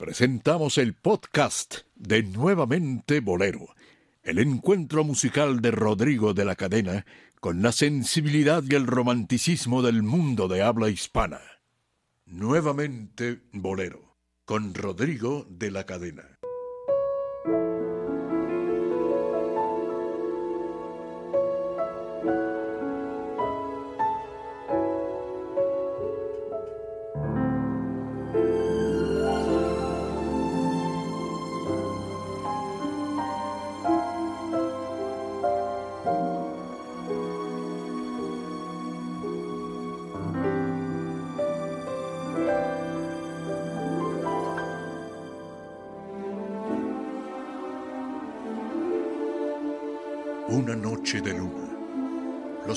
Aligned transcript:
presentamos 0.00 0.78
el 0.78 0.94
podcast 0.94 1.80
de 1.94 2.22
Nuevamente 2.22 3.20
Bolero, 3.20 3.74
el 4.22 4.38
encuentro 4.38 5.04
musical 5.04 5.60
de 5.60 5.72
Rodrigo 5.72 6.32
de 6.32 6.46
la 6.46 6.56
Cadena 6.56 7.04
con 7.38 7.60
la 7.60 7.70
sensibilidad 7.70 8.64
y 8.66 8.76
el 8.76 8.86
romanticismo 8.86 9.82
del 9.82 10.02
mundo 10.02 10.48
de 10.48 10.62
habla 10.62 10.88
hispana. 10.88 11.42
Nuevamente 12.24 13.42
Bolero, 13.52 14.16
con 14.46 14.72
Rodrigo 14.72 15.46
de 15.50 15.70
la 15.70 15.84
Cadena. 15.84 16.39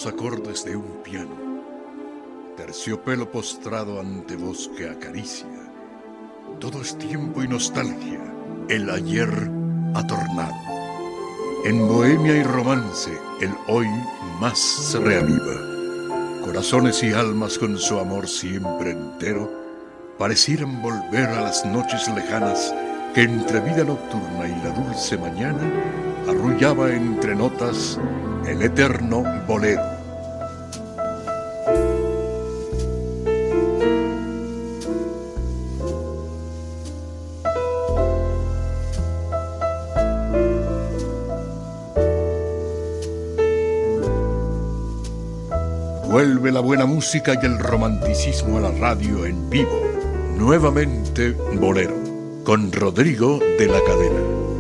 Acordes 0.06 0.66
de 0.66 0.76
un 0.76 1.02
piano, 1.04 1.36
terciopelo 2.58 3.32
postrado 3.32 4.00
ante 4.00 4.36
voz 4.36 4.70
que 4.76 4.90
acaricia. 4.90 5.48
Todo 6.60 6.82
es 6.82 6.98
tiempo 6.98 7.44
y 7.44 7.48
nostalgia, 7.48 8.22
el 8.70 8.90
ayer 8.90 9.30
atornado. 9.94 10.56
En 11.66 11.88
bohemia 11.88 12.36
y 12.36 12.44
romance, 12.44 13.12
el 13.40 13.52
hoy 13.68 13.88
más 14.40 14.60
se 14.60 15.00
reaviva. 15.00 16.42
Corazones 16.44 17.02
y 17.04 17.14
almas 17.14 17.58
con 17.58 17.78
su 17.78 17.98
amor 18.00 18.28
siempre 18.28 18.92
entero 18.92 19.50
parecieran 20.18 20.82
volver 20.82 21.30
a 21.30 21.42
las 21.42 21.66
noches 21.66 22.10
lejanas 22.10 22.74
que 23.16 23.22
entre 23.22 23.62
vida 23.62 23.84
nocturna 23.84 24.48
y 24.48 24.64
la 24.64 24.72
dulce 24.72 25.18
mañana 25.18 25.72
arrullaba 26.28 26.92
entre 26.92 27.36
notas 27.36 28.00
el 28.46 28.62
eterno 28.62 29.24
bolero. 29.48 29.93
Buena 46.76 46.86
música 46.88 47.36
y 47.40 47.46
el 47.46 47.60
romanticismo 47.60 48.58
a 48.58 48.62
la 48.62 48.72
radio 48.72 49.28
en 49.28 49.48
vivo. 49.48 49.80
Nuevamente 50.40 51.30
Bolero, 51.60 51.94
con 52.44 52.72
Rodrigo 52.72 53.38
de 53.60 53.68
la 53.68 53.80
Cadena. 53.84 54.53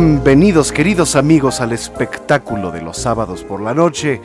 Bienvenidos 0.00 0.70
queridos 0.70 1.16
amigos 1.16 1.60
al 1.60 1.72
espectáculo 1.72 2.70
de 2.70 2.82
los 2.82 2.98
sábados 2.98 3.42
por 3.42 3.60
la 3.60 3.74
noche, 3.74 4.20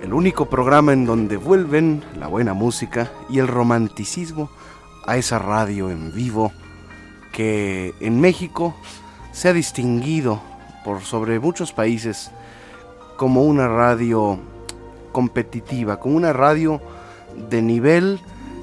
el 0.00 0.14
único 0.14 0.46
programa 0.46 0.94
en 0.94 1.04
donde 1.04 1.36
vuelven 1.36 2.02
la 2.18 2.26
buena 2.26 2.54
música 2.54 3.12
y 3.28 3.38
el 3.38 3.46
romanticismo 3.46 4.48
a 5.04 5.18
esa 5.18 5.38
radio 5.38 5.90
en 5.90 6.10
vivo 6.14 6.52
que 7.34 7.92
en 8.00 8.18
México 8.18 8.74
se 9.30 9.50
ha 9.50 9.52
distinguido 9.52 10.40
por 10.86 11.02
sobre 11.02 11.38
muchos 11.38 11.74
países 11.74 12.30
como 13.18 13.42
una 13.42 13.68
radio 13.68 14.38
competitiva, 15.12 16.00
como 16.00 16.16
una 16.16 16.32
radio 16.32 16.80
de 17.50 17.60
nivel 17.60 18.20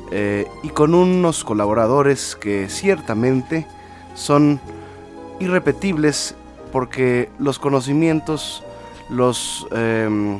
eh, 0.10 0.48
y 0.64 0.70
con 0.70 0.96
unos 0.96 1.44
colaboradores 1.44 2.36
que 2.36 2.68
ciertamente 2.68 3.68
son 4.16 4.60
irrepetibles 5.42 6.36
porque 6.72 7.30
los 7.40 7.60
conocimientos, 7.60 8.64
los, 9.10 9.68
em, 9.72 10.40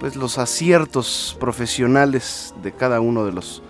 pues 0.00 0.16
los 0.16 0.38
aciertos 0.38 1.36
profesionales 1.40 2.54
de 2.62 2.72
cada 2.72 3.00
uno 3.00 3.24
de 3.24 3.32
los 3.32 3.62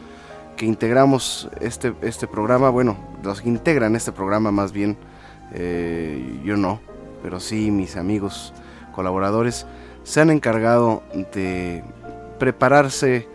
que 0.56 0.66
integramos 0.66 1.48
este, 1.60 1.94
este 2.02 2.26
programa, 2.26 2.70
bueno, 2.70 2.96
los 3.22 3.40
que 3.40 3.48
integran 3.48 3.94
este 3.94 4.10
programa 4.10 4.50
más 4.50 4.72
bien, 4.72 4.96
eh, 5.52 6.40
yo 6.44 6.56
no, 6.56 6.80
pero 7.22 7.38
sí 7.38 7.70
mis 7.70 7.96
amigos 7.96 8.52
colaboradores, 8.92 9.66
se 10.02 10.20
han 10.20 10.30
encargado 10.30 11.02
de 11.32 11.84
prepararse 12.38 13.28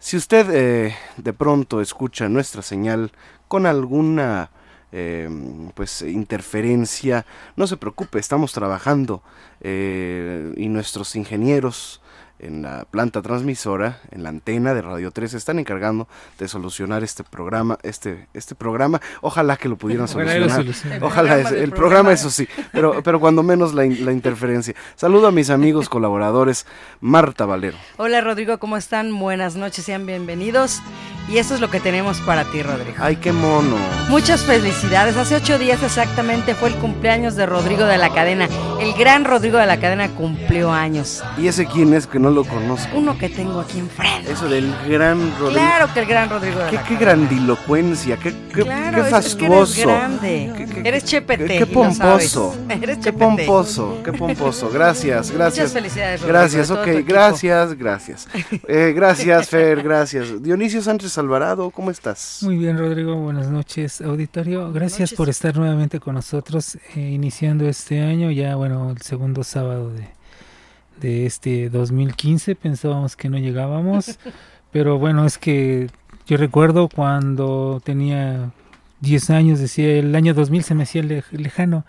Si 0.00 0.16
usted 0.16 0.50
eh, 0.52 0.96
de 1.18 1.32
pronto 1.32 1.80
escucha 1.80 2.28
nuestra 2.28 2.62
señal 2.62 3.12
con 3.46 3.66
alguna 3.66 4.50
eh, 4.90 5.28
pues 5.74 6.02
interferencia, 6.02 7.26
no 7.54 7.68
se 7.68 7.76
preocupe, 7.76 8.18
estamos 8.18 8.52
trabajando 8.52 9.22
eh, 9.60 10.52
y 10.56 10.68
nuestros 10.68 11.14
ingenieros 11.14 12.00
en 12.38 12.62
la 12.62 12.84
planta 12.90 13.22
transmisora, 13.22 14.00
en 14.10 14.22
la 14.22 14.28
antena 14.28 14.74
de 14.74 14.82
Radio 14.82 15.10
3, 15.10 15.34
están 15.34 15.58
encargando 15.58 16.08
de 16.38 16.48
solucionar 16.48 17.04
este 17.04 17.24
programa, 17.24 17.78
este, 17.82 18.26
este 18.34 18.54
programa. 18.54 19.00
Ojalá 19.20 19.56
que 19.56 19.68
lo 19.68 19.76
pudieran 19.76 20.08
solucionar. 20.08 20.64
Ojalá, 21.02 21.40
el, 21.40 21.70
programa, 21.70 22.12
eso 22.12 22.30
sí, 22.30 22.48
pero, 22.72 23.02
pero 23.02 23.20
cuando 23.20 23.42
menos 23.42 23.74
la, 23.74 23.84
la, 23.84 24.12
interferencia. 24.12 24.74
Saludo 24.96 25.28
a 25.28 25.32
mis 25.32 25.50
amigos 25.50 25.88
colaboradores, 25.88 26.66
Marta 27.00 27.46
Valero. 27.46 27.76
Hola 27.96 28.20
Rodrigo, 28.20 28.58
¿cómo 28.58 28.76
están? 28.76 29.16
Buenas 29.18 29.56
noches, 29.56 29.84
sean 29.84 30.06
bienvenidos. 30.06 30.80
Y 31.28 31.38
eso 31.38 31.54
es 31.54 31.60
lo 31.60 31.70
que 31.70 31.80
tenemos 31.80 32.20
para 32.20 32.44
ti, 32.44 32.62
Rodrigo. 32.62 32.96
Ay, 32.98 33.16
qué 33.16 33.32
mono. 33.32 33.76
Muchas 34.10 34.42
felicidades. 34.42 35.16
Hace 35.16 35.36
ocho 35.36 35.58
días 35.58 35.82
exactamente 35.82 36.54
fue 36.54 36.68
el 36.68 36.74
cumpleaños 36.74 37.34
de 37.34 37.46
Rodrigo 37.46 37.86
de 37.86 37.96
la 37.96 38.12
Cadena. 38.12 38.46
El 38.80 38.92
gran 38.94 39.24
Rodrigo 39.24 39.58
de 39.58 39.66
la 39.66 39.78
Cadena 39.78 40.08
cumplió 40.10 40.72
años. 40.72 41.22
¿Y 41.38 41.46
ese 41.48 41.66
quién 41.66 41.94
es 41.94 42.06
que 42.06 42.18
no 42.18 42.30
lo 42.30 42.44
conozco? 42.44 42.96
Uno 42.96 43.16
que 43.16 43.28
tengo 43.28 43.60
aquí 43.60 43.78
enfrente. 43.78 44.32
Eso 44.32 44.48
del 44.48 44.74
gran 44.88 45.18
Rodrigo. 45.38 45.60
Claro 45.60 45.92
que 45.92 46.00
el 46.00 46.06
gran 46.06 46.28
Rodrigo 46.28 46.58
de 46.58 46.70
qué, 46.70 46.76
la 46.76 46.82
Qué 46.84 46.96
grandilocuencia, 46.96 48.16
qué, 48.16 48.32
qué, 48.52 48.64
qué 48.64 49.02
fastuoso. 49.04 49.80
eres 49.80 49.86
grande. 49.86 50.66
eres 50.84 51.04
chepete. 51.04 51.58
Qué, 51.58 51.66
pomposo. 51.66 52.54
Eres 52.68 52.98
Qué 52.98 53.12
pomposo, 53.12 53.98
qué 54.04 54.12
pomposo. 54.12 54.70
Gracias, 54.70 55.30
gracias. 55.30 55.68
Muchas 55.68 55.72
felicidades, 55.72 56.20
Rodrigo. 56.20 56.38
Gracias, 56.38 56.70
ok, 56.70 56.86
gracias, 57.06 57.74
gracias. 57.78 58.28
Eh, 58.68 58.92
gracias, 58.94 59.48
Fer, 59.50 59.82
gracias. 59.82 60.42
Dionisio 60.42 60.82
Sánchez 60.82 61.16
Alvarado, 61.18 61.70
¿cómo 61.70 61.90
estás? 61.90 62.40
Muy 62.42 62.56
bien, 62.56 62.76
Rodrigo. 62.76 63.14
Buenas 63.14 63.48
noches, 63.48 64.00
auditorio. 64.00 64.72
Gracias 64.72 65.12
por 65.12 65.28
estar 65.28 65.56
nuevamente 65.56 66.00
con 66.00 66.14
nosotros, 66.14 66.76
eh, 66.96 67.00
iniciando 67.00 67.68
este 67.68 68.00
año, 68.02 68.30
ya, 68.30 68.56
bueno, 68.56 68.63
el 68.66 69.00
segundo 69.00 69.44
sábado 69.44 69.92
de, 69.92 70.08
de 71.00 71.26
este 71.26 71.70
2015. 71.70 72.54
Pensábamos 72.54 73.16
que 73.16 73.28
no 73.28 73.38
llegábamos, 73.38 74.18
pero 74.72 74.98
bueno, 74.98 75.26
es 75.26 75.38
que 75.38 75.88
yo 76.26 76.36
recuerdo 76.36 76.88
cuando 76.88 77.80
tenía 77.84 78.52
10 79.00 79.30
años, 79.30 79.58
decía 79.58 79.98
el 79.98 80.14
año 80.14 80.34
2000 80.34 80.64
se 80.64 80.74
me 80.74 80.84
hacía 80.84 81.02
lejano 81.02 81.84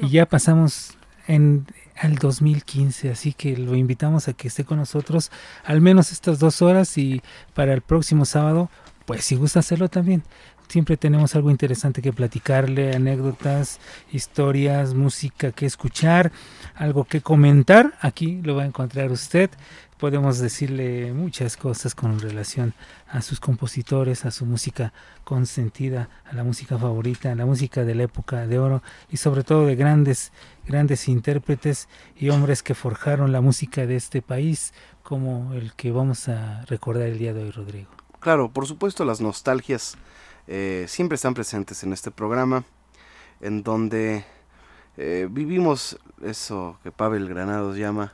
y 0.00 0.10
ya 0.10 0.26
pasamos 0.26 0.96
en 1.26 1.66
al 1.96 2.16
2015, 2.16 3.10
así 3.10 3.32
que 3.32 3.56
lo 3.56 3.76
invitamos 3.76 4.28
a 4.28 4.32
que 4.32 4.48
esté 4.48 4.64
con 4.64 4.78
nosotros 4.78 5.30
al 5.64 5.80
menos 5.80 6.10
estas 6.10 6.38
dos 6.38 6.62
horas 6.62 6.96
y 6.98 7.22
para 7.54 7.74
el 7.74 7.82
próximo 7.82 8.24
sábado, 8.24 8.70
pues 9.06 9.24
si 9.24 9.36
gusta 9.36 9.60
hacerlo 9.60 9.88
también. 9.88 10.22
Siempre 10.72 10.96
tenemos 10.96 11.36
algo 11.36 11.50
interesante 11.50 12.00
que 12.00 12.14
platicarle, 12.14 12.96
anécdotas, 12.96 13.78
historias, 14.10 14.94
música 14.94 15.52
que 15.52 15.66
escuchar, 15.66 16.32
algo 16.74 17.04
que 17.04 17.20
comentar. 17.20 17.92
Aquí 18.00 18.40
lo 18.42 18.56
va 18.56 18.62
a 18.62 18.66
encontrar 18.66 19.12
usted. 19.12 19.50
Podemos 19.98 20.38
decirle 20.38 21.12
muchas 21.12 21.58
cosas 21.58 21.94
con 21.94 22.18
relación 22.20 22.72
a 23.06 23.20
sus 23.20 23.38
compositores, 23.38 24.24
a 24.24 24.30
su 24.30 24.46
música 24.46 24.94
consentida, 25.24 26.08
a 26.24 26.34
la 26.34 26.42
música 26.42 26.78
favorita, 26.78 27.32
a 27.32 27.34
la 27.34 27.44
música 27.44 27.84
de 27.84 27.94
la 27.94 28.04
época 28.04 28.46
de 28.46 28.58
oro 28.58 28.82
y 29.10 29.18
sobre 29.18 29.44
todo 29.44 29.66
de 29.66 29.76
grandes, 29.76 30.32
grandes 30.66 31.06
intérpretes 31.06 31.86
y 32.16 32.30
hombres 32.30 32.62
que 32.62 32.74
forjaron 32.74 33.30
la 33.30 33.42
música 33.42 33.84
de 33.84 33.96
este 33.96 34.22
país, 34.22 34.72
como 35.02 35.52
el 35.52 35.74
que 35.74 35.92
vamos 35.92 36.30
a 36.30 36.64
recordar 36.64 37.08
el 37.08 37.18
día 37.18 37.34
de 37.34 37.42
hoy, 37.42 37.50
Rodrigo. 37.50 37.90
Claro, 38.20 38.50
por 38.50 38.66
supuesto 38.66 39.04
las 39.04 39.20
nostalgias 39.20 39.98
eh, 40.46 40.86
siempre 40.88 41.16
están 41.16 41.34
presentes 41.34 41.82
en 41.82 41.92
este 41.92 42.10
programa, 42.10 42.64
en 43.40 43.62
donde 43.62 44.24
eh, 44.96 45.28
vivimos 45.30 45.98
eso 46.22 46.78
que 46.82 46.90
Pavel 46.90 47.28
Granados 47.28 47.76
llama 47.76 48.12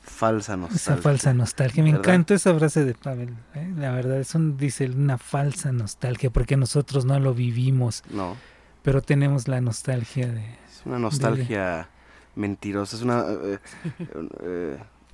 falsa 0.00 0.56
nostalgia. 0.56 0.92
Esa 0.92 1.02
falsa 1.02 1.34
nostalgia. 1.34 1.82
Me 1.82 1.90
encanta 1.90 2.34
esa 2.34 2.54
frase 2.54 2.84
de 2.84 2.94
Pavel. 2.94 3.34
¿eh? 3.54 3.72
La 3.76 3.92
verdad, 3.92 4.18
eso 4.18 4.38
dice 4.38 4.86
una 4.86 5.18
falsa 5.18 5.72
nostalgia, 5.72 6.30
porque 6.30 6.56
nosotros 6.56 7.04
no 7.04 7.18
lo 7.18 7.34
vivimos. 7.34 8.02
No. 8.10 8.36
Pero 8.82 9.00
tenemos 9.00 9.48
la 9.48 9.60
nostalgia 9.60 10.26
de... 10.26 10.44
Es 10.68 10.82
una 10.84 10.98
nostalgia 10.98 11.88
mentirosa, 12.34 12.96
es 12.96 13.02
una, 13.02 13.24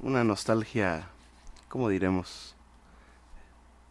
una 0.01 0.25
nostalgia, 0.25 1.09
¿cómo 1.69 1.89
diremos? 1.89 2.57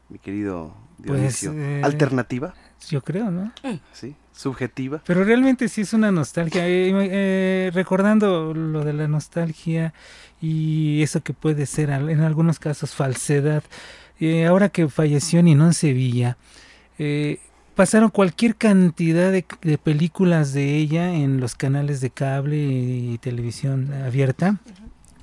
Mi 0.10 0.18
querido 0.18 0.74
Dionisio. 0.98 1.54
Pues, 1.54 1.84
¿Alternativa? 1.84 2.54
Yo 2.90 3.02
creo, 3.02 3.32
¿no? 3.32 3.52
Sí, 3.92 4.16
subjetiva. 4.32 5.02
Pero 5.06 5.24
realmente 5.24 5.68
sí 5.68 5.82
es 5.82 5.94
una 5.94 6.12
nostalgia. 6.12 6.68
Eh, 6.68 6.92
eh, 6.94 7.72
recordando 7.74 8.54
lo 8.54 8.84
de 8.84 8.94
la 8.94 9.08
nostalgia 9.08 9.94
y 10.42 11.02
eso 11.02 11.22
que 11.22 11.34
puede 11.34 11.66
ser 11.66 11.90
en 11.90 12.22
algunos 12.22 12.60
casos 12.60 12.94
falsedad. 12.94 13.64
Eh, 14.20 14.46
ahora 14.46 14.70
que 14.70 14.88
falleció 14.88 15.44
Ninón 15.44 15.74
Sevilla, 15.74 16.38
pasaron 17.76 18.10
cualquier 18.10 18.56
cantidad 18.56 19.32
de, 19.32 19.46
de, 19.62 19.78
películas 19.78 20.54
de 20.54 20.76
ella 20.76 21.14
en 21.14 21.40
los 21.40 21.54
canales 21.54 22.02
de 22.02 22.10
cable 22.10 22.58
y 22.58 23.20
televisión 23.20 23.94
abierta 23.94 24.60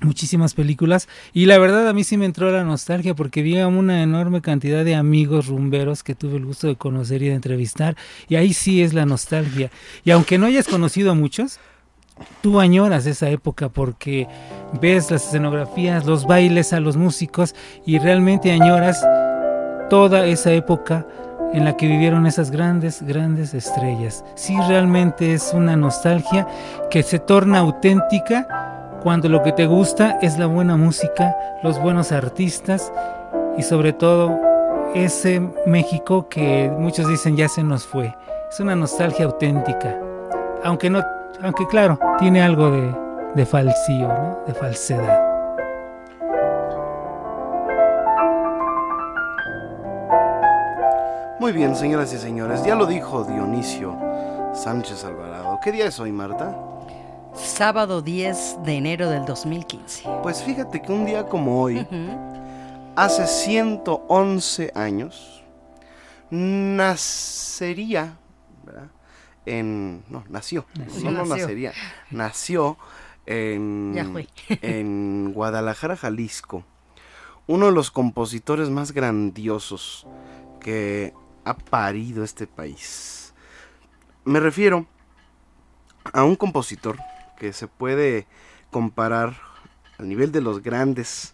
muchísimas 0.05 0.53
películas 0.53 1.09
y 1.33 1.45
la 1.45 1.57
verdad 1.57 1.87
a 1.87 1.93
mí 1.93 2.03
sí 2.03 2.17
me 2.17 2.25
entró 2.25 2.51
la 2.51 2.63
nostalgia 2.63 3.15
porque 3.15 3.41
vi 3.41 3.57
a 3.57 3.67
una 3.67 4.01
enorme 4.01 4.41
cantidad 4.41 4.85
de 4.85 4.95
amigos 4.95 5.47
rumberos 5.47 6.03
que 6.03 6.15
tuve 6.15 6.37
el 6.37 6.45
gusto 6.45 6.67
de 6.67 6.75
conocer 6.75 7.21
y 7.23 7.29
de 7.29 7.35
entrevistar 7.35 7.97
y 8.29 8.35
ahí 8.35 8.53
sí 8.53 8.81
es 8.81 8.93
la 8.93 9.05
nostalgia 9.05 9.71
y 10.03 10.11
aunque 10.11 10.37
no 10.37 10.45
hayas 10.45 10.67
conocido 10.67 11.11
a 11.11 11.15
muchos 11.15 11.59
tú 12.41 12.59
añoras 12.59 13.05
esa 13.05 13.29
época 13.29 13.69
porque 13.69 14.27
ves 14.81 15.11
las 15.11 15.27
escenografías, 15.27 16.05
los 16.05 16.25
bailes 16.25 16.73
a 16.73 16.79
los 16.79 16.95
músicos 16.95 17.55
y 17.85 17.99
realmente 17.99 18.51
añoras 18.51 19.05
toda 19.89 20.25
esa 20.25 20.51
época 20.53 21.05
en 21.53 21.63
la 21.63 21.77
que 21.77 21.87
vivieron 21.87 22.25
esas 22.25 22.51
grandes, 22.51 23.01
grandes 23.01 23.53
estrellas. 23.53 24.25
Sí, 24.35 24.55
realmente 24.67 25.33
es 25.33 25.51
una 25.53 25.75
nostalgia 25.75 26.47
que 26.89 27.03
se 27.03 27.19
torna 27.19 27.59
auténtica 27.59 28.84
cuando 29.05 29.29
lo 29.29 29.43
que 29.43 29.51
te 29.51 29.67
gusta 29.67 30.17
es 30.23 30.39
la 30.39 30.47
buena 30.47 30.77
música, 30.77 31.37
los 31.61 31.79
buenos 31.79 32.11
artistas 32.11 32.91
y 33.55 33.61
sobre 33.61 33.93
todo 33.93 34.35
ese 34.95 35.39
México 35.67 36.27
que 36.27 36.71
muchos 36.75 37.07
dicen 37.07 37.37
ya 37.37 37.47
se 37.47 37.61
nos 37.61 37.85
fue. 37.85 38.15
Es 38.49 38.59
una 38.59 38.75
nostalgia 38.75 39.25
auténtica, 39.25 39.95
aunque 40.63 40.89
no, 40.89 41.03
aunque 41.43 41.67
claro, 41.67 41.99
tiene 42.17 42.41
algo 42.41 42.71
de, 42.71 42.95
de 43.35 43.45
falsío, 43.45 44.41
de 44.47 44.55
falsedad. 44.55 45.21
Muy 51.39 51.51
bien, 51.51 51.75
señoras 51.75 52.11
y 52.11 52.17
señores, 52.17 52.63
ya 52.63 52.73
lo 52.73 52.87
dijo 52.87 53.23
Dionisio 53.23 53.95
Sánchez 54.55 55.05
Alvarado. 55.05 55.59
¿Qué 55.63 55.71
día 55.71 55.85
es 55.85 55.99
hoy, 55.99 56.11
Marta? 56.11 56.55
Sábado 57.35 58.01
10 58.01 58.63
de 58.63 58.73
enero 58.73 59.09
del 59.09 59.25
2015. 59.25 60.03
Pues 60.23 60.41
fíjate 60.41 60.81
que 60.81 60.91
un 60.91 61.05
día 61.05 61.25
como 61.25 61.61
hoy, 61.61 61.77
uh 61.77 61.83
-huh. 61.91 62.93
hace 62.95 63.27
111 63.27 64.71
años, 64.73 65.43
nacería, 66.29 68.17
¿verdad? 68.63 68.87
En, 69.45 70.03
no, 70.09 70.23
nació, 70.29 70.65
nació. 70.75 71.03
no, 71.03 71.11
no 71.11 71.25
nació. 71.25 71.35
nacería, 71.35 71.73
nació 72.09 72.77
en, 73.25 73.93
en 74.61 75.33
Guadalajara, 75.33 75.97
Jalisco, 75.97 76.63
uno 77.47 77.67
de 77.67 77.71
los 77.73 77.91
compositores 77.91 78.69
más 78.69 78.91
grandiosos 78.91 80.07
que 80.59 81.13
ha 81.43 81.55
parido 81.55 82.23
este 82.23 82.47
país. 82.47 83.33
Me 84.23 84.39
refiero 84.39 84.87
a 86.13 86.23
un 86.23 86.35
compositor 86.35 86.97
que 87.37 87.53
se 87.53 87.67
puede 87.67 88.25
comparar 88.71 89.35
al 89.97 90.09
nivel 90.09 90.31
de 90.31 90.41
los 90.41 90.61
grandes 90.61 91.33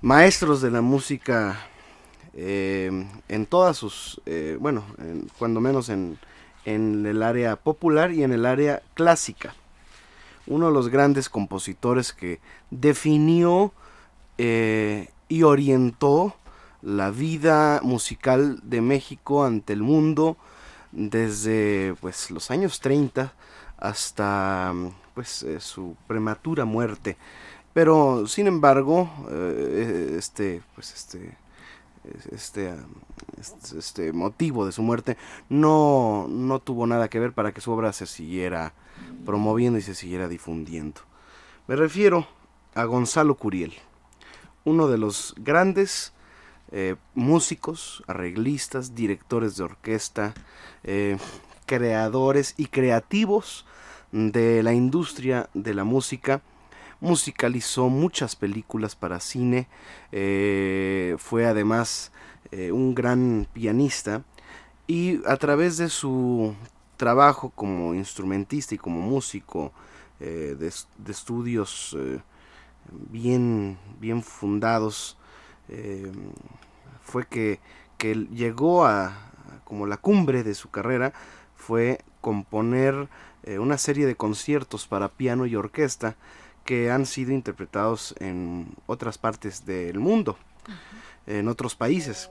maestros 0.00 0.60
de 0.60 0.70
la 0.70 0.80
música 0.80 1.58
eh, 2.34 3.06
en 3.28 3.46
todas 3.46 3.76
sus, 3.76 4.20
eh, 4.26 4.56
bueno, 4.60 4.84
cuando 5.38 5.60
menos 5.60 5.88
en, 5.88 6.18
en 6.64 7.06
el 7.06 7.22
área 7.22 7.56
popular 7.56 8.12
y 8.12 8.22
en 8.22 8.32
el 8.32 8.46
área 8.46 8.82
clásica. 8.94 9.54
Uno 10.46 10.66
de 10.66 10.72
los 10.72 10.88
grandes 10.88 11.28
compositores 11.28 12.12
que 12.12 12.40
definió 12.70 13.72
eh, 14.38 15.08
y 15.28 15.42
orientó 15.42 16.36
la 16.80 17.10
vida 17.10 17.80
musical 17.82 18.60
de 18.62 18.80
México 18.80 19.44
ante 19.44 19.72
el 19.72 19.82
mundo 19.82 20.36
desde 20.92 21.94
pues 22.00 22.30
los 22.30 22.50
años 22.50 22.80
30 22.80 23.32
hasta 23.78 24.74
pues 25.14 25.46
su 25.60 25.96
prematura 26.06 26.64
muerte 26.64 27.16
pero 27.72 28.26
sin 28.26 28.46
embargo 28.46 29.10
este 30.16 30.62
pues 30.74 30.92
este 30.94 31.36
este, 32.32 32.74
este, 33.38 33.78
este, 33.78 34.12
motivo 34.12 34.64
de 34.64 34.72
su 34.72 34.82
muerte 34.82 35.16
no, 35.48 36.26
no 36.28 36.58
tuvo 36.60 36.86
nada 36.86 37.08
que 37.08 37.18
ver 37.18 37.32
para 37.32 37.52
que 37.52 37.60
su 37.60 37.70
obra 37.72 37.92
se 37.92 38.06
siguiera 38.06 38.72
promoviendo 39.26 39.78
y 39.78 39.82
se 39.82 39.94
siguiera 39.94 40.28
difundiendo. 40.28 41.00
Me 41.66 41.76
refiero 41.76 42.26
a 42.74 42.84
Gonzalo 42.84 43.34
Curiel, 43.34 43.74
uno 44.64 44.88
de 44.88 44.98
los 44.98 45.34
grandes 45.38 46.12
eh, 46.72 46.96
músicos, 47.14 48.02
arreglistas, 48.06 48.94
directores 48.94 49.56
de 49.56 49.64
orquesta, 49.64 50.34
eh, 50.84 51.18
creadores 51.68 52.54
y 52.56 52.66
creativos 52.66 53.66
de 54.10 54.62
la 54.62 54.72
industria 54.72 55.50
de 55.52 55.74
la 55.74 55.84
música. 55.84 56.40
Musicalizó 57.00 57.90
muchas 57.90 58.34
películas 58.34 58.96
para 58.96 59.20
cine, 59.20 59.68
eh, 60.10 61.14
fue 61.18 61.46
además 61.46 62.10
eh, 62.50 62.72
un 62.72 62.94
gran 62.94 63.46
pianista 63.52 64.24
y 64.88 65.20
a 65.26 65.36
través 65.36 65.76
de 65.76 65.90
su 65.90 66.56
trabajo 66.96 67.50
como 67.50 67.94
instrumentista 67.94 68.74
y 68.74 68.78
como 68.78 69.00
músico 69.00 69.72
eh, 70.18 70.56
de, 70.58 70.72
estudios 71.10 71.96
bien, 72.90 73.78
bien 74.00 74.22
fundados, 74.22 75.18
fue 77.02 77.26
que, 77.26 77.60
que 77.98 78.14
llegó 78.14 78.86
a 78.86 79.28
como 79.68 79.86
la 79.86 79.98
cumbre 79.98 80.42
de 80.42 80.54
su 80.54 80.70
carrera 80.70 81.12
fue 81.58 82.00
componer 82.22 83.08
una 83.58 83.78
serie 83.78 84.06
de 84.06 84.14
conciertos 84.14 84.86
para 84.86 85.08
piano 85.08 85.46
y 85.46 85.56
orquesta 85.56 86.16
que 86.68 86.90
han 86.90 87.06
sido 87.06 87.32
interpretados 87.32 88.14
en 88.18 88.74
otras 88.86 89.16
partes 89.16 89.64
del 89.64 89.98
mundo, 89.98 90.36
en 91.26 91.48
otros 91.48 91.74
países. 91.74 92.30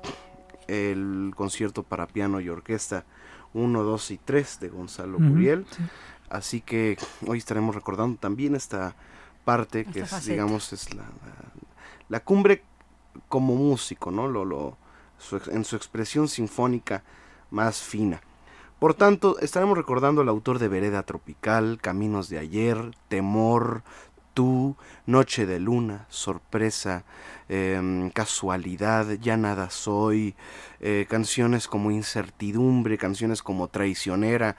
El 0.68 1.34
concierto 1.36 1.82
para 1.82 2.06
piano 2.06 2.40
y 2.40 2.50
orquesta 2.50 3.04
1, 3.56 3.84
2 3.84 4.12
y 4.12 4.18
3 4.20 4.60
de 4.60 4.70
Gonzalo 4.70 5.18
Muriel. 5.18 5.66
Así 6.30 6.62
que 6.62 6.98
hoy 7.26 7.40
estaremos 7.40 7.74
recordando 7.74 8.20
también 8.20 8.54
esta 8.54 8.96
parte 9.44 9.86
que 9.86 10.02
es, 10.02 10.26
digamos, 10.26 10.72
es 10.72 10.94
la, 10.94 11.06
la, 12.10 12.20
cumbre 12.20 12.62
como 13.28 13.56
músico, 13.56 14.12
¿no? 14.12 14.28
Lo, 14.28 14.46
lo, 14.46 14.78
en 15.48 15.64
su 15.64 15.76
expresión 15.76 16.28
sinfónica 16.28 17.02
más 17.50 17.82
fina. 17.82 18.22
Por 18.80 18.94
tanto, 18.94 19.40
estaremos 19.40 19.76
recordando 19.76 20.22
al 20.22 20.30
autor 20.30 20.60
de 20.60 20.68
Vereda 20.68 21.02
Tropical, 21.02 21.80
Caminos 21.82 22.30
de 22.30 22.38
Ayer, 22.38 22.92
Temor, 23.08 23.82
tú, 24.36 24.76
noche 25.08 25.48
de 25.48 25.60
luna, 25.60 26.06
sorpresa, 26.10 27.04
em, 27.50 28.12
casualidad, 28.12 29.08
ya 29.20 29.36
nada 29.36 29.72
soy, 29.72 30.36
eh, 30.80 31.08
canciones 31.10 31.68
como 31.68 31.90
incertidumbre, 31.90 33.00
canciones 33.00 33.42
como 33.42 33.68
traicionera, 33.68 34.56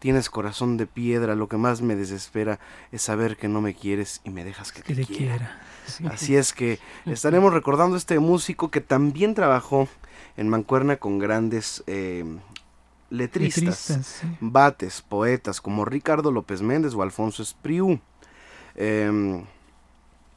tienes 0.00 0.28
corazón 0.28 0.76
de 0.76 0.86
piedra, 0.86 1.34
lo 1.34 1.48
que 1.48 1.56
más 1.56 1.80
me 1.80 1.96
desespera 1.96 2.60
es 2.90 3.00
saber 3.00 3.38
que 3.38 3.48
no 3.48 3.62
me 3.62 3.72
quieres 3.72 4.20
y 4.22 4.28
me 4.28 4.44
dejas 4.44 4.70
que, 4.70 4.82
te, 4.82 5.06
quiera. 5.06 5.62
Así 6.10 6.36
es 6.36 6.52
que 6.52 6.78
estaremos 7.06 7.54
recordando 7.54 7.94
a 7.94 7.98
este 7.98 8.18
músico 8.18 8.70
que 8.70 8.82
también 8.82 9.34
trabajó 9.34 9.88
en 10.36 10.50
Mancuerna 10.50 10.96
con 10.96 11.18
grandes 11.18 11.82
em, 11.86 12.40
letristas, 13.12 14.22
bates, 14.40 15.02
poetas 15.02 15.60
como 15.60 15.84
Ricardo 15.84 16.30
López 16.30 16.62
Méndez 16.62 16.94
o 16.94 17.02
Alfonso 17.02 17.42
Espriu. 17.42 18.00
Em, 18.74 19.44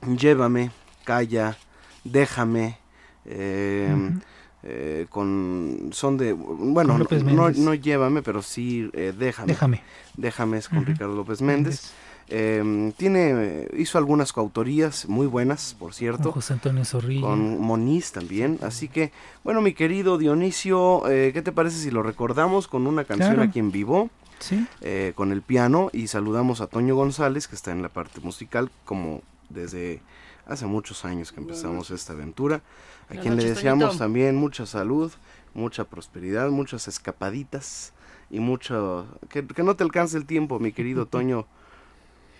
llévame, 0.05 0.71
calla, 1.05 1.57
déjame. 2.03 2.77
Em, 3.25 4.19
eh, 4.67 5.05
con 5.09 5.89
son 5.91 6.17
de 6.17 6.33
bueno 6.33 6.97
no, 6.97 7.49
no, 7.51 7.73
llévame 7.75 8.23
pero 8.23 8.41
sí 8.41 8.89
eh, 8.93 9.13
déjame. 9.17 9.47
Déjame. 9.53 9.81
Déjame 10.17 10.57
es 10.57 10.69
con 10.69 10.85
Ricardo 10.85 11.15
López 11.15 11.41
Méndez 11.41 11.93
em, 12.27 12.91
tiene 12.93 13.67
hizo 13.77 13.97
algunas 13.97 14.33
coautorías 14.33 15.07
muy 15.07 15.27
buenas 15.27 15.75
por 15.77 15.93
cierto. 15.93 16.23
Con 16.23 16.33
José 16.33 16.53
Antonio 16.53 16.85
Zorrilla. 16.85 17.21
Con 17.21 17.59
Moniz 17.59 18.11
también. 18.11 18.59
Así 18.61 18.87
que 18.87 19.11
bueno 19.43 19.61
mi 19.61 19.73
querido 19.73 20.17
Dionisio 20.17 21.07
eh, 21.09 21.31
qué 21.33 21.41
te 21.41 21.51
parece 21.51 21.77
si 21.77 21.91
lo 21.91 22.03
recordamos 22.03 22.67
con 22.67 22.87
una 22.87 23.03
canción 23.03 23.39
aquí 23.39 23.59
en 23.59 23.71
vivo 23.71 24.09
eh, 24.81 25.13
con 25.15 25.31
el 25.31 25.41
piano 25.41 25.89
y 25.93 26.07
saludamos 26.07 26.61
a 26.61 26.67
Toño 26.67 26.95
González 26.95 27.47
que 27.47 27.55
está 27.55 27.71
en 27.71 27.81
la 27.81 27.89
parte 27.89 28.19
musical 28.21 28.69
como 28.83 29.21
desde 29.49 30.01
hace 30.45 30.65
muchos 30.65 31.05
años 31.05 31.31
que 31.31 31.39
empezamos 31.39 31.91
esta 31.91 32.13
aventura, 32.13 32.61
a 33.09 33.15
quien 33.15 33.35
le 33.35 33.43
deseamos 33.43 33.97
también 33.97 34.35
mucha 34.35 34.65
salud, 34.65 35.11
mucha 35.53 35.85
prosperidad, 35.85 36.49
muchas 36.49 36.87
escapaditas 36.87 37.93
y 38.29 38.39
mucho 38.39 39.07
que, 39.29 39.43
no 39.63 39.75
te 39.75 39.83
alcance 39.83 40.17
el 40.17 40.25
tiempo, 40.25 40.59
mi 40.59 40.71
querido 40.71 41.05
Toño, 41.07 41.47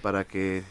para 0.06 0.24
que 0.24 0.62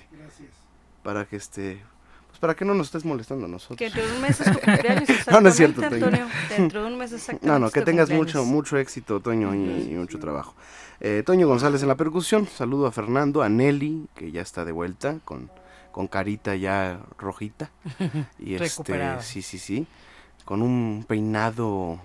para 1.03 1.25
que 1.25 1.35
este 1.35 1.83
pues 2.29 2.39
para 2.39 2.55
que 2.55 2.65
no 2.65 2.73
nos 2.73 2.87
estés 2.87 3.05
molestando 3.05 3.47
a 3.47 3.49
nosotros. 3.49 3.77
Que 3.77 3.87
dentro 3.87 4.07
de 4.07 4.13
un 4.13 4.23
mes 4.23 4.41
es 4.41 4.53
tu 4.53 4.61
cumpleaños, 4.61 5.09
No, 5.33 5.41
no 5.41 5.49
es 5.49 5.57
cierto, 5.57 5.81
Toño. 5.81 6.29
Dentro 6.57 6.83
de 6.83 6.87
un 6.87 6.97
mes 6.97 7.11
exactamente. 7.13 7.47
No, 7.49 7.59
no, 7.59 7.71
que 7.73 7.83
tengas 7.83 8.11
mucho, 8.11 8.45
mucho 8.45 8.79
éxito, 8.79 9.19
Toño, 9.19 9.53
y, 9.53 9.59
mucho 9.95 10.21
trabajo. 10.21 10.55
Eh, 11.01 11.25
Toño 11.27 11.49
González 11.49 11.83
en 11.83 11.89
la 11.89 11.97
percusión. 11.97 12.47
Saludo 12.47 12.87
a 12.87 12.93
Fernando, 12.93 13.43
a 13.43 13.49
Nelly, 13.49 14.07
que 14.15 14.31
ya 14.31 14.41
está 14.41 14.65
de 14.65 14.71
vuelta, 14.71 15.19
con, 15.25 15.51
con 15.91 16.07
carita 16.07 16.55
ya 16.55 17.01
rojita. 17.19 17.73
Y 18.39 18.55
este, 18.55 19.21
sí, 19.21 19.43
sí, 19.43 19.59
sí. 19.59 19.87
Con 20.45 20.63
un 20.63 21.05
peinado, 21.09 22.01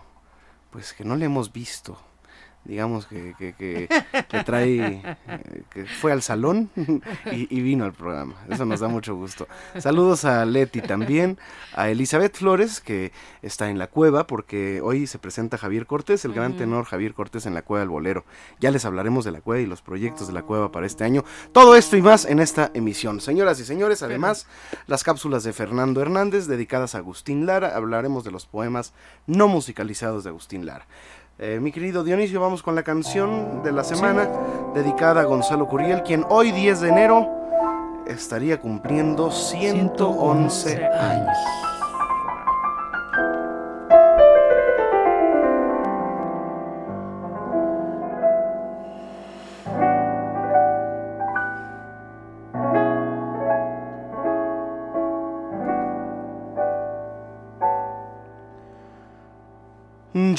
pues 0.72 0.94
que 0.94 1.04
no 1.06 1.16
le 1.16 1.26
hemos 1.26 1.54
visto 1.54 2.00
digamos 2.70 3.08
que, 3.08 3.34
que, 3.36 3.54
que, 3.58 4.44
trae, 4.44 5.02
que 5.72 5.86
fue 5.86 6.12
al 6.12 6.22
salón 6.22 6.70
y, 7.32 7.62
vino 7.62 7.84
al 7.84 7.94
programa. 7.94 8.36
Eso 8.48 8.64
nos 8.66 8.80
da 8.80 8.88
mucho 8.88 9.16
gusto. 9.16 9.48
Saludos 9.80 10.24
a 10.24 10.46
Leti 10.46 10.82
también, 10.82 11.40
a 11.74 11.90
Elizabeth 11.90 12.38
Flores, 12.38 12.80
que 12.80 13.12
está 13.42 13.70
en 13.72 13.80
la 13.80 13.88
cueva, 13.88 14.28
porque 14.28 14.82
hoy 14.82 15.08
se 15.08 15.18
presenta 15.18 15.58
Javier 15.58 15.88
Cortés, 15.88 16.26
el 16.26 16.34
gran 16.34 16.58
tenor 16.58 16.86
Javier 16.86 17.16
Cortés 17.16 17.48
en 17.48 17.56
la 17.56 17.64
cueva 17.64 17.80
del 17.80 17.90
bolero. 17.90 18.24
Ya 18.60 18.70
les 18.70 18.86
hablaremos 18.86 19.26
de 19.26 19.32
la 19.32 19.42
cueva 19.42 19.62
y 19.62 19.66
los 19.66 19.82
proyectos 19.82 20.28
de 20.28 20.34
la 20.34 20.44
cueva 20.44 20.72
para 20.72 20.86
este 20.86 21.04
año. 21.04 21.26
Todo 21.52 21.76
esto 21.76 21.98
y 21.98 22.04
más 22.04 22.26
en 22.26 22.40
esta 22.40 22.70
emisión. 22.76 23.20
Señoras 23.20 23.60
y 23.60 23.66
señores, 23.66 24.04
además, 24.04 24.46
las 24.86 25.04
cápsulas 25.04 25.44
de 25.44 25.54
Fernando 25.54 26.02
Hernández 26.02 26.46
dedicadas 26.46 26.94
a 26.94 27.00
Agustín 27.00 27.48
Lara. 27.48 27.76
Hablaremos 27.76 28.24
de 28.24 28.32
los 28.32 28.46
poemas 28.46 28.94
no 29.26 29.48
musicalizados 29.48 30.24
de 30.24 30.30
Agustín 30.30 30.68
Lara. 30.68 30.86
Eh, 31.42 31.58
mi 31.62 31.72
querido 31.72 32.04
Dionisio, 32.04 32.42
vamos 32.42 32.62
con 32.62 32.76
la 32.76 32.84
canción 32.84 33.64
de 33.64 33.72
la 33.72 33.86
semana 33.86 34.30
dedicada 34.76 35.22
a 35.22 35.24
Gonzalo 35.24 35.70
Curiel, 35.70 36.04
quien 36.04 36.26
hoy 36.28 36.52
10 36.52 36.82
de 36.82 36.90
enero 36.90 37.30
estaría 38.06 38.60
cumpliendo 38.60 39.32
111 39.32 40.86
años. 40.86 41.38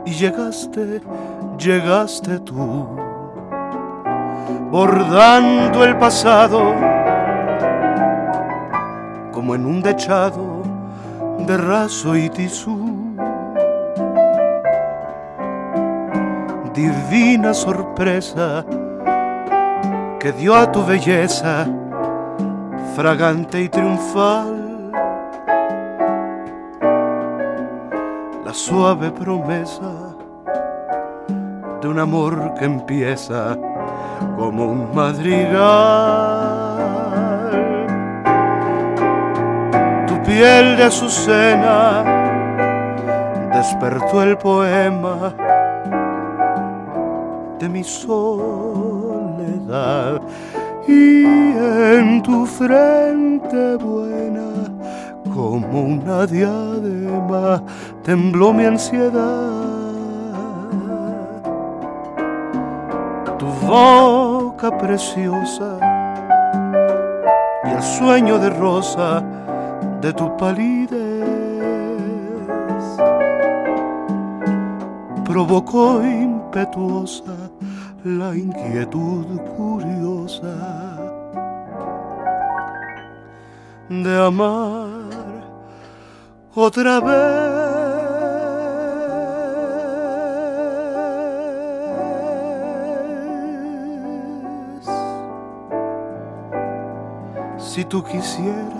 Y 0.05 0.12
llegaste, 0.12 1.01
llegaste 1.57 2.39
tú, 2.39 2.86
bordando 4.69 5.86
el 5.86 5.98
pasado 5.98 6.74
como 9.31 9.55
en 9.55 9.65
un 9.65 9.81
dechado 9.81 10.63
de 11.46 11.57
raso 11.57 12.17
y 12.17 12.29
tisú. 12.29 12.87
Divina 16.77 17.55
sorpresa 17.55 18.63
que 20.19 20.31
dio 20.31 20.53
a 20.53 20.72
tu 20.72 20.86
belleza 20.86 21.65
fragante 22.96 23.63
y 23.63 23.67
triunfal 23.67 24.91
la 28.46 28.53
suave 28.53 29.10
promesa 29.10 29.91
de 31.81 31.88
un 31.88 31.98
amor 31.98 32.53
que 32.60 32.65
empieza 32.65 33.57
como 34.36 34.65
un 34.65 34.93
madrigal. 34.93 35.57
Tu 40.05 40.22
piel 40.22 40.77
de 40.77 40.84
azucena 40.84 42.03
despertó 43.51 44.22
el 44.22 44.38
poema 44.38 45.34
mi 47.69 47.83
soledad 47.83 49.41
y 50.88 51.25
en 51.25 52.21
tu 52.24 52.45
frente 52.45 53.75
buena 53.75 54.47
como 55.33 55.83
una 55.83 56.25
diadema 56.25 57.62
tembló 58.03 58.53
mi 58.53 58.65
ansiedad. 58.65 59.67
Tu 63.38 63.45
boca 63.67 64.75
preciosa 64.77 65.77
y 67.65 67.69
el 67.69 67.83
sueño 67.83 68.39
de 68.39 68.50
rosa 68.50 69.24
de 70.01 70.13
tu 70.13 70.36
palidez 70.38 70.97
provocó 75.24 76.01
impetuosa 76.03 77.47
la 78.04 78.36
inquietud 78.36 79.25
curiosa 79.56 80.98
de 83.89 84.25
amar 84.25 84.88
otra 86.56 87.00
vez. 87.00 87.58
Si 97.58 97.84
tú 97.86 98.04
quisieras 98.04 98.76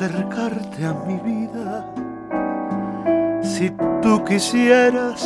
acercarte 0.00 0.86
a 0.86 0.94
mi 1.06 1.18
vida, 1.18 1.84
si 3.42 3.68
tú 4.00 4.24
quisieras 4.24 5.22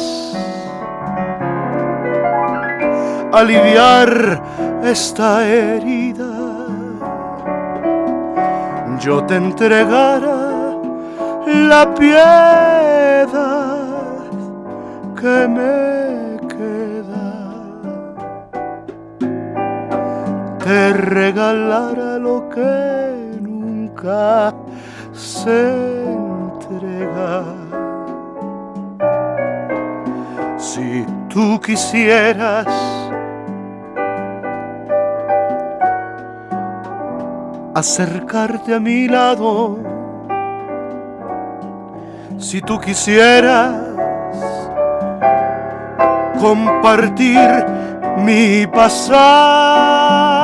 aliviar 3.32 4.42
esta 4.82 5.46
herida, 5.46 6.66
yo 8.98 9.22
te 9.24 9.36
entregara 9.36 10.76
la 11.46 11.94
piedad 11.94 13.28
que 15.20 15.48
me 15.56 16.48
queda, 16.48 17.26
te 20.64 20.92
regalara 20.94 22.18
lo 22.18 22.48
que 22.48 23.13
se 25.12 25.72
entrega. 26.12 27.44
Si 30.58 31.06
tú 31.28 31.58
quisieras 31.60 32.66
acercarte 37.74 38.74
a 38.74 38.80
mi 38.80 39.08
lado, 39.08 39.78
si 42.38 42.60
tú 42.60 42.78
quisieras 42.78 43.74
compartir 46.40 47.64
mi 48.18 48.66
pasado, 48.66 50.43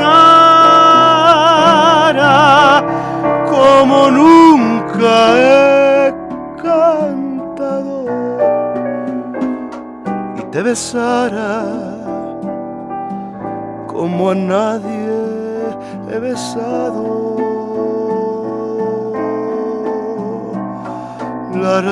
como 3.49 4.11
nunca 4.11 5.35
he 5.37 6.15
cantado 6.63 8.07
y 10.39 10.43
te 10.53 10.63
besara 10.63 11.65
como 13.89 14.31
a 14.31 14.35
nadie 14.35 15.11
he 16.09 16.19
besado. 16.21 17.37
La 21.53 21.83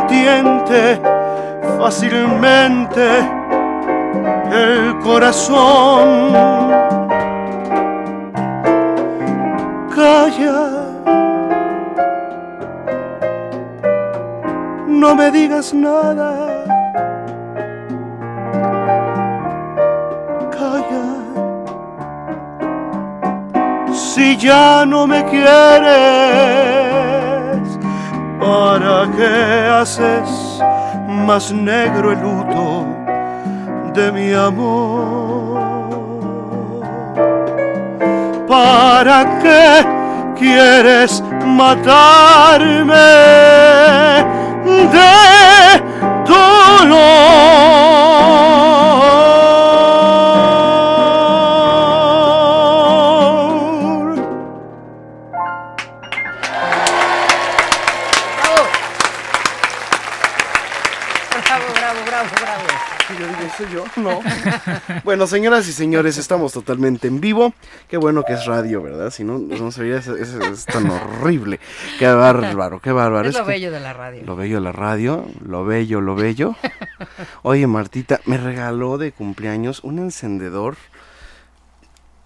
entiende 0.00 1.00
fácilmente 1.78 3.06
el 4.50 4.98
corazón. 4.98 6.32
Calla, 9.94 10.60
no 14.86 15.14
me 15.14 15.30
digas 15.30 15.74
nada. 15.74 16.30
Calla, 20.50 21.06
si 23.92 24.36
ya 24.36 24.84
no 24.86 25.06
me 25.06 25.24
quieres. 25.24 26.99
¿Para 28.50 29.08
qué 29.16 29.70
haces 29.80 30.28
más 31.06 31.52
negro 31.52 32.10
el 32.10 32.20
luto 32.20 32.84
de 33.94 34.10
mi 34.10 34.32
amor? 34.32 35.60
¿Para 38.48 39.38
qué 39.40 39.86
quieres 40.36 41.22
matarme 41.46 42.94
de 44.96 45.12
dolor. 46.26 47.50
Bueno, 65.04 65.26
señoras 65.26 65.68
y 65.68 65.72
señores, 65.72 66.16
estamos 66.18 66.52
totalmente 66.52 67.08
en 67.08 67.20
vivo. 67.20 67.52
Qué 67.88 67.96
bueno 67.96 68.22
que 68.24 68.32
es 68.34 68.46
radio, 68.46 68.82
¿verdad? 68.82 69.10
Si 69.10 69.24
no, 69.24 69.38
no 69.38 69.70
sería 69.72 69.96
es, 69.98 70.06
es- 70.08 70.34
es 70.34 70.64
tan 70.66 70.88
horrible. 70.90 71.60
Qué 71.98 72.06
bárbaro, 72.12 72.80
qué 72.80 72.92
bárbaro. 72.92 73.28
Es 73.28 73.34
lo 73.36 73.44
que- 73.44 73.50
bello 73.52 73.70
de 73.70 73.80
la 73.80 73.92
radio. 73.92 74.22
Lo 74.24 74.36
bello 74.36 74.56
de 74.56 74.60
la 74.62 74.72
radio, 74.72 75.26
lo 75.44 75.64
bello, 75.64 76.00
lo 76.00 76.14
bello. 76.14 76.56
Oye, 77.42 77.66
Martita, 77.66 78.20
me 78.26 78.38
regaló 78.38 78.98
de 78.98 79.12
cumpleaños 79.12 79.80
un 79.84 79.98
encendedor 79.98 80.76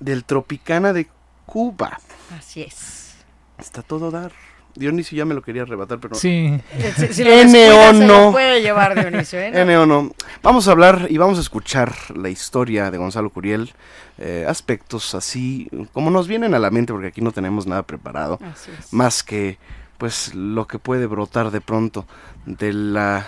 del 0.01 0.25
Tropicana 0.25 0.93
de 0.93 1.09
Cuba. 1.47 1.99
Así 2.39 2.63
es. 2.63 3.15
Está 3.59 3.83
todo 3.83 4.11
dar. 4.11 4.33
Dionisio 4.75 5.17
ya 5.19 5.25
me 5.25 5.35
lo 5.35 5.43
quería 5.43 5.63
arrebatar, 5.63 5.99
pero 6.01 6.15
Sí. 6.15 6.53
Si, 6.97 7.13
si 7.15 7.25
lo 7.25 7.31
N 7.31 7.45
descuida, 7.53 7.91
o 7.91 7.95
se 7.95 8.07
lo 8.07 8.25
no. 8.27 8.33
puede 8.33 8.61
llevar 8.63 8.95
Dionisio, 9.01 9.39
¿eh? 9.41 9.51
N 9.61 9.77
o 9.77 9.87
no. 9.87 10.11
Vamos 10.43 10.69
a 10.69 10.73
hablar 10.73 11.07
y 11.11 11.17
vamos 11.19 11.39
a 11.39 11.41
escuchar 11.41 11.93
la 12.15 12.29
historia 12.29 12.91
de 12.91 12.99
Gonzalo 12.99 13.31
Curiel. 13.31 13.73
eh, 14.19 14.45
aspectos 14.49 15.15
así, 15.15 15.69
como 15.93 16.11
nos 16.11 16.29
vienen 16.29 16.55
a 16.55 16.59
la 16.59 16.71
mente, 16.71 16.93
porque 16.93 17.09
aquí 17.09 17.21
no 17.21 17.33
tenemos 17.33 17.67
nada 17.67 17.83
preparado. 17.83 18.39
Así 18.43 18.71
es. 18.79 18.93
Más 18.93 19.23
que, 19.23 19.59
pues, 19.99 20.35
lo 20.35 20.67
que 20.67 20.79
puede 20.79 21.07
brotar 21.07 21.51
de 21.51 21.61
pronto 21.61 22.07
de 22.47 22.73
la 22.73 23.27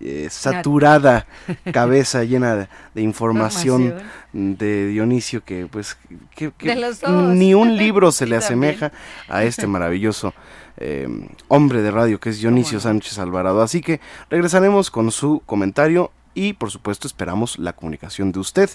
eh, 0.00 0.28
saturada 0.30 1.26
cabeza 1.72 2.24
llena 2.24 2.56
de, 2.56 2.68
de 2.94 3.02
información 3.02 3.94
de 4.32 4.88
Dionisio 4.88 5.44
que 5.44 5.66
pues 5.66 5.96
que, 6.34 6.52
que 6.52 6.94
ni 7.10 7.54
un 7.54 7.76
libro 7.76 8.12
se 8.12 8.26
le 8.26 8.36
asemeja 8.36 8.92
a 9.28 9.44
este 9.44 9.66
maravilloso 9.66 10.34
eh, 10.76 11.08
hombre 11.48 11.82
de 11.82 11.90
radio 11.90 12.18
que 12.18 12.30
es 12.30 12.40
Dionisio. 12.40 12.80
Sánchez 12.80 13.18
Alvarado. 13.18 13.62
Así 13.62 13.80
que 13.80 14.00
regresaremos 14.30 14.90
con 14.90 15.10
su 15.10 15.42
comentario 15.46 16.10
y 16.34 16.54
por 16.54 16.70
supuesto 16.70 17.06
esperamos 17.06 17.58
la 17.58 17.72
comunicación 17.72 18.32
de 18.32 18.40
usted. 18.40 18.70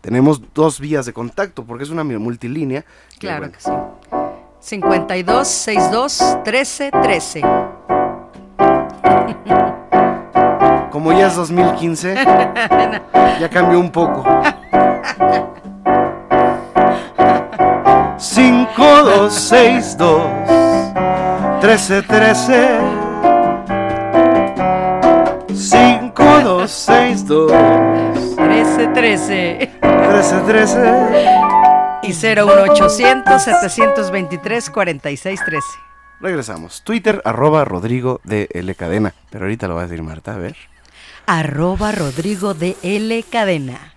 Tenemos 0.00 0.40
dos 0.54 0.80
vías 0.80 1.06
de 1.06 1.12
contacto 1.12 1.64
porque 1.64 1.84
es 1.84 1.90
una 1.90 2.04
multilínea. 2.04 2.82
que, 3.12 3.18
Claro 3.18 3.48
bueno, 3.48 3.52
que 3.52 3.60
sí. 3.60 3.70
52 4.60 5.46
62 5.46 6.38
13 6.44 6.90
13. 6.90 7.42
Como 10.94 11.12
ya 11.12 11.26
es 11.26 11.34
2015, 11.34 12.14
ya 13.40 13.50
cambió 13.50 13.80
un 13.80 13.90
poco. 13.90 14.24
5, 18.16 19.02
2, 19.02 19.34
6, 19.34 19.96
2, 19.98 20.22
13, 21.60 22.02
13. 22.02 22.78
5, 25.52 26.24
2, 26.44 26.70
6, 26.70 27.26
2, 27.26 27.52
13 28.36 28.86
13. 28.94 29.70
13, 29.80 30.40
13. 30.46 31.26
Y 32.04 32.12
01800 32.12 33.42
723 33.42 34.70
46 34.70 35.40
13. 35.44 35.66
Regresamos. 36.20 36.84
Twitter, 36.84 37.20
arroba 37.24 37.64
Rodrigo 37.64 38.20
de 38.22 38.48
L 38.52 38.72
Cadena. 38.76 39.12
Pero 39.30 39.46
ahorita 39.46 39.66
lo 39.66 39.74
va 39.74 39.80
a 39.80 39.86
decir 39.88 40.00
Marta, 40.04 40.34
a 40.34 40.38
ver. 40.38 40.54
Arroba 41.26 41.92
Rodrigo 41.92 42.54
de 42.54 42.76
L 42.82 43.22
Cadena. 43.30 43.92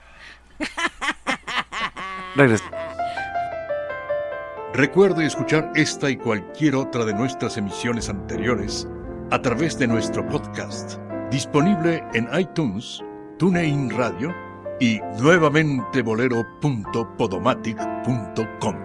Recuerde 4.74 5.26
escuchar 5.26 5.72
esta 5.76 6.10
y 6.10 6.18
cualquier 6.18 6.76
otra 6.76 7.06
de 7.06 7.14
nuestras 7.14 7.56
emisiones 7.58 8.10
anteriores 8.10 8.86
a 9.32 9.42
través 9.42 9.80
de 9.80 9.88
nuestro 9.88 10.28
podcast, 10.28 11.00
disponible 11.32 12.04
en 12.14 12.28
iTunes, 12.40 13.02
TuneIn 13.40 13.90
Radio 13.90 14.34
y 14.80 15.00
nuevamente 15.20 16.02
bolero.podomatic.com. 16.02 18.76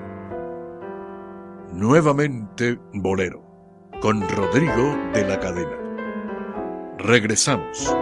Nuevamente 1.72 2.78
Bolero, 2.94 3.44
con 4.00 4.28
Rodrigo 4.28 4.96
de 5.14 5.28
la 5.28 5.38
Cadena. 5.38 5.76
Regresamos. 6.98 7.94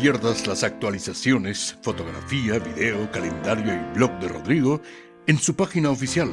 Pierdas 0.00 0.46
las 0.46 0.62
actualizaciones, 0.64 1.76
fotografía, 1.82 2.58
video, 2.58 3.10
calendario 3.10 3.74
y 3.74 3.78
blog 3.94 4.18
de 4.18 4.28
Rodrigo 4.28 4.80
en 5.26 5.36
su 5.38 5.54
página 5.54 5.90
oficial 5.90 6.30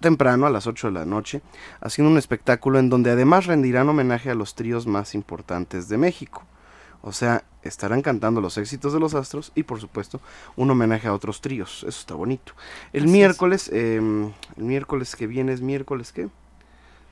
temprano 0.00 0.46
a 0.46 0.50
las 0.50 0.66
8 0.66 0.88
de 0.88 0.92
la 0.92 1.04
noche, 1.04 1.42
haciendo 1.80 2.10
un 2.10 2.18
espectáculo 2.18 2.78
en 2.78 2.88
donde 2.88 3.10
además 3.10 3.46
rendirán 3.46 3.88
homenaje 3.88 4.30
a 4.30 4.34
los 4.34 4.54
tríos 4.54 4.86
más 4.86 5.14
importantes 5.14 5.88
de 5.88 5.98
México. 5.98 6.44
O 7.02 7.12
sea, 7.12 7.44
estarán 7.62 8.02
cantando 8.02 8.40
los 8.40 8.58
éxitos 8.58 8.92
de 8.92 9.00
los 9.00 9.14
Astros 9.14 9.52
y 9.54 9.62
por 9.62 9.80
supuesto 9.80 10.20
un 10.56 10.70
homenaje 10.70 11.08
a 11.08 11.14
otros 11.14 11.40
tríos. 11.40 11.84
Eso 11.86 12.00
está 12.00 12.14
bonito. 12.14 12.52
El 12.92 13.04
Así 13.04 13.12
miércoles, 13.12 13.70
eh, 13.72 13.96
el 14.56 14.64
miércoles 14.64 15.14
que 15.14 15.26
viene 15.26 15.52
es 15.52 15.60
miércoles 15.60 16.12
qué? 16.12 16.28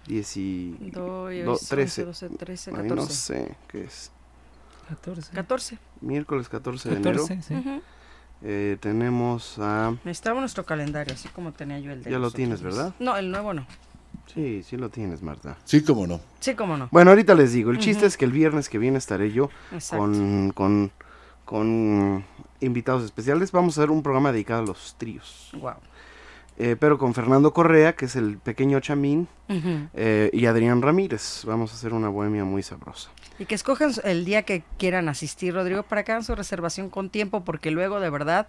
Diez 0.06 0.36
y... 0.36 0.72
do- 0.92 1.28
13. 1.68 2.04
13, 2.38 2.72
Ay, 2.76 2.88
no 2.88 3.06
sé 3.06 3.56
qué 3.68 3.84
es. 3.84 4.10
14. 4.88 5.32
14. 5.32 5.78
Miércoles 6.02 6.48
14 6.48 6.90
de 6.90 6.96
enero. 6.96 7.22
14, 7.26 7.42
sí. 7.42 7.54
Ujú. 7.54 7.80
eh, 8.42 8.76
tenemos 8.80 9.58
a... 9.58 9.96
Necesitamos 10.04 10.40
nuestro 10.42 10.66
calendario, 10.66 11.14
así 11.14 11.28
como 11.28 11.52
tenía 11.52 11.78
yo 11.78 11.92
el 11.92 12.02
de 12.02 12.10
Ya 12.10 12.18
lo 12.18 12.30
tienes. 12.30 12.60
¿verdad? 12.60 12.94
No, 12.98 13.16
el 13.16 13.30
nuevo 13.30 13.54
no. 13.54 13.66
Sí, 14.32 14.62
sí 14.62 14.76
lo 14.76 14.90
tienes, 14.90 15.22
Marta. 15.22 15.56
Sí, 15.64 15.82
cómo 15.82 16.06
no. 16.06 16.20
Sí, 16.40 16.54
cómo 16.54 16.76
no. 16.76 16.88
Bueno, 16.90 17.10
ahorita 17.10 17.34
les 17.34 17.52
digo, 17.52 17.70
el 17.70 17.78
chiste 17.78 18.06
es 18.06 18.16
que 18.16 18.24
el 18.24 18.32
viernes 18.32 18.68
que 18.68 18.78
viene 18.78 18.98
estaré 18.98 19.32
yo 19.32 19.48
con, 19.90 20.50
con, 20.50 20.92
con 21.44 22.24
invitados 22.60 23.04
especiales. 23.04 23.52
Vamos 23.52 23.76
a 23.78 23.82
hacer 23.82 23.90
un 23.90 24.02
programa 24.02 24.32
dedicado 24.32 24.62
a 24.62 24.66
los 24.66 24.96
tríos. 24.98 25.50
Wow. 25.58 25.74
Eh, 26.56 26.76
pero 26.78 26.98
con 26.98 27.14
Fernando 27.14 27.52
Correa, 27.52 27.94
que 27.94 28.04
es 28.04 28.14
el 28.14 28.38
pequeño 28.38 28.78
chamín, 28.80 29.26
eh, 29.48 30.30
y 30.32 30.46
Adrián 30.46 30.82
Ramírez. 30.82 31.42
Vamos 31.44 31.72
a 31.72 31.74
hacer 31.74 31.92
una 31.92 32.08
bohemia 32.08 32.44
muy 32.44 32.62
sabrosa. 32.62 33.10
Y 33.38 33.46
que 33.46 33.56
escojan 33.56 33.92
el 34.04 34.24
día 34.24 34.42
que 34.42 34.62
quieran 34.78 35.08
asistir, 35.08 35.54
Rodrigo, 35.54 35.82
para 35.82 36.04
que 36.04 36.12
hagan 36.12 36.24
su 36.24 36.34
reservación 36.34 36.90
con 36.90 37.10
tiempo, 37.10 37.44
porque 37.44 37.72
luego 37.72 37.98
de 37.98 38.10
verdad 38.10 38.46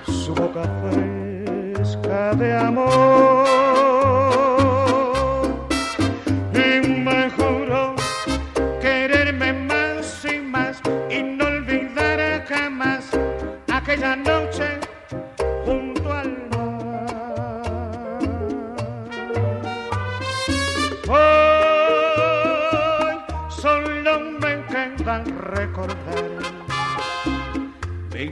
su 0.07 0.33
boca 0.33 0.63
fresca 0.81 2.33
de 2.35 2.53
amor. 2.53 3.62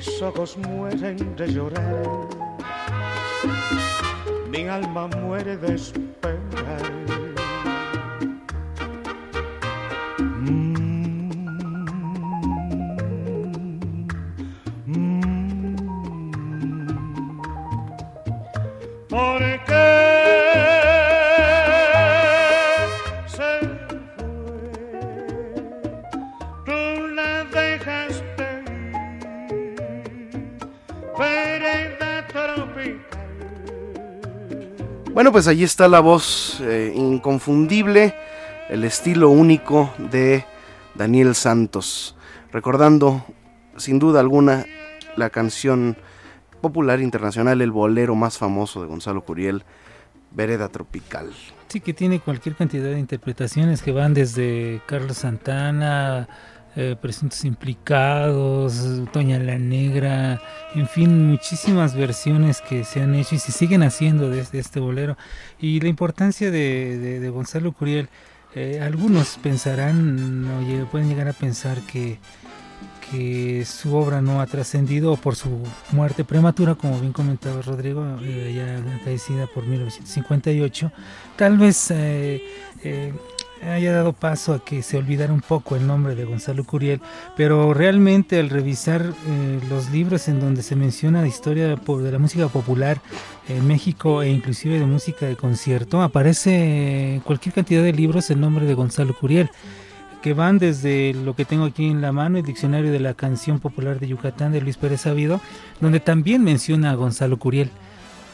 Mis 0.02 0.22
ojos 0.24 0.58
mueren 0.58 1.36
de 1.36 1.48
llorar, 1.48 2.28
mi 4.50 4.68
alma 4.68 5.08
muere 5.08 5.56
de. 5.58 6.11
Bueno, 35.22 35.34
pues 35.34 35.48
allí 35.48 35.64
está 35.64 35.88
la 35.88 36.00
voz 36.00 36.60
eh, 36.62 36.92
inconfundible, 36.96 38.16
el 38.70 38.84
estilo 38.84 39.30
único 39.30 39.94
de 40.10 40.44
Daniel 40.96 41.36
Santos, 41.36 42.16
recordando 42.52 43.24
sin 43.78 44.00
duda 44.00 44.20
alguna 44.20 44.66
la 45.16 45.30
canción 45.30 45.96
popular 46.60 47.02
internacional, 47.02 47.62
el 47.62 47.70
bolero 47.70 48.16
más 48.16 48.40
famoso 48.40 48.82
de 48.82 48.88
Gonzalo 48.88 49.22
Curiel, 49.22 49.64
Vereda 50.32 50.70
Tropical. 50.70 51.30
Sí, 51.68 51.82
que 51.82 51.94
tiene 51.94 52.20
cualquier 52.20 52.56
cantidad 52.56 52.90
de 52.90 52.98
interpretaciones 52.98 53.84
que 53.84 53.92
van 53.92 54.16
desde 54.16 54.82
Carlos 54.88 55.18
Santana, 55.18 56.28
eh, 56.76 56.96
Presuntos 57.02 57.44
Implicados, 57.46 58.84
Toña 59.12 59.40
la 59.40 59.58
Negra, 59.58 60.42
en 60.76 60.88
fin, 60.88 61.30
muchísimas 61.32 61.96
versiones 61.96 62.62
que 62.62 62.84
se 62.84 63.02
han 63.02 63.16
hecho 63.16 63.36
y 63.36 63.40
se 63.40 63.52
siguen 63.52 63.84
haciendo 63.84 64.30
desde 64.30 64.60
este 64.60 64.80
bolero. 64.80 65.18
Y 65.60 65.80
la 65.82 65.90
importancia 65.90 66.50
de, 66.52 66.98
de- 66.98 67.20
de 67.20 67.30
Gonzalo 67.30 67.72
Curiel, 67.74 68.10
eh, 68.56 68.80
algunos 68.82 69.38
pensarán, 69.42 70.48
pueden 70.92 71.08
llegar 71.10 71.28
a 71.28 71.34
pensar 71.34 71.78
que 71.82 72.20
que 73.12 73.66
su 73.66 73.94
obra 73.96 74.22
no 74.22 74.40
ha 74.40 74.46
trascendido 74.46 75.18
por 75.18 75.36
su 75.36 75.50
muerte 75.92 76.24
prematura, 76.24 76.76
como 76.76 76.98
bien 77.00 77.12
comentaba 77.12 77.62
Rodrigo, 77.62 78.06
eh, 78.22 78.54
ya 78.56 78.96
acaecida 79.02 79.48
por 79.48 79.66
1958, 79.66 80.92
tal 81.36 81.58
vez 81.58 81.92
eh, 81.92 82.42
eh, 82.84 83.12
haya 83.63 83.93
dado 83.93 84.13
paso 84.13 84.54
a 84.54 84.63
que 84.63 84.82
se 84.82 84.97
olvidara 84.97 85.34
un 85.34 85.41
poco 85.41 85.76
el 85.76 85.86
nombre 85.86 86.15
de 86.15 86.26
Gonzalo 86.26 86.63
Curiel, 86.63 87.02
pero 87.36 87.74
realmente 87.74 88.39
al 88.39 88.50
revisar 88.50 89.02
eh, 89.02 89.60
los 89.69 89.89
libros 89.91 90.28
en 90.28 90.39
donde 90.39 90.63
se 90.63 90.76
menciona 90.76 91.21
la 91.21 91.28
historia 91.28 91.67
de 91.67 92.12
la 92.12 92.19
música 92.19 92.47
popular 92.47 93.02
en 93.47 93.67
México 93.67 94.21
e 94.24 94.30
inclusive 94.30 94.80
de 94.80 94.86
música 94.86 95.26
de 95.26 95.36
concierto, 95.36 96.02
aparece 96.02 97.21
cualquier 97.24 97.54
cantidad 97.54 97.84
de 97.84 97.93
libros 97.93 98.30
el 98.30 98.39
nombre 98.39 98.65
de 98.65 98.74
Gonzalo 98.74 99.13
Curiel 99.13 99.50
que 100.21 100.34
van 100.34 100.60
desde 100.60 101.13
lo 101.13 101.36
que 101.36 101.45
tengo 101.45 101.65
aquí 101.65 101.88
en 101.88 102.02
la 102.02 102.12
mano, 102.12 102.38
el 102.38 102.45
diccionario 102.45 102.91
de 102.91 103.00
la 103.00 103.15
canción 103.15 103.60
popular 103.60 104.00
de 104.00 104.08
Yucatán 104.08 104.52
de 104.52 104.62
Luis 104.62 104.78
Pérez 104.78 105.02
Sabido, 105.02 105.41
donde 105.80 106.00
también 106.00 106.43
menciona 106.43 106.91
a 106.91 106.95
Gonzalo 106.95 107.39
Curiel. 107.39 107.71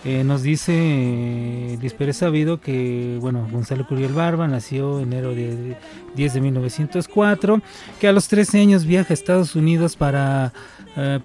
Eh, 0.06 0.24
nos 0.24 0.44
dice 0.44 0.74
eh, 0.76 2.14
Sabido 2.14 2.62
que, 2.62 3.18
bueno, 3.20 3.48
Gonzalo 3.52 3.88
Curiel 3.88 4.14
Barba 4.14 4.48
nació 4.48 5.00
enero 5.00 5.34
de 5.34 5.76
10 6.16 6.34
de 6.34 6.42
1904, 6.42 7.62
que 8.00 8.08
a 8.08 8.12
los 8.12 8.28
13 8.28 8.62
años 8.62 8.86
viaja 8.86 9.12
a 9.12 9.14
Estados 9.14 9.56
Unidos 9.56 9.96
para 9.96 10.54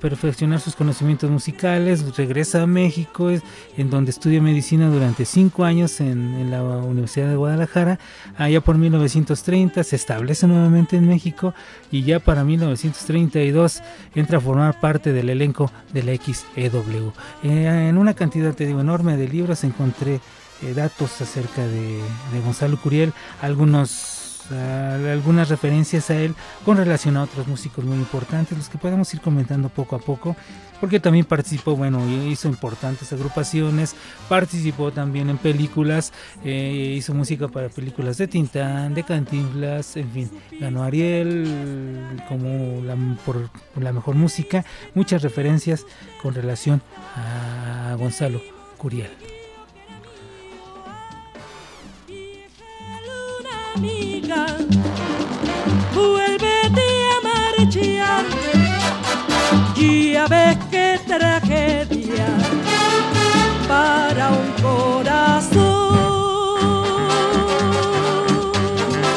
perfeccionar 0.00 0.60
sus 0.60 0.76
conocimientos 0.76 1.30
musicales, 1.30 2.16
regresa 2.16 2.62
a 2.62 2.66
México, 2.66 3.30
en 3.30 3.90
donde 3.90 4.10
estudia 4.10 4.42
medicina 4.42 4.90
durante 4.90 5.24
5 5.24 5.64
años 5.64 6.00
en, 6.00 6.34
en 6.34 6.50
la 6.50 6.62
Universidad 6.62 7.28
de 7.28 7.36
Guadalajara, 7.36 7.98
allá 8.36 8.60
por 8.60 8.76
1930 8.76 9.82
se 9.82 9.96
establece 9.96 10.46
nuevamente 10.46 10.96
en 10.96 11.06
México 11.06 11.54
y 11.90 12.02
ya 12.02 12.20
para 12.20 12.44
1932 12.44 13.82
entra 14.14 14.38
a 14.38 14.40
formar 14.40 14.80
parte 14.80 15.12
del 15.12 15.30
elenco 15.30 15.70
de 15.92 16.02
la 16.02 16.14
XEW. 16.14 17.12
Eh, 17.42 17.88
en 17.88 17.98
una 17.98 18.14
cantidad, 18.14 18.54
te 18.54 18.66
digo, 18.66 18.80
enorme 18.80 19.16
de 19.16 19.28
libros 19.28 19.64
encontré 19.64 20.20
eh, 20.62 20.74
datos 20.74 21.20
acerca 21.20 21.66
de, 21.66 21.98
de 22.32 22.40
Gonzalo 22.44 22.80
Curiel, 22.80 23.12
algunos 23.40 24.11
algunas 24.50 25.48
referencias 25.48 26.10
a 26.10 26.16
él 26.16 26.34
con 26.64 26.76
relación 26.76 27.16
a 27.16 27.22
otros 27.22 27.46
músicos 27.46 27.84
muy 27.84 27.96
importantes, 27.96 28.56
los 28.56 28.68
que 28.68 28.78
podemos 28.78 29.12
ir 29.14 29.20
comentando 29.20 29.68
poco 29.68 29.96
a 29.96 29.98
poco, 29.98 30.36
porque 30.80 30.98
también 30.98 31.24
participó, 31.24 31.76
bueno, 31.76 32.00
hizo 32.26 32.48
importantes 32.48 33.12
agrupaciones, 33.12 33.94
participó 34.28 34.90
también 34.90 35.30
en 35.30 35.38
películas, 35.38 36.12
eh, 36.44 36.94
hizo 36.96 37.14
música 37.14 37.48
para 37.48 37.68
películas 37.68 38.18
de 38.18 38.26
Tintán, 38.26 38.94
de 38.94 39.04
Cantinflas, 39.04 39.96
en 39.96 40.10
fin, 40.10 40.30
ganó 40.60 40.82
Ariel 40.82 42.20
como 42.28 42.82
la, 42.82 42.96
por, 43.24 43.48
la 43.80 43.92
mejor 43.92 44.16
música, 44.16 44.64
muchas 44.94 45.22
referencias 45.22 45.86
con 46.20 46.34
relación 46.34 46.82
a 47.16 47.94
Gonzalo 47.96 48.40
Curiel. 48.76 49.31
Amiga, 54.32 54.56
vuélvete 55.94 56.86
a 57.10 57.20
marchar. 57.28 58.24
Ya 59.76 60.26
ves 60.26 60.58
qué 60.70 61.00
tragedia 61.06 62.26
para 63.68 64.30
un 64.30 64.52
corazón. 64.62 65.92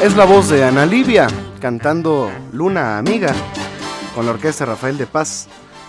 Es 0.01 0.15
la 0.15 0.25
voz 0.25 0.49
de 0.49 0.63
Ana 0.63 0.85
Livia 0.85 1.27
cantando 1.59 2.31
Luna 2.53 2.97
Amiga 2.97 3.33
con 4.13 4.25
la 4.25 4.31
orquesta 4.31 4.65
Rafael 4.65 4.97
de 4.97 5.07
Paz. 5.07 5.47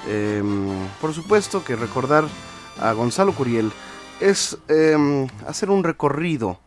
Em, 0.09 0.69
por 1.01 1.13
supuesto 1.13 1.65
que 1.65 1.77
recordar 1.77 2.25
a 2.81 2.93
Gonzalo 2.93 3.33
Curiel 3.33 3.73
es 4.21 4.57
em, 4.69 5.27
hacer 5.47 5.71
un 5.71 5.85
recorrido 5.85 6.61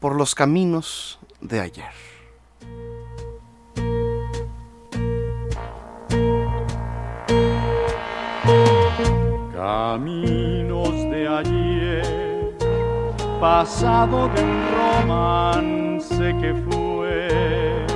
por 0.00 0.16
los 0.16 0.34
caminos 0.34 1.18
de 1.42 1.60
ayer. 1.60 1.84
Caminos 9.52 10.94
de 11.10 11.28
ayer, 11.28 12.56
pasado 13.40 14.28
de 14.28 14.42
un 14.42 14.68
romance 14.76 16.34
que 16.40 16.54
fue. 16.70 17.86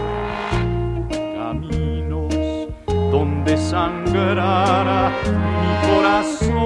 Caminos 1.37 2.35
donde 3.11 3.57
sangrara 3.57 5.13
mi 5.23 5.73
corazón. 5.89 6.57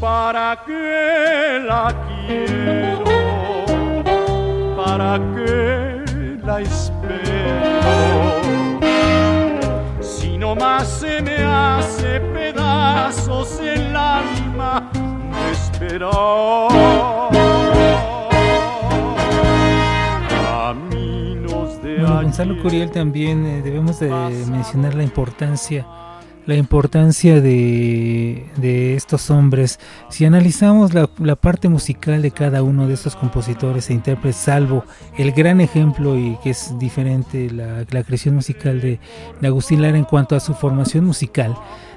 ¿Para 0.00 0.62
qué 0.66 1.60
la 1.66 1.94
quiero? 2.06 3.11
¿Para 5.02 5.18
qué 5.34 6.38
la 6.44 6.60
espero? 6.60 8.40
Si 10.00 10.38
no 10.38 10.54
más 10.54 10.88
se 10.88 11.20
me 11.22 11.36
hace 11.38 12.20
pedazos 12.20 13.60
el 13.60 13.96
alma 13.96 14.90
de 14.94 15.52
esperar. 15.52 16.68
Caminos 20.44 21.82
de 21.82 21.96
bueno, 21.98 22.14
Gonzalo 22.22 22.62
Curiel 22.62 22.90
también 22.90 23.44
eh, 23.46 23.62
debemos 23.62 23.98
de 23.98 24.10
mencionar 24.50 24.94
la 24.94 25.02
importancia 25.02 25.86
la 26.46 26.56
importancia 26.56 27.40
de, 27.40 28.44
de, 28.56 28.96
estos 28.96 29.30
hombres. 29.30 29.78
Si 30.10 30.24
analizamos 30.24 30.92
la, 30.92 31.08
la, 31.18 31.36
parte 31.36 31.68
musical 31.68 32.22
de 32.22 32.30
cada 32.30 32.62
uno 32.62 32.88
de 32.88 32.94
estos 32.94 33.14
compositores 33.14 33.90
e 33.90 33.94
intérpretes, 33.94 34.36
salvo 34.36 34.84
el 35.16 35.32
gran 35.32 35.60
ejemplo 35.60 36.18
y 36.18 36.36
que 36.42 36.50
es 36.50 36.76
diferente 36.78 37.50
la, 37.50 37.84
la 37.88 38.02
creación 38.02 38.34
musical 38.34 38.80
de, 38.80 38.98
de, 39.40 39.46
Agustín 39.46 39.82
Lara 39.82 39.96
en 39.96 40.04
cuanto 40.04 40.34
a 40.34 40.40
su 40.40 40.54
formación 40.54 41.04
musical, 41.04 41.56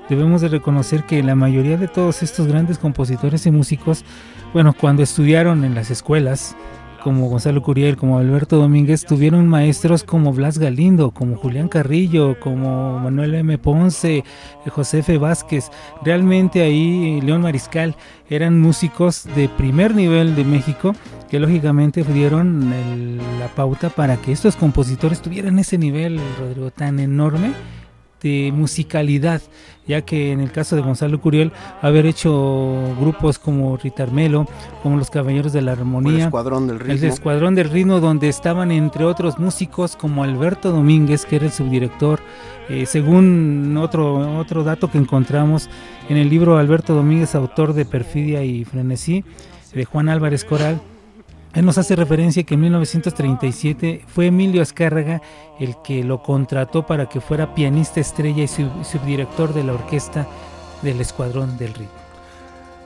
debemos 0.09 0.41
de 0.41 0.49
reconocer 0.49 1.03
que 1.03 1.23
la 1.23 1.35
mayoría 1.35 1.77
de 1.77 1.87
todos 1.87 2.21
estos 2.21 2.47
grandes 2.47 2.77
compositores 2.77 3.45
y 3.47 3.51
músicos, 3.51 4.05
bueno, 4.53 4.73
cuando 4.79 5.01
estudiaron 5.01 5.63
en 5.65 5.73
las 5.73 5.89
escuelas, 5.89 6.55
como 7.05 7.29
Gonzalo 7.29 7.61
Curiel, 7.61 7.97
como 7.97 8.17
Alberto 8.17 8.57
Domínguez, 8.57 9.05
tuvieron 9.05 9.47
maestros 9.47 10.03
como 10.03 10.33
Blas 10.33 10.57
Galindo, 10.57 11.11
como 11.11 11.35
Julián 11.35 11.67
Carrillo, 11.67 12.39
como 12.39 12.97
Manuel 12.97 13.35
M. 13.35 13.59
Ponce, 13.59 14.23
Josefe 14.65 15.19
Vázquez. 15.19 15.69
Realmente 16.03 16.63
ahí 16.63 17.21
León 17.21 17.43
Mariscal 17.43 17.95
eran 18.27 18.59
músicos 18.59 19.27
de 19.35 19.47
primer 19.49 19.93
nivel 19.93 20.35
de 20.35 20.45
México 20.45 20.95
que 21.29 21.39
lógicamente 21.39 22.01
dieron 22.01 22.71
la 23.37 23.49
pauta 23.49 23.91
para 23.91 24.17
que 24.17 24.31
estos 24.31 24.55
compositores 24.55 25.21
tuvieran 25.21 25.59
ese 25.59 25.77
nivel, 25.77 26.19
Rodrigo, 26.39 26.71
tan 26.71 26.99
enorme 26.99 27.53
de 28.21 28.51
musicalidad, 28.53 29.41
ya 29.87 30.01
que 30.01 30.31
en 30.31 30.39
el 30.39 30.51
caso 30.51 30.75
de 30.75 30.81
Gonzalo 30.81 31.21
Curiel, 31.21 31.51
haber 31.81 32.05
hecho 32.05 32.95
grupos 32.99 33.37
como 33.37 33.77
Ritarmelo, 33.77 34.47
como 34.81 34.97
Los 34.97 35.09
Caballeros 35.09 35.53
de 35.53 35.61
la 35.61 35.73
Armonía, 35.73 36.15
el 36.15 36.21
Escuadrón 36.21 36.67
del 36.67 36.79
Ritmo, 36.79 36.93
el 36.93 37.03
Escuadrón 37.03 37.55
del 37.55 37.69
Ritmo, 37.69 37.99
donde 37.99 38.29
estaban 38.29 38.71
entre 38.71 39.05
otros 39.05 39.37
músicos 39.37 39.95
como 39.95 40.23
Alberto 40.23 40.71
Domínguez, 40.71 41.25
que 41.25 41.35
era 41.35 41.45
el 41.45 41.51
subdirector, 41.51 42.19
eh, 42.69 42.85
según 42.85 43.77
otro, 43.77 44.39
otro 44.39 44.63
dato 44.63 44.89
que 44.89 44.97
encontramos 44.97 45.69
en 46.09 46.17
el 46.17 46.29
libro 46.29 46.57
Alberto 46.57 46.95
Domínguez, 46.95 47.35
autor 47.35 47.73
de 47.73 47.85
Perfidia 47.85 48.43
y 48.43 48.65
Frenesí, 48.65 49.23
de 49.73 49.85
Juan 49.85 50.09
Álvarez 50.09 50.45
Coral, 50.45 50.81
él 51.55 51.65
nos 51.65 51.77
hace 51.77 51.95
referencia 51.95 52.43
que 52.43 52.55
en 52.55 52.61
1937 52.61 54.03
fue 54.07 54.27
Emilio 54.27 54.61
Azcárraga 54.61 55.21
el 55.57 55.75
que 55.83 56.03
lo 56.03 56.21
contrató 56.21 56.85
para 56.85 57.07
que 57.07 57.21
fuera 57.21 57.55
pianista 57.55 58.01
estrella 58.01 58.43
y 58.43 58.47
subdirector 58.47 59.53
de 59.53 59.63
la 59.63 59.73
orquesta 59.73 60.27
del 60.81 60.99
Escuadrón 60.99 61.57
del 61.57 61.73
Ritmo. 61.73 61.93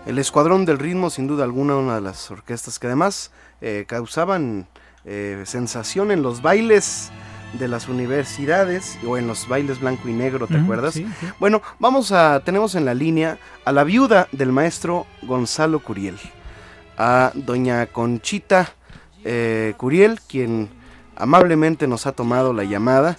El 0.05 0.19
Escuadrón 0.19 0.65
del 0.65 0.77
Ritmo, 0.77 1.09
sin 1.09 1.25
duda 1.25 1.45
alguna, 1.45 1.77
una 1.77 1.95
de 1.95 2.01
las 2.01 2.29
orquestas 2.29 2.77
que 2.77 2.85
además 2.85 3.31
eh, 3.59 3.85
causaban 3.87 4.67
eh, 5.03 5.41
sensación 5.45 6.11
en 6.11 6.21
los 6.21 6.43
bailes 6.43 7.09
de 7.57 7.67
las 7.67 7.89
universidades 7.89 8.99
o 9.07 9.17
en 9.17 9.25
los 9.25 9.47
bailes 9.47 9.79
blanco 9.79 10.07
y 10.07 10.13
negro, 10.13 10.45
¿te 10.45 10.57
acuerdas? 10.57 10.93
Sí, 10.93 11.07
sí. 11.19 11.27
Bueno, 11.39 11.63
vamos 11.79 12.11
a, 12.11 12.43
tenemos 12.45 12.75
en 12.75 12.85
la 12.85 12.93
línea 12.93 13.39
a 13.65 13.71
la 13.71 13.83
viuda 13.83 14.27
del 14.31 14.51
maestro 14.51 15.07
Gonzalo 15.23 15.79
Curiel 15.79 16.19
a 16.99 17.31
doña 17.33 17.87
Conchita 17.87 18.75
eh, 19.23 19.73
Curiel, 19.77 20.19
quien 20.27 20.69
amablemente 21.15 21.87
nos 21.87 22.05
ha 22.05 22.11
tomado 22.11 22.53
la 22.53 22.65
llamada 22.65 23.17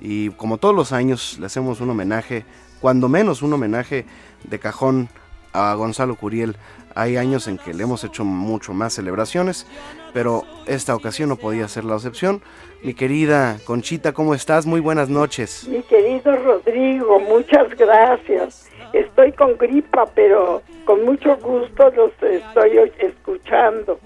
y 0.00 0.30
como 0.30 0.58
todos 0.58 0.74
los 0.74 0.92
años 0.92 1.38
le 1.40 1.46
hacemos 1.46 1.80
un 1.80 1.90
homenaje, 1.90 2.44
cuando 2.80 3.08
menos 3.08 3.42
un 3.42 3.54
homenaje 3.54 4.04
de 4.44 4.58
cajón 4.58 5.08
a 5.52 5.74
Gonzalo 5.74 6.16
Curiel. 6.16 6.56
Hay 6.94 7.16
años 7.16 7.48
en 7.48 7.56
que 7.56 7.72
le 7.72 7.84
hemos 7.84 8.04
hecho 8.04 8.22
mucho 8.22 8.74
más 8.74 8.92
celebraciones, 8.92 9.66
pero 10.12 10.44
esta 10.66 10.94
ocasión 10.94 11.30
no 11.30 11.36
podía 11.36 11.66
ser 11.68 11.84
la 11.84 11.94
excepción. 11.94 12.42
Mi 12.82 12.92
querida 12.92 13.56
Conchita, 13.64 14.12
¿cómo 14.12 14.34
estás? 14.34 14.66
Muy 14.66 14.80
buenas 14.80 15.08
noches. 15.08 15.66
Mi 15.68 15.82
querido 15.84 16.36
Rodrigo, 16.36 17.18
muchas 17.18 17.70
gracias. 17.78 18.68
Estoy 18.92 19.32
con 19.32 19.56
gripa, 19.56 20.06
pero 20.14 20.62
con 20.84 21.04
mucho 21.04 21.36
gusto 21.36 21.90
los 21.90 22.12
estoy 22.22 22.92
escuchando. 22.98 23.98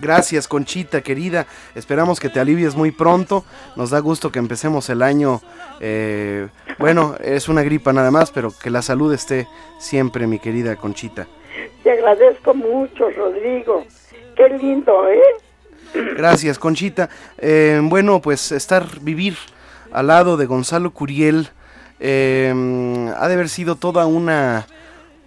Gracias, 0.00 0.46
Conchita, 0.46 1.00
querida. 1.00 1.46
Esperamos 1.74 2.20
que 2.20 2.28
te 2.28 2.38
alivies 2.38 2.76
muy 2.76 2.92
pronto. 2.92 3.44
Nos 3.74 3.90
da 3.90 3.98
gusto 3.98 4.30
que 4.30 4.38
empecemos 4.38 4.88
el 4.90 5.02
año. 5.02 5.40
Eh, 5.80 6.46
bueno, 6.78 7.16
es 7.20 7.48
una 7.48 7.62
gripa 7.62 7.92
nada 7.92 8.12
más, 8.12 8.30
pero 8.30 8.52
que 8.62 8.70
la 8.70 8.82
salud 8.82 9.12
esté 9.12 9.48
siempre, 9.80 10.28
mi 10.28 10.38
querida 10.38 10.76
Conchita. 10.76 11.26
Te 11.82 11.90
agradezco 11.90 12.54
mucho, 12.54 13.10
Rodrigo. 13.10 13.84
Qué 14.36 14.48
lindo, 14.50 15.08
¿eh? 15.08 15.20
Gracias, 16.16 16.60
Conchita. 16.60 17.08
Eh, 17.38 17.80
bueno, 17.82 18.20
pues 18.20 18.52
estar, 18.52 19.00
vivir 19.00 19.36
al 19.90 20.08
lado 20.08 20.36
de 20.36 20.46
Gonzalo 20.46 20.92
Curiel 20.92 21.48
eh, 22.00 22.52
ha 23.16 23.28
de 23.28 23.34
haber 23.34 23.48
sido 23.48 23.76
toda 23.76 24.06
una, 24.06 24.66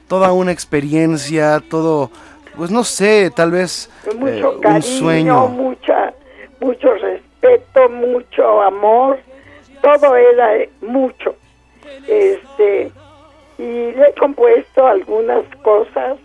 toda 0.08 0.32
una 0.34 0.52
experiencia, 0.52 1.62
todo 1.70 2.12
pues 2.56 2.70
no 2.70 2.84
sé, 2.84 3.32
tal 3.34 3.52
vez 3.52 3.90
mucho 4.18 4.56
eh, 4.56 4.60
cariño, 4.62 4.76
un 4.76 4.82
sueño. 4.82 5.48
Mucha, 5.48 6.14
mucho 6.60 6.94
respeto, 6.96 7.90
mucho 7.90 8.62
amor, 8.62 9.20
todo 9.82 10.16
era 10.16 10.58
eh, 10.58 10.70
mucho. 10.82 11.36
Este, 12.08 12.92
y 13.58 13.64
le 13.64 14.10
he 14.10 14.14
compuesto 14.20 14.86
algunas 14.86 15.44
cosas 15.64 16.18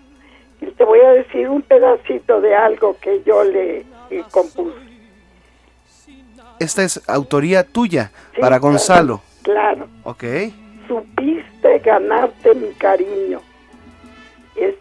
y 0.61 0.67
te 0.67 0.85
voy 0.85 1.01
a 1.01 1.11
decir 1.11 1.49
un 1.49 1.63
pedacito 1.63 2.41
de 2.41 2.55
algo 2.55 2.97
que 3.01 3.23
yo 3.25 3.45
le, 3.45 3.85
le 4.11 4.23
compuse. 4.31 4.75
Esta 6.59 6.83
es 6.83 7.03
autoría 7.09 7.65
tuya, 7.65 8.11
Sí, 8.35 8.41
para 8.41 8.59
Gonzalo. 8.59 9.21
Claro, 9.21 9.36
Ok. 10.05 10.25
supiste 10.89 11.79
ganarte 11.81 12.55
mi 12.55 12.73
cariño. 12.75 13.41
Es, 14.57 14.75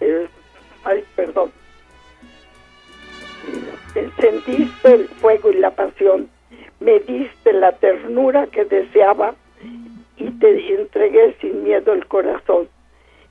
es- 0.00 0.30
ay, 0.84 1.04
perdón. 1.16 1.50
Encendiste 3.94 4.94
el 4.94 5.08
fuego 5.08 5.50
y 5.50 5.54
la 5.56 5.70
pasión, 5.72 6.28
me 6.78 7.00
diste 7.00 7.52
la 7.52 7.72
ternura 7.72 8.46
que 8.46 8.64
deseaba 8.64 9.34
y 10.16 10.30
te 10.38 10.74
entregué 10.74 11.36
sin 11.40 11.64
miedo 11.64 11.92
el 11.92 12.06
corazón. 12.06 12.68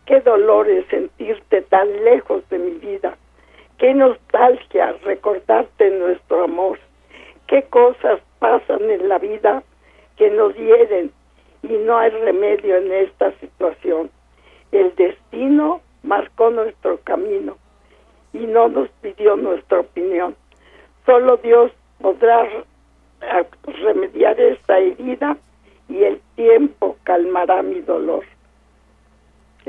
Qué 0.06 0.20
dolor 0.22 0.68
es 0.70 0.86
sentirte 0.88 1.62
tan 1.62 1.88
lejos 2.04 2.44
de 2.50 2.58
mi 2.60 2.72
vida. 2.72 3.16
Qué 3.78 3.94
nostalgia 3.94 4.94
recordarte 5.04 5.90
nuestro 5.92 6.44
amor. 6.44 6.80
Qué 7.50 7.64
cosas 7.64 8.22
pasan 8.38 8.92
en 8.92 9.10
la 9.10 9.18
vida 9.18 9.64
que 10.18 10.30
nos 10.30 10.56
hieren 10.56 11.12
y 11.64 11.74
no 11.74 11.98
hay 11.98 12.12
remedio 12.12 12.78
en 12.78 12.92
esta 12.92 13.32
situación. 13.40 14.12
El 14.72 14.96
destino 14.96 15.82
marcó 16.04 16.52
nuestro 16.52 17.00
camino 17.04 17.58
y 18.34 18.46
no 18.46 18.70
nos 18.70 18.88
pidió 19.02 19.36
nuestra 19.36 19.80
opinión. 19.80 20.36
Solo 21.08 21.38
Dios 21.38 21.72
podrá 22.00 22.48
remediar 23.66 24.40
esta 24.40 24.78
herida 24.78 25.36
y 25.88 26.04
el 26.04 26.22
tiempo 26.36 26.98
calmará 27.04 27.64
mi 27.64 27.82
dolor. 27.82 28.26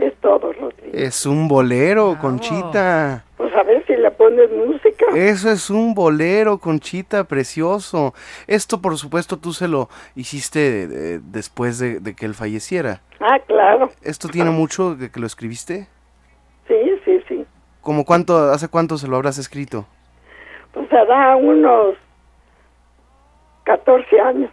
Es 0.00 0.14
todo, 0.22 0.52
Rodrigo. 0.52 0.92
Es 0.92 1.26
un 1.26 1.46
bolero, 1.46 2.16
Conchita. 2.18 3.24
Pues 3.36 3.54
a 3.54 3.62
ver 3.62 3.84
si 3.86 3.94
le 3.96 4.10
pones 4.10 4.50
música. 4.50 5.06
Eso 5.14 5.50
es 5.50 5.68
un 5.68 5.94
bolero, 5.94 6.58
Conchita, 6.58 7.24
precioso. 7.24 8.14
Esto, 8.46 8.80
por 8.80 8.96
supuesto, 8.96 9.36
tú 9.36 9.52
se 9.52 9.68
lo 9.68 9.90
hiciste 10.14 11.20
después 11.20 11.78
de, 11.78 12.00
de, 12.00 12.14
que 12.14 12.24
él 12.24 12.34
falleciera. 12.34 13.02
Ah, 13.20 13.38
claro. 13.46 13.90
¿Esto 14.02 14.28
tiene 14.28 14.50
mucho 14.50 14.94
de 14.94 15.10
que 15.10 15.20
lo 15.20 15.26
escribiste? 15.26 15.86
Sí, 16.66 16.76
sí, 17.04 17.22
sí. 17.28 17.44
¿Cómo 17.82 18.06
cuánto, 18.06 18.50
hace 18.50 18.68
cuánto 18.68 18.96
se 18.96 19.06
lo 19.06 19.16
habrás 19.16 19.36
escrito? 19.36 19.86
Pues 20.72 20.90
hará 20.92 21.36
unos 21.36 21.96
14 23.64 24.20
años. 24.20 24.50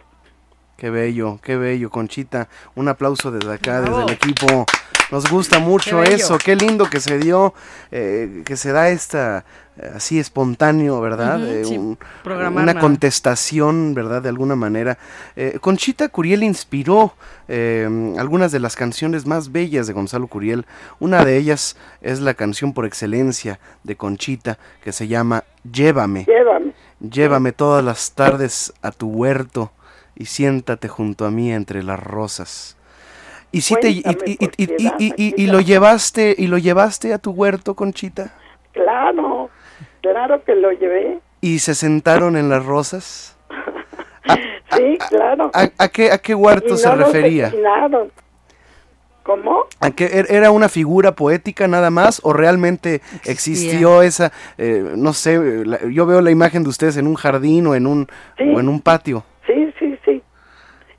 Qué 0.76 0.90
bello, 0.90 1.38
qué 1.42 1.56
bello, 1.56 1.90
Conchita. 1.90 2.48
Un 2.74 2.88
aplauso 2.88 3.30
desde 3.30 3.52
acá, 3.52 3.80
desde 3.80 4.02
el 4.02 4.10
equipo. 4.10 4.64
Nos 5.10 5.30
gusta 5.30 5.58
mucho 5.58 6.02
eso, 6.02 6.36
qué 6.36 6.54
lindo 6.54 6.88
que 6.90 7.00
se 7.00 7.18
dio, 7.18 7.54
eh, 7.90 8.42
que 8.44 8.56
se 8.56 8.72
da 8.72 8.90
esta 8.90 9.44
eh, 9.78 9.92
así 9.94 10.18
espontáneo, 10.18 11.00
¿verdad? 11.00 11.40
Eh, 11.46 11.96
una 12.24 12.78
contestación, 12.78 13.94
¿verdad? 13.94 14.20
De 14.20 14.28
alguna 14.28 14.54
manera. 14.54 14.98
Conchita 15.60 16.08
Curiel 16.10 16.42
inspiró 16.42 17.14
algunas 18.18 18.52
de 18.52 18.60
las 18.60 18.76
canciones 18.76 19.26
más 19.26 19.50
bellas 19.50 19.86
de 19.86 19.94
Gonzalo 19.94 20.26
Curiel. 20.26 20.66
Una 21.00 21.24
de 21.24 21.38
ellas 21.38 21.76
es 22.02 22.20
la 22.20 22.34
canción 22.34 22.74
por 22.74 22.84
excelencia 22.84 23.60
de 23.84 23.96
Conchita 23.96 24.58
que 24.82 24.92
se 24.92 25.08
llama 25.08 25.44
Llévame. 25.70 26.24
Llévame. 26.24 26.72
Llévame 27.00 27.52
todas 27.52 27.82
las 27.82 28.12
tardes 28.12 28.74
a 28.82 28.90
tu 28.90 29.08
huerto 29.08 29.72
y 30.14 30.26
siéntate 30.26 30.88
junto 30.88 31.24
a 31.24 31.30
mí 31.30 31.52
entre 31.52 31.82
las 31.82 31.98
rosas. 31.98 32.77
Y 33.50 33.62
si 33.62 33.74
te 33.76 33.90
y, 33.90 34.02
y, 35.16 35.46
lo 35.46 35.60
llevaste 35.60 36.34
y 36.36 36.48
lo 36.48 36.58
llevaste 36.58 37.14
a 37.14 37.18
tu 37.18 37.30
huerto, 37.30 37.74
Conchita. 37.74 38.34
Claro, 38.72 39.48
claro 40.02 40.44
que 40.44 40.54
lo 40.54 40.70
llevé. 40.72 41.18
¿Y 41.40 41.60
se 41.60 41.74
sentaron 41.74 42.36
en 42.36 42.50
las 42.50 42.64
rosas? 42.64 43.38
sí, 44.76 44.98
claro. 45.08 45.50
¿A, 45.54 45.88
qué, 45.88 46.12
a 46.12 46.18
qué 46.18 46.34
huerto 46.34 46.76
se 46.76 46.94
refería? 46.94 47.52
¿Cómo? 49.22 49.66
¿A 49.80 49.90
qué, 49.90 50.06
er, 50.06 50.26
¿Era 50.30 50.50
una 50.50 50.68
figura 50.68 51.12
poética 51.12 51.68
nada 51.68 51.90
más 51.90 52.20
o 52.24 52.32
realmente 52.32 53.02
existió 53.24 54.02
esa, 54.02 54.32
eh, 54.56 54.92
no 54.96 55.12
sé, 55.12 55.38
yo 55.90 56.06
veo 56.06 56.22
la 56.22 56.30
imagen 56.30 56.62
de 56.62 56.70
ustedes 56.70 56.96
en 56.96 57.06
un 57.06 57.14
jardín 57.14 57.66
o 57.66 57.74
en 57.74 57.86
un, 57.86 58.08
o 58.38 58.60
en 58.60 58.68
un 58.68 58.80
patio? 58.80 59.24
Sí, 59.46 59.72
sí, 59.78 59.98
sí. 60.04 60.22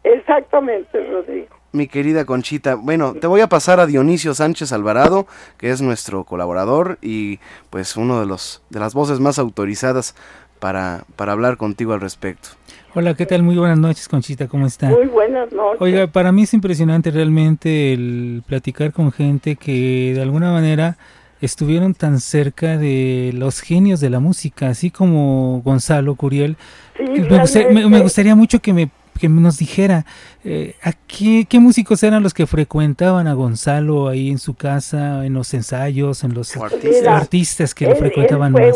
Exactamente, 0.04 1.04
Rodrigo 1.08 1.59
mi 1.72 1.88
querida 1.88 2.26
Conchita. 2.26 2.76
Bueno, 2.76 3.14
te 3.14 3.28
voy 3.28 3.42
a 3.42 3.50
pasar 3.50 3.80
a 3.80 3.86
Dionisio 3.86 4.34
Sánchez 4.34 4.72
Alvarado, 4.72 5.28
que 5.58 5.70
es 5.70 5.82
nuestro 5.82 6.24
colaborador 6.24 6.98
y 7.02 7.40
pues 7.70 7.96
uno 7.96 8.20
de 8.20 8.26
los 8.26 8.62
de 8.70 8.80
las 8.80 8.94
voces 8.94 9.20
más 9.20 9.40
autorizadas 9.40 10.16
para, 10.60 11.04
para 11.16 11.32
hablar 11.32 11.58
contigo 11.58 11.94
al 11.94 12.02
respecto. 12.02 12.50
Hola, 12.96 13.14
¿qué 13.14 13.26
tal? 13.26 13.44
Muy 13.44 13.56
buenas 13.56 13.78
noches, 13.78 14.08
Conchita, 14.08 14.48
¿cómo 14.48 14.66
está? 14.66 14.90
Muy 14.90 15.06
buenas 15.06 15.52
noches. 15.52 15.80
Oiga, 15.80 16.08
para 16.08 16.32
mí 16.32 16.44
es 16.44 16.54
impresionante 16.54 17.12
realmente 17.12 17.94
el 17.94 18.44
platicar 18.48 18.92
con 18.92 19.12
gente 19.12 19.56
que 19.56 20.14
de 20.16 20.22
alguna 20.22 20.52
manera 20.52 20.98
estuvieron 21.42 21.94
tan 21.94 22.20
cerca 22.20 22.78
de 22.78 23.32
los 23.34 23.62
genios 23.62 24.00
de 24.00 24.10
la 24.10 24.20
música, 24.20 24.70
así 24.70 24.92
como 24.92 25.62
Gonzalo 25.64 26.16
Curiel. 26.16 26.58
Sí, 26.98 27.64
me, 27.72 28.02
gustaría 28.02 28.36
mucho 28.36 28.60
que 28.60 28.74
me 28.74 28.90
que 29.20 29.30
nos 29.30 29.60
dijera 29.60 30.06
eh, 30.44 30.76
¿a 30.84 30.94
qué, 31.08 31.46
músicos 31.60 32.02
eran 32.04 32.24
los 32.24 32.34
que 32.34 32.48
frecuentaban 32.48 33.28
a 33.28 33.34
Gonzalo 33.34 34.08
ahí 34.08 34.30
en 34.30 34.38
su 34.38 34.56
casa, 34.56 35.26
en 35.26 35.34
los 35.34 35.54
ensayos, 35.54 36.24
en 36.24 36.34
los 36.34 36.56
artistas, 36.58 37.76
que 37.76 37.86
lo 37.86 37.96
frecuentaban 37.96 38.54
fue 38.54 38.72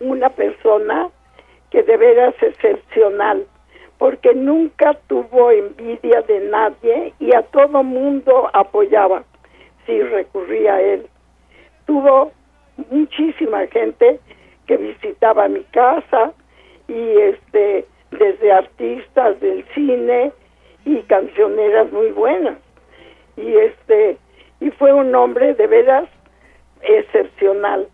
una 0.00 0.30
persona 0.30 1.08
que 1.70 1.82
de 1.82 1.96
veras 1.96 2.34
excepcional, 2.40 3.44
porque 3.98 4.34
nunca 4.34 4.94
tuvo 5.08 5.50
envidia 5.50 6.22
de 6.22 6.48
nadie 6.48 7.14
y 7.18 7.34
a 7.34 7.42
todo 7.42 7.82
mundo 7.82 8.48
apoyaba 8.52 9.24
si 9.86 10.00
recurría 10.02 10.74
a 10.74 10.80
él. 10.80 11.06
Tuvo 11.86 12.32
muchísima 12.90 13.66
gente 13.68 14.20
que 14.66 14.76
visitaba 14.76 15.48
mi 15.48 15.64
casa 15.64 16.32
y 16.88 17.18
este 17.18 17.86
desde 18.18 18.52
artistas 18.52 19.40
del 19.40 19.64
cine 19.74 20.32
y 20.84 20.96
cancioneras 21.02 21.90
muy 21.92 22.10
buenas. 22.10 22.58
Y 23.36 23.54
este 23.56 24.18
y 24.60 24.70
fue 24.70 24.92
un 24.92 25.14
hombre 25.14 25.54
de 25.54 25.66
veras 25.66 26.08
excepcional. 26.82 27.88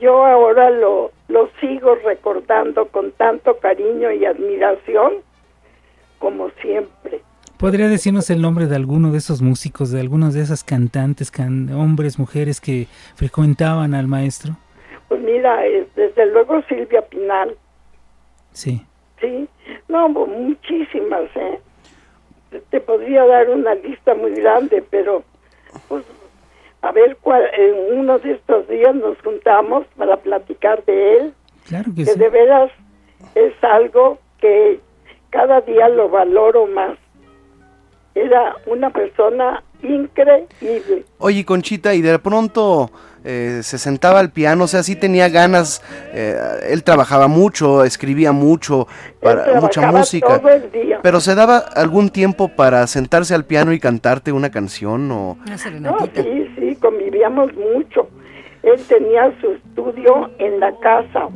Yo 0.00 0.24
ahora 0.24 0.70
lo, 0.70 1.12
lo 1.28 1.48
sigo 1.60 1.94
recordando 1.96 2.88
con 2.88 3.12
tanto 3.12 3.58
cariño 3.58 4.10
y 4.12 4.24
admiración 4.24 5.14
como 6.18 6.50
siempre. 6.60 7.22
¿Podría 7.58 7.88
decirnos 7.88 8.30
el 8.30 8.40
nombre 8.40 8.66
de 8.66 8.76
alguno 8.76 9.10
de 9.10 9.18
esos 9.18 9.42
músicos, 9.42 9.90
de 9.90 10.00
algunos 10.00 10.34
de 10.34 10.42
esas 10.42 10.62
cantantes, 10.62 11.32
hombres, 11.74 12.18
mujeres 12.18 12.60
que 12.60 12.86
frecuentaban 13.16 13.94
al 13.94 14.06
maestro? 14.06 14.56
Pues 15.08 15.20
mira, 15.22 15.62
desde 15.96 16.26
luego 16.26 16.62
Silvia 16.68 17.02
Pinal. 17.02 17.56
Sí. 18.52 18.82
Sí, 19.20 19.48
no, 19.88 20.08
muchísimas, 20.08 21.24
¿eh? 21.34 21.60
Te 22.70 22.80
podría 22.80 23.26
dar 23.26 23.50
una 23.50 23.74
lista 23.74 24.14
muy 24.14 24.32
grande, 24.32 24.82
pero 24.90 25.22
pues 25.88 26.04
a 26.82 26.92
ver 26.92 27.16
cuál, 27.20 27.42
en 27.52 27.98
uno 27.98 28.18
de 28.18 28.32
estos 28.32 28.68
días 28.68 28.94
nos 28.94 29.20
juntamos 29.22 29.86
para 29.96 30.16
platicar 30.16 30.84
de 30.84 31.16
él. 31.16 31.34
Claro 31.66 31.92
que, 31.94 32.04
que 32.04 32.14
de 32.14 32.28
veras 32.28 32.70
es 33.34 33.52
algo 33.62 34.18
que 34.40 34.80
cada 35.30 35.60
día 35.60 35.88
lo 35.88 36.08
valoro 36.08 36.66
más. 36.66 36.96
Era 38.14 38.56
una 38.66 38.90
persona 38.90 39.62
increíble. 39.82 41.04
Oye, 41.18 41.44
Conchita, 41.44 41.94
y 41.94 42.02
de 42.02 42.18
pronto 42.18 42.90
eh, 43.30 43.62
se 43.62 43.76
sentaba 43.76 44.20
al 44.20 44.30
piano, 44.30 44.64
o 44.64 44.66
sea, 44.66 44.82
sí 44.82 44.96
tenía 44.96 45.28
ganas, 45.28 45.82
eh, 46.14 46.34
él 46.70 46.82
trabajaba 46.82 47.28
mucho, 47.28 47.84
escribía 47.84 48.32
mucho, 48.32 48.88
para, 49.20 49.60
mucha 49.60 49.92
música, 49.92 50.40
pero 51.02 51.20
se 51.20 51.34
daba 51.34 51.58
algún 51.58 52.08
tiempo 52.08 52.48
para 52.48 52.86
sentarse 52.86 53.34
al 53.34 53.44
piano 53.44 53.74
y 53.74 53.80
cantarte 53.80 54.32
una 54.32 54.50
canción 54.50 55.12
o... 55.12 55.36
no, 55.78 55.98
sí, 56.14 56.50
sí, 56.58 56.76
convivíamos 56.76 57.52
mucho. 57.54 58.08
Él 58.62 58.80
tenía 58.88 59.30
su 59.42 59.50
estudio 59.50 60.30
en 60.38 60.58
la 60.58 60.74
casa, 60.78 61.28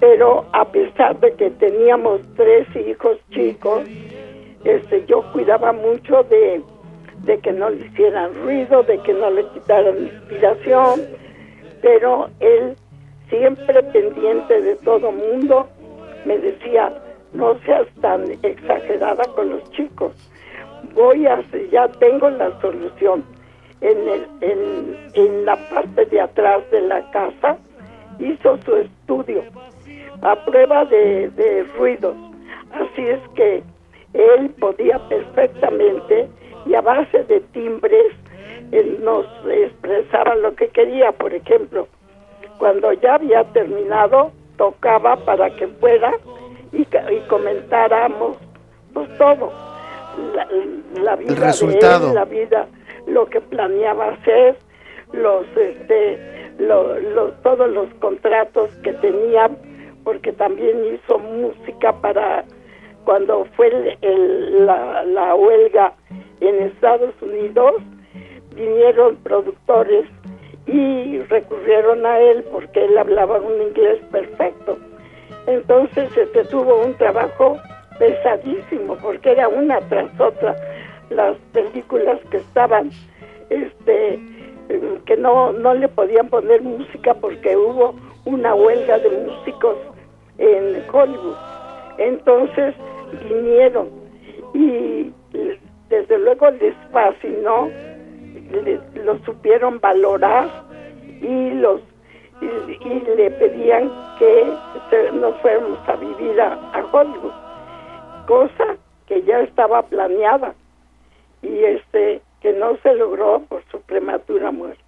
pero 0.00 0.46
a 0.54 0.64
pesar 0.72 1.20
de 1.20 1.34
que 1.34 1.50
teníamos 1.50 2.22
tres 2.34 2.66
hijos 2.74 3.18
chicos, 3.30 3.82
este, 4.64 5.04
yo 5.06 5.30
cuidaba 5.32 5.74
mucho 5.74 6.22
de 6.30 6.62
de 7.24 7.38
que 7.38 7.52
no 7.52 7.70
le 7.70 7.86
hicieran 7.86 8.34
ruido, 8.42 8.82
de 8.82 8.98
que 8.98 9.12
no 9.12 9.30
le 9.30 9.46
quitaran 9.48 9.96
inspiración, 9.98 11.02
pero 11.82 12.28
él 12.40 12.76
siempre 13.28 13.82
pendiente 13.84 14.60
de 14.60 14.76
todo 14.76 15.12
mundo 15.12 15.68
me 16.24 16.38
decía, 16.38 16.92
no 17.32 17.58
seas 17.60 17.86
tan 18.00 18.24
exagerada 18.42 19.24
con 19.34 19.50
los 19.50 19.70
chicos, 19.70 20.12
voy 20.94 21.26
a, 21.26 21.42
ya 21.70 21.88
tengo 21.88 22.30
la 22.30 22.58
solución. 22.60 23.24
En, 23.82 23.96
el, 23.96 24.98
en, 25.14 25.46
la 25.46 25.56
parte 25.70 26.04
de 26.04 26.20
atrás 26.20 26.70
de 26.70 26.82
la 26.82 27.10
casa 27.12 27.56
hizo 28.18 28.58
su 28.58 28.76
estudio 28.76 29.42
a 30.20 30.36
prueba 30.44 30.84
de, 30.84 31.30
de 31.30 31.64
ruidos, 31.78 32.14
así 32.72 33.08
es 33.08 33.20
que 33.34 33.62
él 34.12 34.50
podía 34.60 34.98
perfectamente 35.08 36.28
y 36.66 36.74
a 36.74 36.80
base 36.80 37.24
de 37.24 37.40
timbres 37.52 38.06
él 38.72 38.98
nos 39.02 39.26
expresaba 39.50 40.34
lo 40.36 40.54
que 40.54 40.68
quería, 40.68 41.10
por 41.12 41.34
ejemplo, 41.34 41.88
cuando 42.58 42.92
ya 42.92 43.14
había 43.14 43.42
terminado, 43.52 44.30
tocaba 44.56 45.16
para 45.16 45.50
que 45.56 45.66
fuera 45.66 46.12
y, 46.72 46.82
y 46.82 47.20
comentáramos 47.28 48.36
pues 48.94 49.08
todo, 49.18 49.50
la, 50.34 50.46
la 51.02 51.16
vida 51.16 51.34
de 51.34 51.40
resultado. 51.40 52.08
él, 52.10 52.14
la 52.14 52.24
vida, 52.24 52.66
lo 53.06 53.26
que 53.26 53.40
planeaba 53.40 54.08
hacer, 54.10 54.56
los, 55.12 55.46
este, 55.56 56.18
lo- 56.58 56.98
lo- 57.00 57.32
todos 57.42 57.68
los 57.70 57.92
contratos 57.94 58.70
que 58.84 58.92
tenía, 58.94 59.50
porque 60.04 60.32
también 60.32 60.76
hizo 60.94 61.18
música 61.18 61.92
para 62.00 62.44
cuando 63.04 63.46
fue 63.56 63.68
el- 63.68 63.98
el- 64.02 64.66
la, 64.66 65.02
la 65.04 65.34
huelga 65.34 65.92
en 66.40 66.62
Estados 66.62 67.14
Unidos, 67.20 67.74
vinieron 68.54 69.16
productores 69.16 70.04
y 70.66 71.18
recurrieron 71.22 72.04
a 72.06 72.18
él 72.18 72.44
porque 72.52 72.84
él 72.84 72.96
hablaba 72.98 73.38
un 73.40 73.60
inglés 73.62 74.00
perfecto. 74.10 74.78
Entonces 75.46 76.14
este, 76.16 76.44
tuvo 76.44 76.82
un 76.84 76.94
trabajo 76.94 77.58
pesadísimo 77.98 78.96
porque 79.02 79.32
era 79.32 79.48
una 79.48 79.80
tras 79.88 80.08
otra 80.20 80.54
las 81.10 81.36
películas 81.52 82.18
que 82.30 82.38
estaban 82.38 82.90
este 83.50 84.18
que 85.04 85.16
no 85.16 85.52
no 85.52 85.74
le 85.74 85.88
podían 85.88 86.28
poner 86.28 86.62
música 86.62 87.14
porque 87.14 87.56
hubo 87.56 87.94
una 88.24 88.54
huelga 88.54 88.98
de 88.98 89.10
músicos 89.10 89.76
en 90.38 90.82
Hollywood 90.92 91.36
entonces 92.00 92.74
vinieron 93.28 93.88
y 94.54 95.12
desde 95.88 96.18
luego 96.18 96.50
les 96.50 96.74
fascinó 96.92 97.68
le- 98.50 98.80
lo 99.04 99.18
supieron 99.24 99.78
valorar 99.80 100.48
y 101.20 101.50
los 101.52 101.80
y, 102.40 103.16
le 103.16 103.30
pedían 103.32 103.90
que 104.18 104.52
nos 105.12 105.36
fuéramos 105.42 105.78
a 105.86 105.96
vivir 105.96 106.40
a, 106.40 106.58
Hollywood 106.90 107.32
cosa 108.26 108.76
que 109.06 109.22
ya 109.24 109.40
estaba 109.40 109.82
planeada 109.82 110.54
y 111.42 111.64
este 111.64 112.22
que 112.40 112.52
no 112.54 112.76
se 112.82 112.94
logró 112.94 113.42
por 113.48 113.62
su 113.70 113.80
prematura 113.82 114.50
muerte 114.50 114.82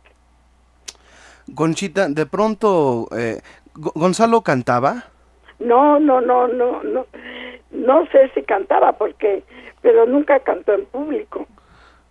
Conchita, 1.54 2.08
de 2.08 2.24
pronto, 2.24 3.08
eh, 3.16 3.40
Go- 3.74 3.92
Gonzalo 3.96 4.42
cantaba. 4.42 5.04
No 5.64 5.98
no 6.00 6.20
no 6.20 6.48
no 6.48 6.82
no 6.82 7.06
no 7.70 8.06
sé 8.06 8.30
si 8.34 8.42
cantaba 8.42 8.92
porque 8.92 9.42
pero 9.80 10.06
nunca 10.06 10.40
cantó 10.40 10.74
en 10.74 10.84
público 10.86 11.46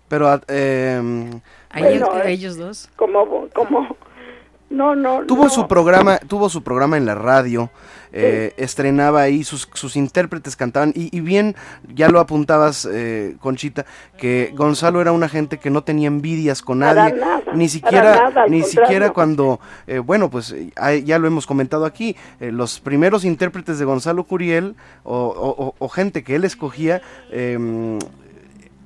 Pero 0.10 0.28
ah, 0.28 0.41
eh, 0.47 0.99
Ahí 1.70 1.84
Bueno, 1.84 2.08
entre 2.14 2.30
eh, 2.30 2.34
ellos 2.34 2.58
dos. 2.58 2.89
como 2.95 3.47
como 3.54 3.95
no 4.72 4.96
no 4.96 5.22
tuvo 5.28 5.44
no. 5.44 5.50
su 5.50 5.68
programa, 5.68 6.18
tuvo 6.20 6.50
su 6.50 6.64
programa 6.64 6.98
en 6.98 7.06
la 7.06 7.14
radio, 7.16 7.70
eh, 8.14 8.54
estrenaba 8.58 9.22
ahí, 9.22 9.44
sus, 9.44 9.70
sus 9.74 9.96
intérpretes 9.96 10.56
cantaban, 10.56 10.92
y, 10.96 11.16
y 11.16 11.22
bien, 11.22 11.56
ya 11.94 12.10
lo 12.10 12.20
apuntabas, 12.20 12.88
eh, 12.92 13.36
Conchita, 13.40 13.86
que 14.18 14.52
Gonzalo 14.56 15.00
era 15.02 15.12
una 15.12 15.30
gente 15.30 15.60
que 15.60 15.70
no 15.70 15.84
tenía 15.84 16.08
envidias 16.08 16.62
con 16.62 16.80
Para 16.80 16.94
nadie, 17.10 17.20
nada, 17.20 17.42
ni 17.54 17.70
siquiera, 17.70 18.16
nada, 18.16 18.46
ni 18.48 18.62
contrario. 18.62 18.66
siquiera 18.66 19.10
cuando, 19.12 19.60
eh, 19.88 20.00
bueno, 20.00 20.30
pues 20.30 20.52
eh, 20.52 21.04
ya 21.06 21.20
lo 21.20 21.28
hemos 21.28 21.46
comentado 21.48 21.86
aquí, 21.86 22.16
eh, 22.40 22.52
los 22.52 22.80
primeros 22.80 23.24
intérpretes 23.24 23.80
de 23.80 23.86
Gonzalo 23.86 24.24
Curiel, 24.26 24.76
o, 25.04 25.16
o- 25.18 25.66
o- 25.68 25.76
o 25.78 25.90
gente 25.90 26.24
que 26.24 26.36
él 26.36 26.44
escogía, 26.46 27.02
em, 27.32 27.98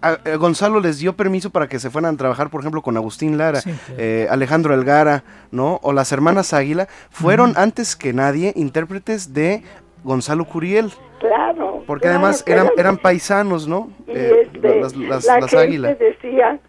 a- 0.09 0.19
a 0.33 0.35
Gonzalo 0.37 0.79
les 0.79 0.99
dio 0.99 1.13
permiso 1.13 1.49
para 1.49 1.67
que 1.67 1.79
se 1.79 1.89
fueran 1.89 2.15
a 2.15 2.17
trabajar, 2.17 2.49
por 2.49 2.61
ejemplo, 2.61 2.81
con 2.81 2.95
Agustín 2.97 3.37
Lara, 3.37 3.61
Sí, 3.61 3.71
claro. 3.71 3.93
eh, 4.01 4.27
Alejandro 4.29 4.73
Elgara, 4.73 5.23
¿no? 5.51 5.79
O 5.83 5.93
las 5.93 6.11
hermanas 6.11 6.53
Águila, 6.53 6.87
fueron 7.09 7.53
antes 7.57 7.95
que 7.95 8.13
nadie 8.13 8.53
intérpretes 8.55 9.33
de 9.33 9.63
Gonzalo 10.03 10.45
Curiel, 10.45 10.91
claro 11.19 11.83
porque 11.87 12.03
claro, 12.03 12.17
además 12.19 12.43
eran, 12.47 12.69
eran 12.77 12.97
paisanos, 12.97 13.67
¿no? 13.67 13.89
y 14.07 14.11
Eh, 14.11 14.41
este, 14.43 14.79
las 14.81 14.95
las- 14.95 15.25
la 15.25 15.39
las 15.39 15.49
gente 15.51 15.57
Águila. 15.57 15.93
decía 15.95 16.59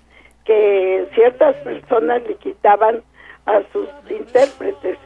que 0.45 1.07
ciertas 1.14 1.55
personas 1.57 2.22
le 2.26 2.37
quitaban 2.37 3.03
a 3.47 3.61
sus 3.72 3.89
intérpretes, 4.11 4.99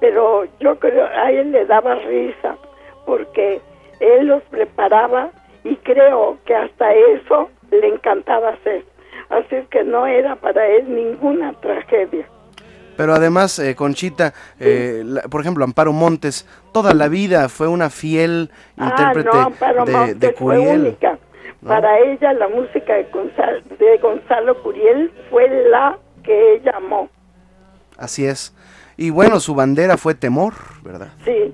pero 0.00 0.44
yo 0.60 0.78
creo 0.78 1.04
a 1.06 1.30
él 1.30 1.52
le 1.52 1.64
daba 1.66 1.94
risa 1.96 2.56
porque 3.04 3.60
él 4.00 4.26
los 4.26 4.42
preparaba 4.44 5.30
y 5.64 5.76
creo 5.76 6.38
que 6.44 6.54
hasta 6.54 6.92
eso 6.92 7.48
le 7.70 7.88
encantaba 7.88 8.50
hacer. 8.50 8.84
Así 9.28 9.56
es 9.56 9.68
que 9.68 9.82
no 9.84 10.06
era 10.06 10.36
para 10.36 10.66
él 10.66 10.94
ninguna 10.94 11.52
tragedia. 11.60 12.26
Pero 12.96 13.14
además, 13.14 13.58
eh, 13.58 13.74
Conchita, 13.74 14.32
eh, 14.58 15.02
la- 15.04 15.22
por 15.22 15.40
ejemplo, 15.42 15.64
Amparo 15.64 15.92
Montes, 15.92 16.46
toda 16.72 16.94
la 16.94 17.08
vida 17.08 17.48
fue 17.48 17.68
una 17.68 17.90
fiel 17.90 18.50
intérprete 18.78 19.28
ah, 19.32 19.36
no, 19.36 19.42
Amparo 19.42 19.84
de, 19.84 19.92
Montes 19.92 20.20
de 20.20 20.32
fue 20.32 20.56
Curiel. 20.56 20.80
única. 20.80 21.18
¿no? 21.60 21.68
Para 21.68 21.98
ella 22.00 22.32
la 22.32 22.48
música 22.48 22.94
de 22.94 23.04
Gonzalo, 23.12 23.60
de 23.78 23.98
Gonzalo 23.98 24.62
Curiel 24.62 25.12
fue 25.30 25.48
la 25.68 25.98
que 26.22 26.54
ella 26.54 26.72
amó. 26.76 27.08
Así 27.98 28.24
es. 28.26 28.54
Y 28.96 29.10
bueno, 29.10 29.40
su 29.40 29.54
bandera 29.54 29.96
fue 29.98 30.14
Temor, 30.14 30.54
¿verdad? 30.82 31.08
Sí, 31.24 31.52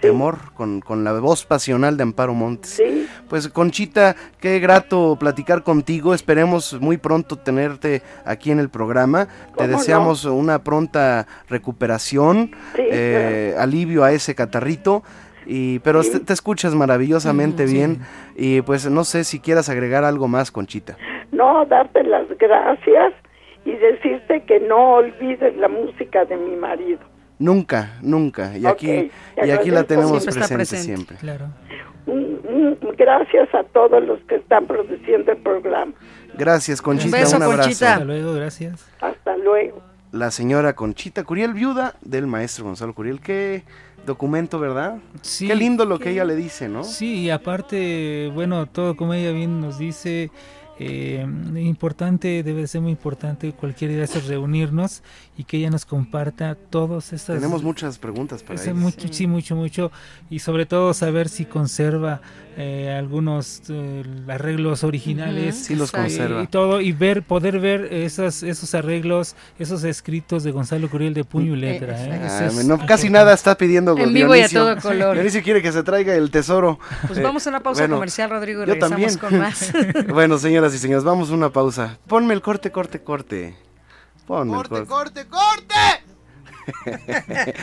Temor, 0.00 0.52
con, 0.54 0.80
con 0.80 1.04
la 1.04 1.12
voz 1.20 1.44
pasional 1.44 1.96
de 1.96 2.02
Amparo 2.02 2.34
Montes. 2.34 2.70
sí. 2.70 3.06
Pues 3.28 3.48
Conchita, 3.48 4.16
qué 4.40 4.58
grato 4.58 5.16
platicar 5.20 5.62
contigo. 5.62 6.14
Esperemos 6.14 6.80
muy 6.80 6.96
pronto 6.96 7.36
tenerte 7.36 8.02
aquí 8.24 8.50
en 8.50 8.58
el 8.58 8.70
programa. 8.70 9.28
Te 9.56 9.68
deseamos 9.68 10.24
una 10.24 10.64
pronta 10.64 11.28
recuperación, 11.48 12.50
Sí, 12.74 12.82
eh, 12.90 13.54
alivio 13.56 14.02
a 14.02 14.10
ese 14.12 14.34
catarrito. 14.34 15.02
Y, 15.46 15.78
pero 15.80 16.02
Sí. 16.02 16.10
te, 16.12 16.20
te 16.20 16.32
escuchas 16.32 16.74
maravillosamente 16.74 17.68
Sí. 17.68 17.74
bien. 17.74 18.00
Y 18.36 18.62
pues 18.62 18.90
no 18.90 19.04
sé 19.04 19.22
si 19.24 19.38
quieras 19.38 19.68
agregar 19.68 20.02
algo 20.04 20.26
más, 20.26 20.50
Conchita. 20.50 20.96
No, 21.30 21.64
darte 21.66 22.02
las 22.02 22.26
gracias 22.38 23.12
y 23.64 23.72
decirte 23.76 24.42
que 24.44 24.58
no 24.60 24.94
olvides 24.96 25.56
la 25.56 25.68
música 25.68 26.24
de 26.24 26.36
mi 26.36 26.56
marido. 26.56 27.00
Nunca, 27.40 27.98
nunca. 28.02 28.56
Y 28.56 28.64
aquí, 28.66 28.88
y 28.90 29.50
aquí 29.50 29.70
la 29.70 29.80
agradezco 29.80 29.86
tenemos 29.86 30.22
Siempre 30.22 30.34
presente, 30.34 30.54
presente. 30.56 30.84
siempre. 30.84 31.16
Claro. 31.16 31.46
Un- 32.06 32.38
un- 32.48 32.78
gracias 32.96 33.48
a 33.54 33.64
todos 33.64 34.00
los 34.04 34.20
que 34.28 34.36
están 34.36 34.66
produciendo 34.66 35.32
el 35.32 35.38
programa. 35.38 35.92
Gracias, 36.36 36.80
Conchita. 36.80 37.16
beso, 37.18 37.36
un 37.36 37.42
abrazo. 37.42 37.62
Conchita. 37.62 37.92
Hasta 37.94 38.04
luego, 38.04 38.32
gracias. 38.34 38.86
Hasta 39.00 39.36
luego. 39.36 39.82
La 40.12 40.30
señora 40.30 40.74
Conchita 40.74 41.24
Curiel, 41.24 41.54
viuda 41.54 41.94
del 42.02 42.26
maestro 42.26 42.64
Gonzalo 42.66 42.94
Curiel. 42.94 43.20
Qué 43.20 43.62
documento, 44.06 44.58
¿verdad? 44.58 44.98
Sí. 45.22 45.46
Qué 45.46 45.54
lindo 45.54 45.84
lo 45.86 45.98
que 45.98 46.10
ella 46.10 46.24
le 46.24 46.36
dice, 46.36 46.68
¿no? 46.68 46.84
Sí, 46.84 47.20
y 47.22 47.30
aparte, 47.30 48.30
bueno, 48.34 48.66
todo 48.66 48.96
como 48.96 49.14
ella 49.14 49.32
bien 49.32 49.60
nos 49.60 49.78
dice, 49.78 50.30
eh, 50.80 51.24
importante, 51.56 52.42
debe 52.42 52.66
ser 52.66 52.80
muy 52.80 52.90
importante 52.92 53.52
cualquier 53.52 53.90
día 53.92 54.04
es 54.04 54.26
reunirnos 54.26 55.02
y 55.40 55.44
que 55.44 55.56
ella 55.56 55.70
nos 55.70 55.86
comparta 55.86 56.54
todas 56.54 57.14
estas... 57.14 57.36
Tenemos 57.36 57.62
muchas 57.62 57.98
preguntas 57.98 58.42
para 58.42 58.56
ese 58.60 58.72
ella. 58.72 58.78
mucho, 58.78 59.08
sí. 59.10 59.26
mucho, 59.26 59.56
mucho. 59.56 59.90
Y 60.28 60.40
sobre 60.40 60.66
todo 60.66 60.92
saber 60.92 61.30
si 61.30 61.46
conserva 61.46 62.20
eh, 62.58 62.94
algunos 62.94 63.62
eh, 63.70 64.04
arreglos 64.28 64.84
originales. 64.84 65.56
Sí 65.56 65.76
los 65.76 65.92
conserva. 65.92 66.42
Y 66.42 66.46
todo, 66.46 66.82
y 66.82 66.92
ver, 66.92 67.22
poder 67.22 67.58
ver 67.58 67.90
esas, 67.90 68.42
esos 68.42 68.74
arreglos, 68.74 69.34
esos 69.58 69.82
escritos 69.84 70.44
de 70.44 70.50
Gonzalo 70.50 70.90
Curiel 70.90 71.14
de 71.14 71.24
puño 71.24 71.54
y 71.54 71.60
letra. 71.60 71.98
¿eh? 71.98 72.16
Exacto. 72.16 72.26
Ah, 72.28 72.46
Eso 72.48 72.60
es 72.60 72.66
no, 72.66 72.84
casi 72.84 73.08
nada 73.08 73.32
está 73.32 73.56
pidiendo 73.56 73.96
En 73.96 74.12
vivo 74.12 74.36
y 74.36 74.42
a 74.42 74.48
todo 74.50 74.76
color. 74.76 75.14
Dionisio 75.14 75.42
quiere 75.42 75.62
que 75.62 75.72
se 75.72 75.82
traiga 75.82 76.14
el 76.14 76.30
tesoro. 76.30 76.78
Pues 77.06 77.18
Eh, 77.18 77.22
vamos 77.22 77.46
a 77.46 77.48
una 77.48 77.60
pausa 77.60 77.84
bueno, 77.84 77.96
comercial, 77.96 78.28
Rodrigo, 78.28 78.62
y 78.62 78.66
yo 78.66 78.74
regresamos 78.74 79.16
también. 79.16 79.18
con 79.18 79.38
más. 79.38 79.72
bueno, 80.12 80.36
señoras 80.36 80.74
y 80.74 80.78
señores, 80.78 81.02
vamos 81.02 81.30
a 81.30 81.32
una 81.32 81.48
pausa. 81.48 81.98
Ponme 82.08 82.34
el 82.34 82.42
corte, 82.42 82.70
corte, 82.70 83.02
corte. 83.02 83.69
Ponme 84.30 84.60
el 84.60 84.68
corte. 84.68 84.86
corte, 84.86 85.26
corte! 85.26 85.74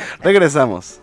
Regresamos. 0.19 0.99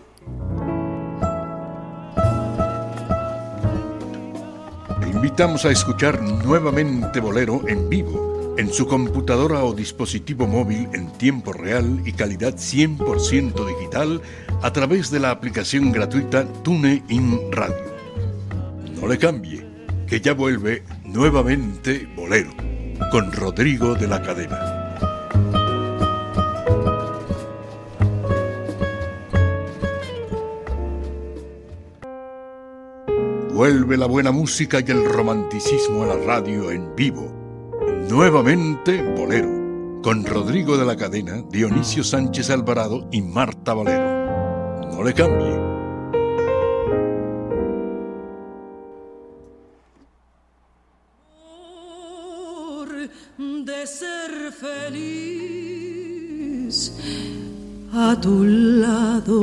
Te 5.01 5.09
invitamos 5.09 5.65
a 5.65 5.71
escuchar 5.71 6.21
nuevamente 6.21 7.19
Bolero 7.19 7.67
en 7.67 7.89
vivo, 7.89 8.53
en 8.59 8.71
su 8.71 8.85
computadora 8.85 9.63
o 9.63 9.73
dispositivo 9.73 10.45
móvil 10.45 10.87
en 10.93 11.11
tiempo 11.13 11.51
real 11.51 11.99
y 12.05 12.13
calidad 12.13 12.53
100% 12.53 13.65
digital 13.65 14.21
a 14.61 14.71
través 14.71 15.09
de 15.09 15.19
la 15.19 15.31
aplicación 15.31 15.91
gratuita 15.91 16.45
TuneIn 16.61 17.51
Radio. 17.51 17.91
No 19.01 19.07
le 19.07 19.17
cambie, 19.17 19.67
que 20.05 20.21
ya 20.21 20.35
vuelve 20.35 20.83
nuevamente 21.03 22.07
Bolero, 22.15 22.51
con 23.09 23.31
Rodrigo 23.31 23.95
de 23.95 24.07
la 24.07 24.21
Cadena. 24.21 24.74
Vuelve 33.55 33.95
la 33.95 34.05
buena 34.05 34.33
música 34.33 34.81
y 34.85 34.91
el 34.91 35.05
romanticismo 35.05 36.03
a 36.03 36.07
la 36.07 36.17
radio 36.17 36.71
en 36.71 36.93
vivo. 36.93 37.31
Nuevamente 38.09 39.01
Bolero, 39.15 40.01
con 40.03 40.25
Rodrigo 40.25 40.75
de 40.75 40.83
la 40.83 40.97
Cadena, 40.97 41.41
Dionisio 41.49 42.03
Sánchez 42.03 42.49
Alvarado 42.49 43.07
y 43.13 43.21
Marta 43.21 43.73
Valero. 43.73 44.91
No 44.91 45.01
le 45.01 45.13
cambie. 45.13 45.55
de 53.37 53.87
ser 53.87 54.51
feliz 54.51 55.01
a 57.93 58.19
tu 58.19 58.43
lado. 58.43 59.39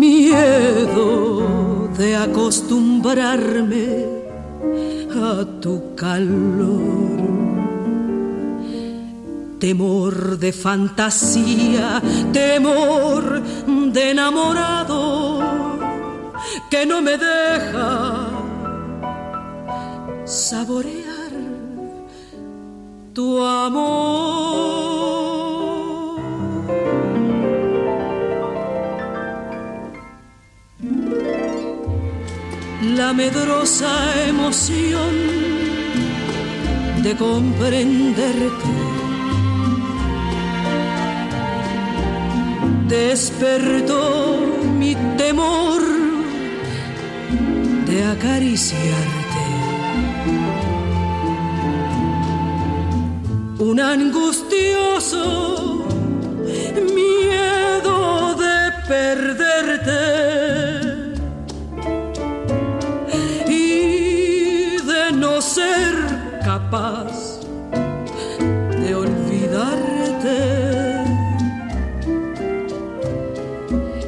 Miedo 0.00 1.90
de 1.98 2.16
acostumbrarme 2.16 4.06
a 5.12 5.44
tu 5.60 5.94
calor. 5.94 7.20
Temor 9.58 10.38
de 10.38 10.52
fantasía, 10.54 12.00
temor 12.32 13.42
de 13.92 14.10
enamorado 14.12 15.10
que 16.70 16.86
no 16.86 17.02
me 17.02 17.18
deja 17.18 18.30
saborear 20.24 21.32
tu 23.12 23.44
amor. 23.44 24.89
La 32.96 33.12
medrosa 33.12 34.26
emoción 34.26 35.14
de 37.02 37.16
comprenderte 37.16 38.68
despertó 42.88 44.40
mi 44.76 44.96
temor 45.16 45.80
de 47.86 48.04
acariciarte. 48.04 49.44
Un 53.60 53.80
angustioso 53.80 55.79
capaz 66.70 67.40
de 68.80 68.94
olvidarte. 68.94 70.38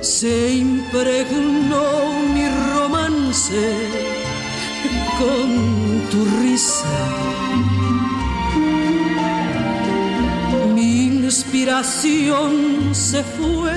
Se 0.00 0.54
impregnó 0.54 1.86
mi 2.34 2.46
romance 2.74 3.64
con 5.18 5.48
tu 6.10 6.24
risa. 6.40 6.98
Mi 10.74 11.06
inspiración 11.06 12.94
se 12.94 13.24
fue 13.24 13.74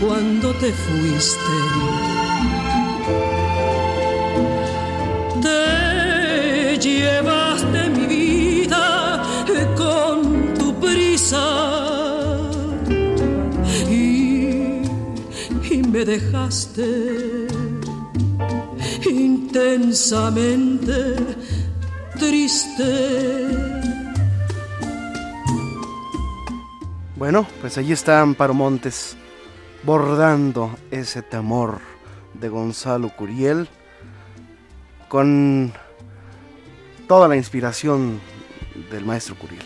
cuando 0.00 0.52
te 0.54 0.72
fuiste. 0.72 2.17
Llevaste 6.98 7.90
mi 7.90 8.06
vida 8.06 9.22
con 9.76 10.54
tu 10.54 10.74
prisa 10.80 11.46
y, 13.88 14.82
y 15.70 15.82
me 15.86 16.04
dejaste 16.04 17.46
intensamente 19.10 21.16
triste. 22.18 23.48
Bueno, 27.16 27.46
pues 27.60 27.78
allí 27.78 27.92
está 27.92 28.20
Amparo 28.20 28.54
Montes 28.54 29.16
bordando 29.82 30.76
ese 30.90 31.22
temor 31.22 31.80
de 32.34 32.48
Gonzalo 32.48 33.10
Curiel 33.16 33.68
con 35.08 35.72
toda 37.08 37.26
la 37.28 37.36
inspiración 37.36 38.20
del 38.90 39.04
maestro 39.04 39.34
Curiel. 39.36 39.62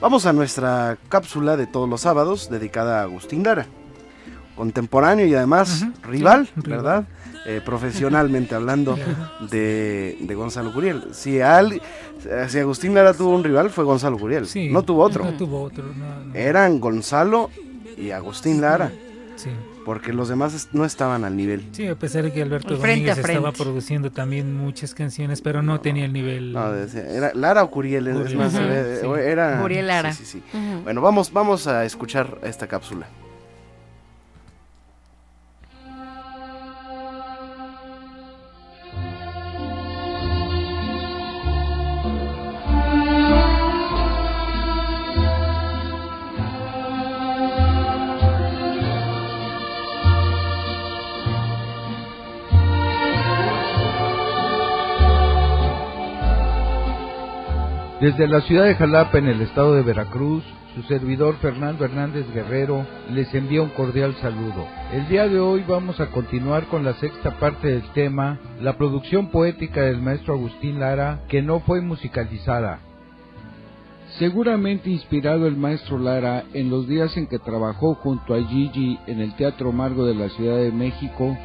Vamos 0.00 0.26
a 0.26 0.32
nuestra 0.32 0.96
cápsula 1.08 1.56
de 1.56 1.66
todos 1.66 1.88
los 1.88 2.00
sábados 2.00 2.48
dedicada 2.50 3.00
a 3.00 3.02
Agustín 3.02 3.42
Lara, 3.42 3.66
contemporáneo 4.56 5.26
y 5.26 5.34
además 5.34 5.84
rival, 6.02 6.46
sí, 6.46 6.52
rival. 6.62 6.78
¿verdad? 6.78 7.08
Eh, 7.46 7.60
profesionalmente 7.64 8.54
hablando 8.54 8.96
de, 9.50 10.16
de 10.20 10.34
Gonzalo 10.34 10.72
Curiel. 10.72 11.04
Si, 11.12 11.40
al- 11.40 11.80
si 12.48 12.58
Agustín 12.58 12.94
Lara 12.94 13.14
tuvo 13.14 13.34
un 13.34 13.44
rival 13.44 13.70
fue 13.70 13.84
Gonzalo 13.84 14.18
Curiel, 14.18 14.46
Sí, 14.46 14.68
no 14.70 14.82
tuvo 14.82 15.02
otro. 15.02 15.24
No 15.24 15.32
tuvo 15.32 15.62
otro, 15.62 15.84
no, 15.96 16.24
no. 16.26 16.34
Eran 16.34 16.80
Gonzalo 16.80 17.50
y 17.96 18.10
Agustín 18.10 18.60
Lara, 18.60 18.92
Sí. 19.36 19.50
Porque 19.88 20.12
los 20.12 20.28
demás 20.28 20.68
no 20.74 20.84
estaban 20.84 21.24
al 21.24 21.34
nivel. 21.34 21.64
Sí, 21.72 21.86
a 21.86 21.94
pesar 21.94 22.22
de 22.22 22.30
que 22.30 22.42
Alberto 22.42 22.76
frente 22.76 23.06
Domínguez 23.10 23.16
estaba 23.26 23.52
produciendo 23.52 24.12
también 24.12 24.54
muchas 24.54 24.92
canciones, 24.94 25.40
pero 25.40 25.62
no 25.62 25.80
tenía 25.80 26.04
el 26.04 26.12
nivel. 26.12 26.52
No, 26.52 26.74
era 26.74 27.32
Lara 27.32 27.62
o 27.64 27.70
Curiel, 27.70 28.06
es- 28.08 28.34
más, 28.34 28.52
sí. 28.52 28.58
era 29.18 29.62
Curiel 29.62 29.86
Lara. 29.86 30.12
Sí, 30.12 30.26
sí. 30.26 30.42
Bueno, 30.84 31.00
vamos, 31.00 31.32
vamos 31.32 31.66
a 31.68 31.86
escuchar 31.86 32.36
esta 32.42 32.66
cápsula. 32.66 33.06
Desde 58.00 58.28
la 58.28 58.42
ciudad 58.42 58.66
de 58.66 58.76
Jalapa, 58.76 59.18
en 59.18 59.26
el 59.26 59.40
estado 59.40 59.74
de 59.74 59.82
Veracruz, 59.82 60.44
su 60.76 60.82
servidor 60.82 61.34
Fernando 61.38 61.84
Hernández 61.84 62.32
Guerrero 62.32 62.86
les 63.10 63.34
envía 63.34 63.60
un 63.60 63.70
cordial 63.70 64.14
saludo. 64.20 64.68
El 64.92 65.08
día 65.08 65.26
de 65.26 65.40
hoy 65.40 65.64
vamos 65.66 65.98
a 65.98 66.06
continuar 66.06 66.66
con 66.66 66.84
la 66.84 66.92
sexta 66.94 67.40
parte 67.40 67.66
del 67.66 67.82
tema, 67.94 68.38
la 68.60 68.78
producción 68.78 69.32
poética 69.32 69.80
del 69.80 70.00
maestro 70.00 70.34
Agustín 70.34 70.78
Lara, 70.78 71.22
que 71.28 71.42
no 71.42 71.58
fue 71.58 71.80
musicalizada. 71.80 72.78
Seguramente 74.20 74.90
inspirado 74.90 75.48
el 75.48 75.56
maestro 75.56 75.98
Lara 75.98 76.44
en 76.54 76.70
los 76.70 76.86
días 76.86 77.16
en 77.16 77.26
que 77.26 77.40
trabajó 77.40 77.96
junto 77.96 78.32
a 78.32 78.44
Gigi 78.44 78.96
en 79.08 79.20
el 79.20 79.34
Teatro 79.34 79.72
Margo 79.72 80.06
de 80.06 80.14
la 80.14 80.28
Ciudad 80.28 80.58
de 80.58 80.70
México 80.70 81.36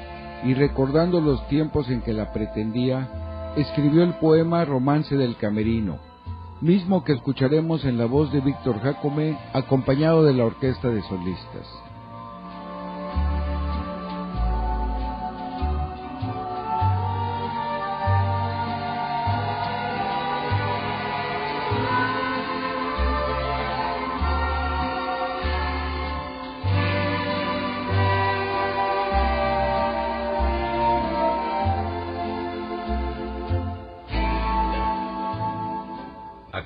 y 0.44 0.54
recordando 0.54 1.20
los 1.20 1.48
tiempos 1.48 1.90
en 1.90 2.02
que 2.02 2.14
la 2.14 2.32
pretendía, 2.32 3.10
escribió 3.56 4.04
el 4.04 4.14
poema 4.16 4.66
Romance 4.66 5.16
del 5.16 5.36
Camerino, 5.38 6.00
mismo 6.64 7.04
que 7.04 7.12
escucharemos 7.12 7.84
en 7.84 7.98
la 7.98 8.06
voz 8.06 8.32
de 8.32 8.40
Víctor 8.40 8.80
Jacome, 8.80 9.38
acompañado 9.52 10.24
de 10.24 10.34
la 10.34 10.46
orquesta 10.46 10.88
de 10.90 11.04
solistas. 11.04 11.83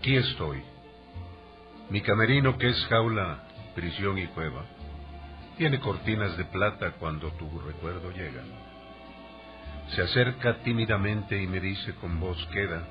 Aquí 0.08 0.16
estoy. 0.16 0.64
Mi 1.90 2.00
camerino 2.00 2.58
que 2.58 2.70
es 2.70 2.86
jaula, 2.86 3.44
prisión 3.76 4.18
y 4.18 4.26
cueva, 4.28 4.64
tiene 5.58 5.82
cortinas 5.82 6.38
de 6.38 6.46
plata 6.46 6.92
cuando 6.92 7.30
tu 7.34 7.60
recuerdo 7.60 8.12
llega. 8.12 8.42
Se 9.90 10.04
acerca 10.04 10.60
tímidamente 10.64 11.44
y 11.44 11.46
me 11.46 11.60
dice 11.60 11.94
con 11.96 12.22
voz 12.22 12.38
queda, 12.54 12.88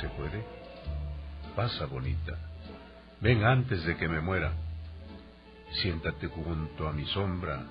¿se 0.00 0.08
puede? 0.08 0.44
Pasa 1.54 1.86
bonita, 1.86 2.36
ven 3.20 3.44
antes 3.44 3.84
de 3.84 3.96
que 3.96 4.08
me 4.08 4.20
muera. 4.20 4.52
Siéntate 5.80 6.26
junto 6.26 6.88
a 6.88 6.92
mi 6.92 7.04
sombra, 7.06 7.62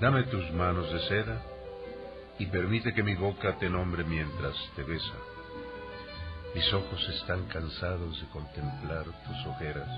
dame 0.00 0.24
tus 0.24 0.50
manos 0.50 0.92
de 0.92 0.98
seda 1.02 1.42
y 2.40 2.46
permite 2.46 2.92
que 2.92 3.04
mi 3.04 3.14
boca 3.14 3.56
te 3.58 3.70
nombre 3.70 4.02
mientras 4.02 4.56
te 4.74 4.82
besa. 4.82 5.14
Mis 6.56 6.72
ojos 6.72 7.06
están 7.10 7.44
cansados 7.48 8.18
de 8.18 8.26
contemplar 8.28 9.04
tus 9.04 9.46
ojeras, 9.46 9.90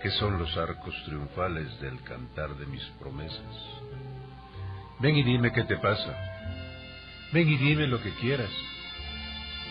que 0.00 0.10
son 0.12 0.38
los 0.38 0.56
arcos 0.56 0.94
triunfales 1.04 1.78
del 1.82 2.02
cantar 2.04 2.56
de 2.56 2.64
mis 2.64 2.82
promesas. 2.98 3.54
Ven 4.98 5.16
y 5.16 5.22
dime 5.22 5.52
qué 5.52 5.64
te 5.64 5.76
pasa. 5.76 6.16
Ven 7.34 7.50
y 7.50 7.58
dime 7.58 7.86
lo 7.86 8.00
que 8.00 8.14
quieras. 8.14 8.48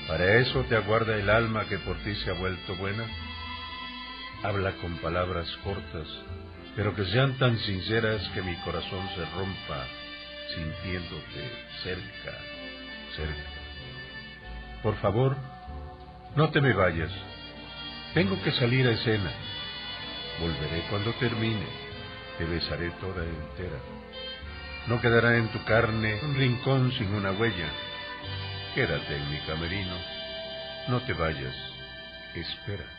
¿Para 0.08 0.36
eso 0.36 0.64
te 0.66 0.76
aguarda 0.76 1.16
el 1.16 1.32
alma 1.32 1.66
que 1.66 1.80
por 1.80 1.98
ti 2.04 2.14
se 2.18 2.30
ha 2.30 2.34
vuelto 2.34 2.76
buena? 2.76 3.08
Habla 4.44 4.74
con 4.74 4.98
palabras 4.98 5.50
cortas, 5.64 6.08
pero 6.76 6.94
que 6.94 7.06
sean 7.06 7.40
tan 7.40 7.58
sinceras 7.58 8.22
que 8.36 8.44
mi 8.44 8.56
corazón 8.58 9.10
se 9.16 9.26
rompa 9.36 9.84
sintiéndote 10.54 11.52
cerca, 11.82 12.38
cerca. 13.16 13.50
Por 14.84 14.96
favor, 14.98 15.57
no 16.38 16.52
te 16.52 16.62
me 16.62 16.72
vayas. 16.72 17.12
Tengo 18.14 18.40
que 18.44 18.52
salir 18.52 18.86
a 18.88 18.92
escena. 18.92 19.32
Volveré 20.40 20.84
cuando 20.90 21.12
termine. 21.14 21.66
Te 22.38 22.46
besaré 22.46 22.92
toda 23.02 23.26
entera. 23.26 23.80
No 24.86 25.02
quedará 25.02 25.36
en 25.38 25.48
tu 25.48 25.64
carne 25.66 26.20
un 26.22 26.36
rincón 26.36 26.92
sin 26.92 27.12
una 27.16 27.32
huella. 27.32 27.70
Quédate 28.76 29.16
en 29.16 29.32
mi 29.32 29.40
camerino. 29.48 29.96
No 30.90 31.02
te 31.02 31.14
vayas. 31.14 31.56
Espera. 32.36 32.97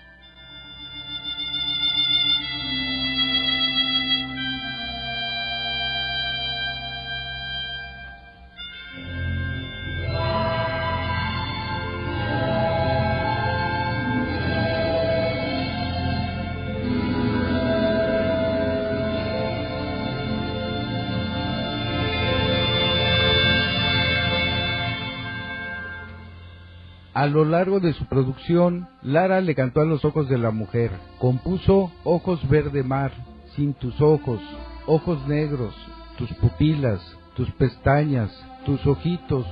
A 27.18 27.26
lo 27.26 27.44
largo 27.44 27.80
de 27.80 27.94
su 27.94 28.04
producción, 28.04 28.86
Lara 29.02 29.40
le 29.40 29.56
cantó 29.56 29.80
a 29.80 29.84
los 29.84 30.04
ojos 30.04 30.28
de 30.28 30.38
la 30.38 30.52
mujer. 30.52 30.92
Compuso 31.18 31.90
Ojos 32.04 32.48
verde 32.48 32.84
mar, 32.84 33.10
Sin 33.56 33.74
tus 33.74 34.00
ojos, 34.00 34.38
Ojos 34.86 35.26
negros, 35.26 35.74
Tus 36.16 36.32
pupilas, 36.34 37.00
Tus 37.34 37.50
pestañas, 37.54 38.30
Tus 38.64 38.86
ojitos, 38.86 39.44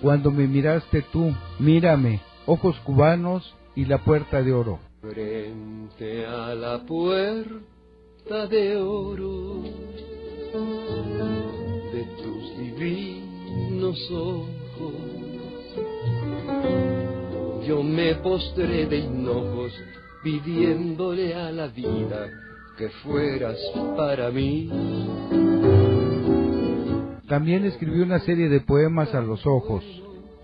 Cuando 0.00 0.32
me 0.32 0.48
miraste 0.48 1.02
tú, 1.12 1.32
Mírame, 1.60 2.20
Ojos 2.44 2.76
cubanos 2.80 3.54
y 3.76 3.84
La 3.84 3.98
puerta 3.98 4.42
de 4.42 4.52
oro. 4.52 4.80
Frente 5.00 6.26
a 6.26 6.56
la 6.56 6.80
puerta 6.80 8.48
de 8.48 8.78
oro 8.78 9.62
de 11.92 12.04
tus 12.20 12.58
divinos 12.58 14.10
ojos 14.10 15.12
yo 17.66 17.82
me 17.82 18.14
postré 18.16 18.86
de 18.86 18.98
hinojos 18.98 19.72
pidiéndole 20.22 21.34
a 21.34 21.50
la 21.50 21.68
vida 21.68 22.28
que 22.76 22.88
fueras 23.02 23.58
para 23.96 24.30
mí. 24.30 24.68
También 27.28 27.64
escribió 27.64 28.04
una 28.04 28.20
serie 28.20 28.48
de 28.48 28.60
poemas 28.60 29.14
a 29.14 29.20
los 29.20 29.46
ojos. 29.46 29.84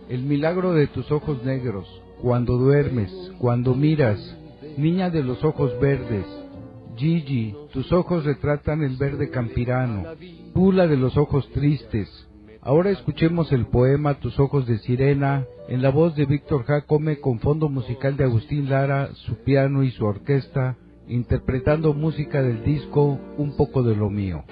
El 0.08 0.22
milagro 0.22 0.72
de 0.72 0.86
tus 0.86 1.10
ojos 1.12 1.42
negros, 1.44 1.86
cuando 2.22 2.56
duermes, 2.56 3.12
cuando 3.38 3.74
miras, 3.74 4.18
niña 4.76 5.10
de 5.10 5.22
los 5.22 5.44
ojos 5.44 5.78
verdes. 5.80 6.24
Gigi, 6.96 7.54
tus 7.72 7.92
ojos 7.92 8.24
retratan 8.24 8.82
el 8.82 8.96
verde 8.96 9.30
campirano. 9.30 10.04
Pula 10.54 10.86
de 10.86 10.96
los 10.96 11.16
ojos 11.16 11.48
tristes, 11.50 12.08
Ahora 12.60 12.90
escuchemos 12.90 13.50
el 13.52 13.66
poema 13.66 14.20
Tus 14.20 14.38
ojos 14.38 14.66
de 14.66 14.78
sirena 14.78 15.46
en 15.68 15.82
la 15.82 15.90
voz 15.90 16.16
de 16.16 16.24
Víctor 16.24 16.64
Jacome 16.64 17.20
con 17.20 17.40
fondo 17.40 17.68
musical 17.68 18.16
de 18.16 18.24
Agustín 18.24 18.70
Lara, 18.70 19.10
su 19.26 19.44
piano 19.44 19.82
y 19.82 19.90
su 19.90 20.04
orquesta, 20.04 20.76
interpretando 21.08 21.92
música 21.92 22.42
del 22.42 22.64
disco 22.64 23.20
Un 23.36 23.54
poco 23.56 23.82
de 23.82 23.94
lo 23.94 24.08
mío. 24.08 24.44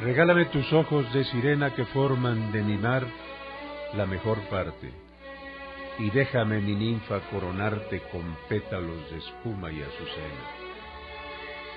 Regálame 0.00 0.44
tus 0.46 0.72
ojos 0.72 1.12
de 1.12 1.24
sirena 1.24 1.74
que 1.74 1.84
forman 1.86 2.52
de 2.52 2.62
mi 2.62 2.78
mar 2.78 3.04
la 3.96 4.06
mejor 4.06 4.38
parte 4.48 4.92
y 5.98 6.10
déjame 6.10 6.60
mi 6.60 6.76
ninfa 6.76 7.20
coronarte 7.32 8.00
con 8.12 8.22
pétalos 8.48 9.10
de 9.10 9.18
espuma 9.18 9.72
y 9.72 9.82
azucena. 9.82 10.57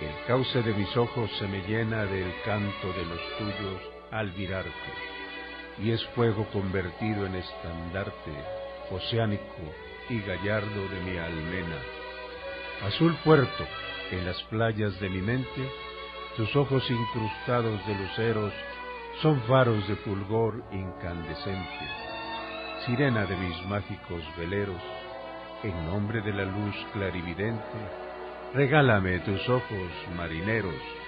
El 0.02 0.26
cauce 0.26 0.62
de 0.64 0.74
mis 0.74 0.96
ojos 0.98 1.30
se 1.38 1.48
me 1.48 1.62
llena 1.68 2.06
del 2.06 2.34
canto 2.44 2.92
de 2.94 3.06
los 3.06 3.20
tuyos 3.38 3.82
al 4.12 4.34
mirarte, 4.34 4.72
y 5.82 5.92
es 5.92 6.04
fuego 6.16 6.46
convertido 6.52 7.26
en 7.26 7.36
estandarte 7.36 8.32
oceánico 8.92 9.62
y 10.10 10.20
gallardo 10.22 10.88
de 10.90 11.00
mi 11.02 11.18
almena. 11.18 11.78
Azul 12.86 13.16
puerto, 13.24 13.68
en 14.12 14.26
las 14.26 14.42
playas 14.44 15.00
de 15.00 15.10
mi 15.10 15.22
mente, 15.22 15.72
tus 16.36 16.56
ojos 16.56 16.84
incrustados 16.90 17.86
de 17.86 17.96
luceros 17.96 18.54
son 19.22 19.42
faros 19.44 19.88
de 19.88 19.96
fulgor 19.98 20.64
incandescente 20.72 22.02
sirena 22.86 23.26
de 23.26 23.38
mis 23.38 23.66
mágicos 23.68 24.24
veleros, 24.38 24.82
en 25.64 25.86
nombre 25.86 26.22
de 26.22 26.34
la 26.34 26.46
luz 26.46 26.76
clarividente, 26.94 27.62
regálame 28.54 29.20
tus 29.20 29.48
ojos 29.48 29.92
marineros 30.16 31.01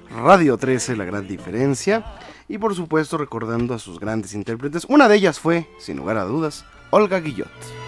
Radio 0.10 0.58
13, 0.58 0.96
La 0.96 1.06
Gran 1.06 1.28
Diferencia. 1.28 2.04
Y 2.50 2.58
por 2.58 2.74
supuesto 2.74 3.20
recordando 3.20 3.76
a 3.76 3.80
sus 3.80 4.00
grandes 4.00 4.34
intérpretes. 4.34 4.86
Una 4.90 5.08
de 5.08 5.18
ellas 5.18 5.40
fue, 5.40 5.68
sin 5.78 5.98
lugar 5.98 6.18
a 6.18 6.24
dudas, 6.24 6.66
Olga 6.90 7.20
Guillot. 7.20 7.87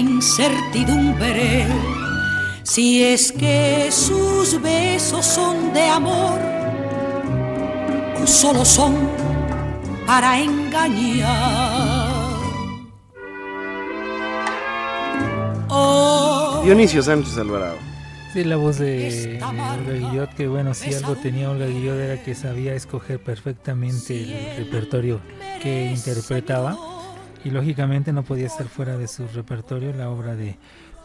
Incertidumbre. 0.00 1.66
Si 2.62 3.04
es 3.04 3.32
que 3.32 3.88
sus 3.90 4.60
besos 4.60 5.24
son 5.26 5.72
de 5.72 5.86
amor 5.86 6.38
o 8.22 8.26
solo 8.26 8.64
son 8.64 8.94
para 10.06 10.40
engañar. 10.40 12.10
Oh, 15.68 16.62
Dionisio 16.64 17.02
Sánchez 17.02 17.36
Alvarado. 17.38 17.76
Sí, 18.32 18.44
la 18.44 18.56
voz 18.56 18.78
de 18.78 19.40
Olga 19.42 19.92
Guillot, 19.92 20.34
que 20.34 20.46
bueno, 20.46 20.72
si 20.74 20.94
algo 20.94 21.16
tenía 21.16 21.50
Olga 21.50 21.66
Guillot 21.66 21.96
era 21.96 22.22
que 22.22 22.34
sabía 22.34 22.74
escoger 22.74 23.22
perfectamente 23.22 24.54
el 24.54 24.64
repertorio 24.64 25.20
que 25.60 25.92
interpretaba 25.92 26.99
y 27.44 27.50
lógicamente 27.50 28.12
no 28.12 28.22
podía 28.22 28.46
estar 28.46 28.68
fuera 28.68 28.96
de 28.96 29.08
su 29.08 29.26
repertorio 29.28 29.92
la 29.92 30.10
obra 30.10 30.34
de, 30.36 30.56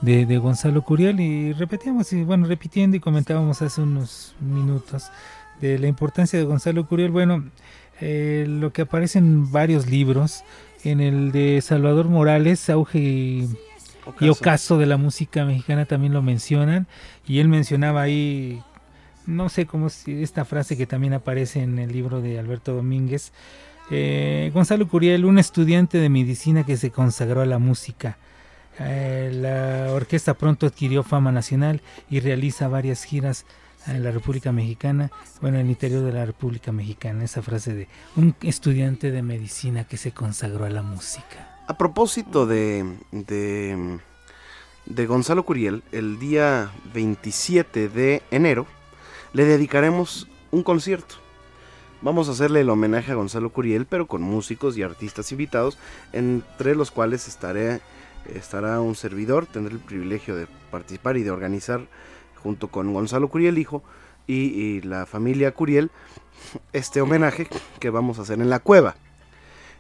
de, 0.01 0.38
Gonzalo 0.38 0.83
Curiel. 0.83 1.19
Y 1.19 1.53
repetíamos 1.53 2.11
y 2.13 2.23
bueno 2.23 2.47
repitiendo 2.47 2.97
y 2.97 2.99
comentábamos 2.99 3.61
hace 3.61 3.81
unos 3.81 4.36
minutos 4.39 5.11
de 5.61 5.79
la 5.79 5.88
importancia 5.88 6.38
de 6.38 6.45
Gonzalo 6.45 6.88
Curiel. 6.88 7.11
Bueno 7.11 7.43
eh, 8.01 8.45
lo 8.47 8.73
que 8.73 8.83
aparece 8.83 9.19
en 9.19 9.51
varios 9.51 9.88
libros 9.88 10.43
en 10.83 10.99
el 10.99 11.31
de 11.31 11.61
Salvador 11.61 12.07
Morales 12.07 12.69
auge 12.69 12.99
y, 12.99 13.49
y 14.19 14.29
ocaso 14.29 14.77
de 14.77 14.86
la 14.86 14.97
música 14.97 15.45
mexicana 15.45 15.86
también 15.86 16.13
lo 16.13 16.21
mencionan. 16.21 16.88
Y 17.25 17.39
él 17.39 17.47
mencionaba 17.47 18.01
ahí 18.01 18.61
no 19.25 19.49
sé 19.49 19.65
cómo 19.65 19.88
es 19.88 20.07
esta 20.07 20.45
frase 20.45 20.77
que 20.77 20.86
también 20.86 21.13
aparece 21.13 21.61
en 21.63 21.79
el 21.79 21.91
libro 21.91 22.21
de 22.21 22.38
Alberto 22.39 22.73
Domínguez 22.73 23.31
eh, 23.91 24.51
Gonzalo 24.53 24.88
Curiel, 24.88 25.25
un 25.25 25.39
estudiante 25.39 25.97
de 25.97 26.09
medicina 26.09 26.65
que 26.65 26.77
se 26.77 26.91
consagró 26.91 27.41
a 27.41 27.45
la 27.45 27.59
música. 27.59 28.17
Eh, 28.79 29.31
la 29.33 29.93
orquesta 29.93 30.33
pronto 30.33 30.65
adquirió 30.65 31.03
fama 31.03 31.31
nacional 31.31 31.81
y 32.09 32.19
realiza 32.19 32.67
varias 32.67 33.03
giras 33.03 33.45
en 33.88 34.03
la 34.03 34.11
República 34.11 34.51
Mexicana, 34.51 35.11
bueno, 35.41 35.59
en 35.59 35.65
el 35.65 35.69
interior 35.69 36.03
de 36.03 36.11
la 36.11 36.25
República 36.25 36.71
Mexicana, 36.71 37.23
esa 37.23 37.41
frase 37.41 37.73
de 37.73 37.88
un 38.15 38.36
estudiante 38.41 39.11
de 39.11 39.21
medicina 39.21 39.83
que 39.83 39.97
se 39.97 40.11
consagró 40.11 40.65
a 40.65 40.69
la 40.69 40.81
música. 40.81 41.61
A 41.67 41.77
propósito 41.77 42.45
de, 42.47 42.83
de, 43.11 43.99
de 44.86 45.05
Gonzalo 45.05 45.45
Curiel, 45.45 45.83
el 45.91 46.19
día 46.19 46.71
27 46.93 47.89
de 47.89 48.23
enero 48.31 48.65
le 49.33 49.45
dedicaremos 49.45 50.27
un 50.51 50.63
concierto. 50.63 51.24
Vamos 52.05 52.29
a 52.29 52.33
hacerle 52.33 52.61
el 52.61 52.69
homenaje 52.69 53.11
a 53.11 53.15
Gonzalo 53.15 53.49
Curiel, 53.49 53.87
pero 53.87 54.05
con 54.05 54.21
músicos 54.21 54.77
y 54.77 54.83
artistas 54.83 55.31
invitados, 55.31 55.79
entre 56.13 56.75
los 56.75 56.91
cuales 56.91 57.27
estará 57.27 58.79
un 58.79 58.93
servidor, 58.93 59.47
tendré 59.47 59.73
el 59.73 59.79
privilegio 59.79 60.35
de 60.35 60.45
participar 60.69 61.17
y 61.17 61.23
de 61.23 61.31
organizar 61.31 61.87
junto 62.43 62.67
con 62.67 62.93
Gonzalo 62.93 63.27
Curiel 63.27 63.57
Hijo 63.57 63.81
y, 64.27 64.35
y 64.35 64.81
la 64.81 65.07
familia 65.07 65.51
Curiel 65.55 65.89
este 66.73 67.01
homenaje 67.01 67.47
que 67.79 67.89
vamos 67.89 68.19
a 68.19 68.21
hacer 68.21 68.39
en 68.39 68.51
la 68.51 68.59
cueva, 68.59 68.97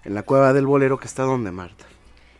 en 0.03 0.15
la 0.15 0.23
cueva 0.23 0.51
del 0.51 0.65
bolero 0.65 0.97
que 0.97 1.05
está 1.05 1.21
donde 1.21 1.51
Marta. 1.51 1.85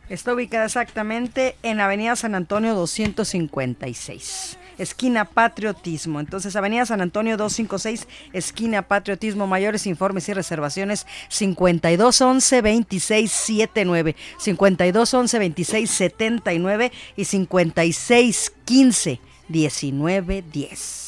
Está 0.09 0.33
ubicada 0.33 0.65
exactamente 0.65 1.57
en 1.61 1.79
Avenida 1.79 2.15
San 2.15 2.33
Antonio 2.33 2.73
256 2.73 4.57
esquina 4.77 5.25
Patriotismo. 5.25 6.19
Entonces, 6.19 6.55
Avenida 6.55 6.85
San 6.85 7.01
Antonio 7.01 7.37
256, 7.37 8.07
esquina 8.33 8.83
Patriotismo. 8.83 9.47
Mayores 9.47 9.87
informes 9.87 10.27
y 10.29 10.33
reservaciones 10.33 11.05
5211 11.29 12.61
2679, 12.61 14.15
5211 14.37 15.39
2679 15.39 16.91
y 17.15 17.25
5615 17.25 19.19
1910. 19.47 21.05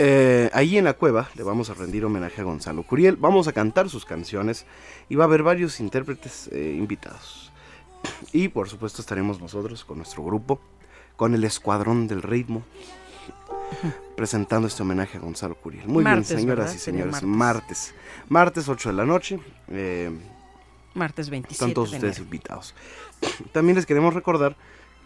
Eh, 0.00 0.48
ahí 0.52 0.78
en 0.78 0.84
la 0.84 0.92
cueva 0.94 1.28
le 1.34 1.42
vamos 1.42 1.70
a 1.70 1.74
rendir 1.74 2.04
homenaje 2.04 2.40
a 2.40 2.44
Gonzalo 2.44 2.84
Curiel, 2.84 3.16
vamos 3.16 3.48
a 3.48 3.52
cantar 3.52 3.88
sus 3.90 4.04
canciones 4.04 4.64
y 5.08 5.16
va 5.16 5.24
a 5.24 5.26
haber 5.26 5.42
varios 5.42 5.80
intérpretes 5.80 6.48
eh, 6.52 6.76
invitados. 6.78 7.52
Y 8.32 8.48
por 8.48 8.68
supuesto 8.68 9.02
estaremos 9.02 9.40
nosotros 9.40 9.84
con 9.84 9.96
nuestro 9.96 10.22
grupo 10.22 10.60
con 11.18 11.34
el 11.34 11.42
Escuadrón 11.42 12.06
del 12.06 12.22
Ritmo, 12.22 12.62
presentando 14.16 14.68
este 14.68 14.82
homenaje 14.82 15.18
a 15.18 15.20
Gonzalo 15.20 15.56
Curiel. 15.56 15.88
Muy 15.88 16.04
bien, 16.04 16.24
señoras 16.24 16.76
y 16.76 16.78
señores, 16.78 17.24
martes. 17.24 17.92
martes. 18.28 18.68
8 18.68 18.90
de 18.90 18.94
la 18.94 19.04
noche. 19.04 19.40
Eh, 19.68 20.16
martes 20.94 21.28
27. 21.28 21.52
Están 21.52 21.74
todos 21.74 21.92
ustedes 21.92 22.20
invitados. 22.20 22.72
También 23.52 23.74
les 23.74 23.84
queremos 23.84 24.14
recordar 24.14 24.56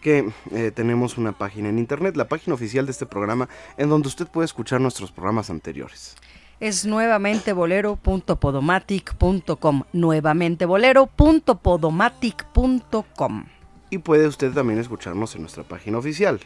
que 0.01 0.31
eh, 0.51 0.69
tenemos 0.69 1.17
una 1.17 1.31
página 1.31 1.69
en 1.69 1.79
internet, 1.79 2.15
la 2.15 2.27
página 2.27 2.53
oficial 2.53 2.85
de 2.85 2.91
este 2.91 3.07
programa, 3.07 3.49
en 3.77 3.89
donde 3.89 4.07
usted 4.07 4.27
puede 4.27 4.45
escuchar 4.45 4.79
nuestros 4.79 5.11
programas 5.11 5.49
anteriores 5.49 6.15
es 6.59 6.85
nuevamente 6.85 7.51
bolero.podomatic.com. 7.51 9.83
Nuevamente 9.91 10.65
bolero.podomatic.com 10.65 13.45
y 13.93 13.99
puede 13.99 14.27
usted 14.27 14.51
también 14.51 14.79
escucharnos 14.79 15.35
en 15.35 15.41
nuestra 15.41 15.63
página 15.63 15.99
oficial. 15.99 16.39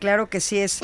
Claro 0.00 0.28
que 0.28 0.40
sí 0.40 0.58
es 0.58 0.80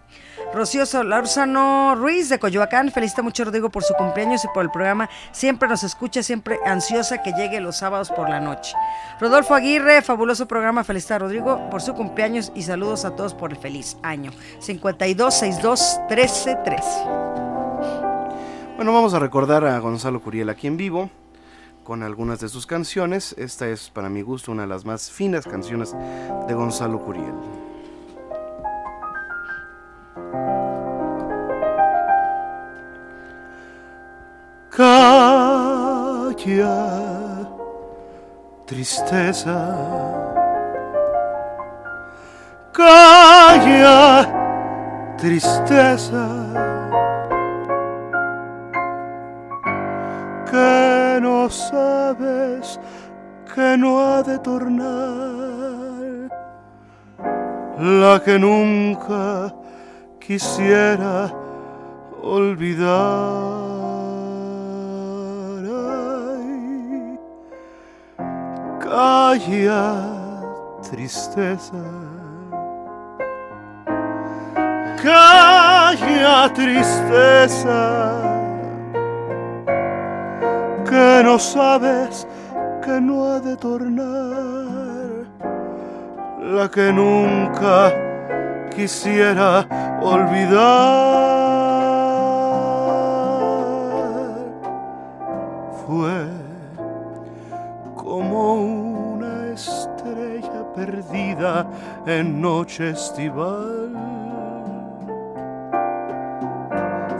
Rocío 0.53 0.87
Solórzano 0.87 1.97
Ruiz 1.97 2.29
de 2.29 2.39
Coyoacán, 2.39 2.93
felicita 2.93 3.23
mucho 3.23 3.43
a 3.43 3.47
Rodrigo 3.47 3.71
por 3.71 3.83
su 3.83 3.95
cumpleaños 3.95 4.45
y 4.45 4.49
por 4.55 4.63
el 4.63 4.71
programa. 4.71 5.11
Siempre 5.33 5.69
nos 5.69 5.83
escucha, 5.83 6.23
siempre 6.23 6.61
ansiosa 6.65 7.23
que 7.23 7.33
llegue 7.33 7.61
los 7.61 7.77
sábados 7.77 8.11
por 8.11 8.29
la 8.29 8.39
noche. 8.39 8.73
Rodolfo 9.19 9.55
Aguirre, 9.55 10.03
fabuloso 10.03 10.47
programa, 10.47 10.85
felicita 10.85 11.17
a 11.17 11.21
Rodrigo 11.21 11.71
por 11.71 11.83
su 11.83 11.95
cumpleaños 11.95 12.53
y 12.55 12.63
saludos 12.63 13.05
a 13.05 13.17
todos 13.17 13.35
por 13.35 13.51
el 13.51 13.59
feliz 13.59 13.97
año. 14.03 14.31
5262 14.61 15.99
1313. 16.09 17.54
Bueno, 18.77 18.93
vamos 18.93 19.15
a 19.15 19.21
recordar 19.21 19.65
a 19.65 19.79
Gonzalo 19.79 20.21
Curiel 20.21 20.49
aquí 20.49 20.67
en 20.67 20.77
vivo 20.77 21.09
con 21.85 22.03
algunas 22.03 22.41
de 22.41 22.49
sus 22.49 22.67
canciones. 22.67 23.33
Esta 23.39 23.69
es 23.69 23.89
para 23.89 24.09
mi 24.09 24.21
gusto 24.23 24.51
una 24.51 24.63
de 24.63 24.69
las 24.69 24.85
más 24.85 25.13
finas 25.13 25.47
canciones 25.47 25.95
de 26.49 26.55
Gonzalo 26.55 26.99
Curiel. 26.99 27.35
Calla, 34.71 35.07
tristeza. 38.67 39.73
Calla, 42.73 44.27
tristeza. 45.17 46.75
No 51.21 51.49
sabes 51.51 52.79
que 53.55 53.77
no 53.77 54.01
ha 54.01 54.23
de 54.23 54.39
tornar, 54.39 56.29
la 57.79 58.21
que 58.25 58.39
nunca 58.39 59.55
quisiera 60.19 61.33
olvidar. 62.23 62.93
Ay, 66.17 67.19
calla, 68.81 69.95
tristeza. 70.83 71.83
Calla, 75.03 76.51
tristeza 76.55 78.44
que 80.95 81.25
no 81.25 81.39
sabes 81.41 82.25
que 82.85 83.01
no 83.01 83.25
ha 83.25 83.41
de 83.41 83.57
tornar, 83.57 85.27
la 86.57 86.67
que 86.71 86.93
nunca 86.93 87.93
quisiera 88.77 89.67
olvidar. 90.01 90.55
Fue 95.85 96.17
como 97.97 98.41
una 99.15 99.49
estrella 99.53 100.63
perdida 100.77 101.67
en 102.07 102.41
noche 102.41 102.91
estival. 102.91 103.91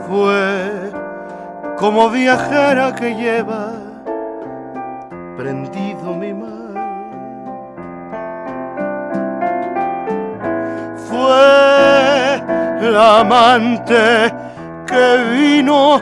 Fue 0.07 0.54
como 1.85 2.09
viajera 2.09 2.95
que 2.95 3.13
lleva 3.13 3.73
prendido 5.37 6.15
mi 6.15 6.33
mar. 6.33 6.73
Fue 11.07 12.41
la 12.89 13.19
amante 13.19 14.33
que 14.87 15.05
vino 15.31 16.01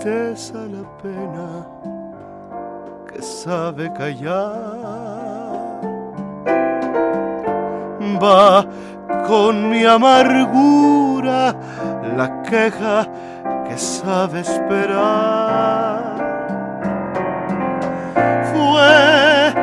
tristeza 0.00 0.54
la 0.54 0.84
pena 1.02 1.66
que 3.06 3.22
sabe 3.22 3.92
callar. 3.92 4.54
Va 8.22 8.64
con 9.26 9.70
mi 9.70 9.84
amargura 9.84 11.54
la 12.16 12.42
queja 12.42 13.06
que 13.68 13.76
sabe 13.76 14.40
esperar. 14.40 16.16
Fue 18.52 19.54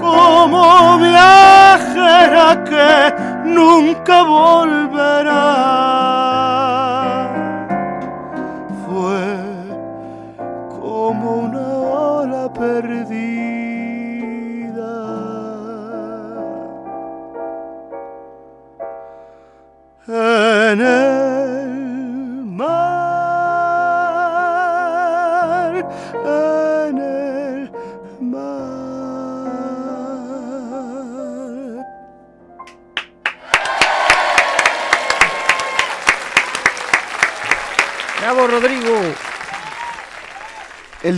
como 0.00 0.98
viajera 0.98 2.64
que 2.64 3.14
nunca 3.44 4.22
volverá. 4.22 6.31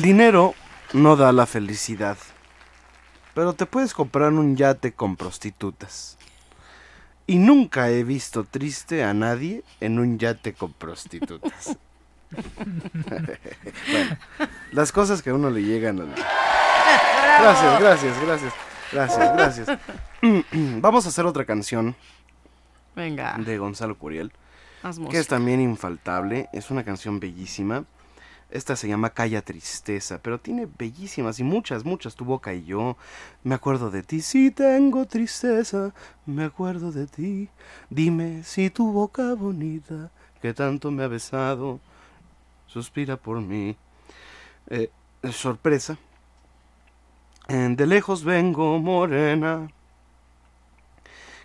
Dinero 0.04 0.54
no 0.92 1.16
da 1.16 1.32
la 1.32 1.46
felicidad, 1.46 2.18
pero 3.32 3.54
te 3.54 3.64
puedes 3.64 3.94
comprar 3.94 4.34
un 4.34 4.54
yate 4.54 4.92
con 4.92 5.16
prostitutas. 5.16 6.18
Y 7.26 7.38
nunca 7.38 7.88
he 7.88 8.04
visto 8.04 8.44
triste 8.44 9.02
a 9.02 9.14
nadie 9.14 9.64
en 9.80 9.98
un 9.98 10.18
yate 10.18 10.52
con 10.52 10.74
prostitutas. 10.74 11.78
bueno, 13.90 14.18
las 14.72 14.92
cosas 14.92 15.22
que 15.22 15.30
a 15.30 15.34
uno 15.34 15.48
le 15.48 15.62
llegan 15.62 15.98
al... 15.98 16.14
Gracias, 17.40 17.80
gracias, 17.80 18.20
gracias, 18.20 18.52
gracias, 18.92 19.32
gracias. 19.32 19.78
Vamos 20.82 21.06
a 21.06 21.08
hacer 21.08 21.24
otra 21.24 21.46
canción 21.46 21.96
Venga. 22.94 23.36
de 23.38 23.56
Gonzalo 23.56 23.96
Curiel, 23.96 24.32
que 25.10 25.18
es 25.18 25.28
también 25.28 25.62
infaltable, 25.62 26.50
es 26.52 26.70
una 26.70 26.84
canción 26.84 27.20
bellísima. 27.20 27.84
Esta 28.50 28.76
se 28.76 28.86
llama 28.88 29.10
Calla 29.10 29.42
Tristeza, 29.42 30.20
pero 30.22 30.38
tiene 30.38 30.68
bellísimas 30.78 31.40
y 31.40 31.44
muchas, 31.44 31.84
muchas. 31.84 32.14
Tu 32.14 32.24
boca 32.24 32.54
y 32.54 32.64
yo. 32.64 32.96
Me 33.42 33.54
acuerdo 33.54 33.90
de 33.90 34.02
ti, 34.02 34.20
si 34.20 34.50
tengo 34.50 35.06
tristeza. 35.06 35.92
Me 36.26 36.44
acuerdo 36.44 36.92
de 36.92 37.06
ti. 37.06 37.48
Dime 37.90 38.44
si 38.44 38.70
tu 38.70 38.92
boca 38.92 39.34
bonita, 39.34 40.10
que 40.40 40.54
tanto 40.54 40.90
me 40.90 41.02
ha 41.02 41.08
besado, 41.08 41.80
suspira 42.66 43.16
por 43.16 43.40
mí. 43.40 43.76
Eh, 44.68 44.90
sorpresa. 45.32 45.98
Eh, 47.48 47.74
De 47.76 47.86
lejos 47.86 48.24
vengo, 48.24 48.78
morena. 48.78 49.68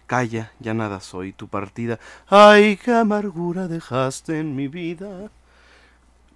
Calla, 0.06 0.52
ya 0.60 0.74
nada 0.74 1.00
soy 1.00 1.34
tu 1.34 1.48
partida. 1.48 2.00
Ay, 2.28 2.78
qué 2.78 2.94
amargura 2.94 3.68
dejaste 3.68 4.40
en 4.40 4.56
mi 4.56 4.68
vida. 4.68 5.30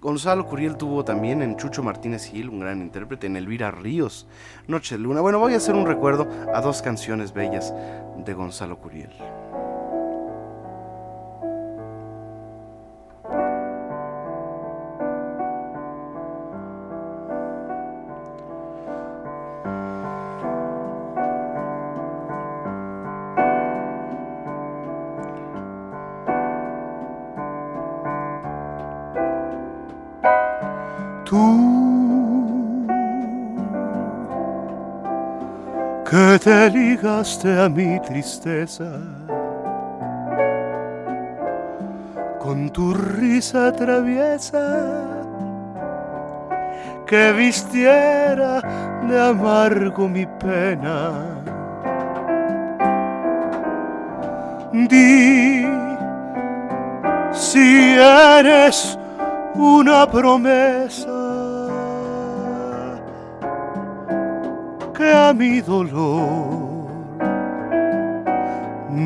Gonzalo 0.04 0.46
Curiel 0.46 0.76
tuvo 0.76 1.06
también 1.06 1.42
en 1.42 1.56
Chucho 1.56 1.82
Martínez 1.82 2.26
Gil, 2.26 2.50
un 2.50 2.60
gran 2.60 2.82
intérprete, 2.82 3.28
en 3.28 3.38
Elvira 3.38 3.72
Ríos, 3.72 4.28
Noche 4.68 4.96
de 4.96 5.02
Luna. 5.02 5.22
Bueno, 5.22 5.40
voy 5.40 5.54
a 5.54 5.58
hacer 5.58 5.76
un 5.76 5.88
recuerdo 5.88 6.28
a 6.54 6.60
dos 6.60 6.82
canciones 6.82 7.32
bellas 7.32 7.74
de 8.18 8.34
Gonzalo 8.34 8.78
Curiel. 8.80 9.12
A 37.24 37.70
mi 37.70 38.02
tristeza 38.02 39.00
con 42.38 42.70
tu 42.70 42.94
risa 42.94 43.72
traviesa 43.72 44.60
que 47.08 47.32
vistiera 47.32 48.62
de 49.08 49.22
amargo 49.22 50.10
mi 50.10 50.26
pena. 50.26 51.14
Di 54.74 55.66
si 57.32 57.96
eres 57.96 59.00
una 59.56 60.06
promesa 60.12 61.22
que 64.94 65.14
a 65.14 65.34
mi 65.34 65.62
dolor 65.62 66.63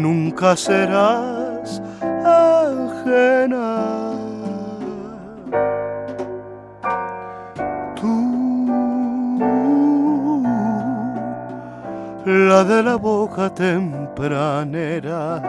nunca 0.01 0.55
serás 0.55 1.81
ajena. 2.25 3.67
Tú, 7.99 8.15
la 12.25 12.63
de 12.63 12.83
la 12.83 12.95
boca 12.95 13.49
tempranera, 13.53 15.41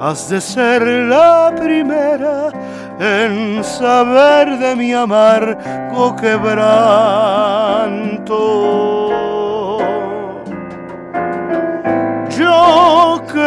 has 0.00 0.28
de 0.28 0.40
ser 0.40 0.82
la 0.82 1.52
primera 1.56 2.50
en 2.98 3.62
saber 3.62 4.58
de 4.58 4.76
mi 4.76 4.92
amargo 4.92 6.16
quebranto. 6.16 6.76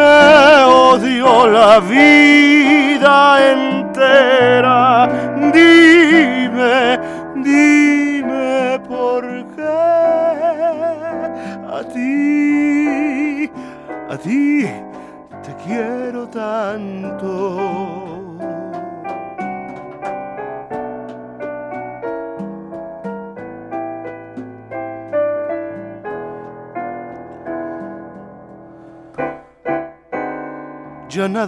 Que 0.00 0.64
odio 0.64 1.46
la 1.46 1.78
vida 1.78 3.16
entera, 3.52 5.29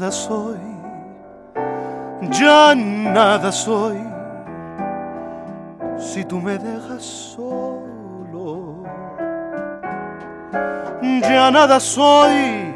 nada 0.02 0.10
soy, 0.10 0.58
ya 2.32 2.74
nada 2.74 3.52
soy, 3.52 3.98
si 5.96 6.24
tú 6.24 6.40
me 6.40 6.58
dejas 6.58 7.04
solo. 7.36 8.82
Ya 11.22 11.52
nada 11.52 11.78
soy 11.78 12.74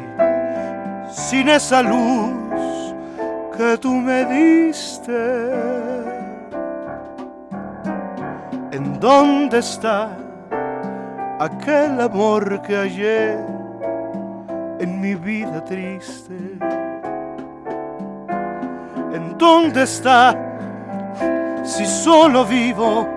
sin 1.11 1.49
esa 1.49 1.81
luz 1.81 2.95
que 3.57 3.77
tú 3.77 3.91
me 3.91 4.23
diste. 4.25 5.51
¿En 8.71 8.97
dónde 9.01 9.59
está 9.59 10.15
aquel 11.41 11.99
amor 11.99 12.61
que 12.61 12.77
ayer 12.77 13.37
en 14.79 15.01
mi 15.01 15.15
vida 15.15 15.61
triste? 15.65 16.46
¿En 19.37 19.39
dónde 19.39 19.83
está 19.83 20.35
si 21.63 21.85
solo 21.85 22.43
vivo 22.43 23.07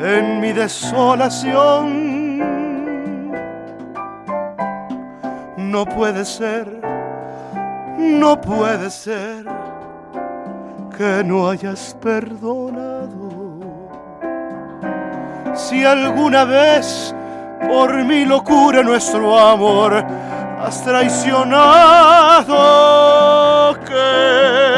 en 0.00 0.40
mi 0.40 0.52
desolación? 0.52 2.38
No 5.56 5.84
puede 5.84 6.24
ser, 6.24 6.66
no 7.96 8.40
puede 8.40 8.90
ser 8.90 9.44
que 10.96 11.22
no 11.24 11.50
hayas 11.50 11.96
perdonado. 12.02 13.30
Si 15.54 15.84
alguna 15.84 16.44
vez 16.44 17.14
por 17.68 17.94
mi 18.02 18.24
locura 18.24 18.82
nuestro 18.82 19.38
amor 19.38 20.04
has 20.58 20.82
traicionado, 20.82 23.76
¿qué 23.86 23.98
voy 23.98 24.74
a 24.74 24.77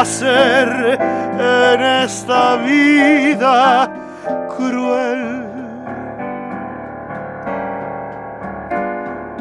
hacer 0.00 0.98
en 1.38 1.80
esta 1.82 2.56
vida 2.56 3.90
cruel? 4.56 5.46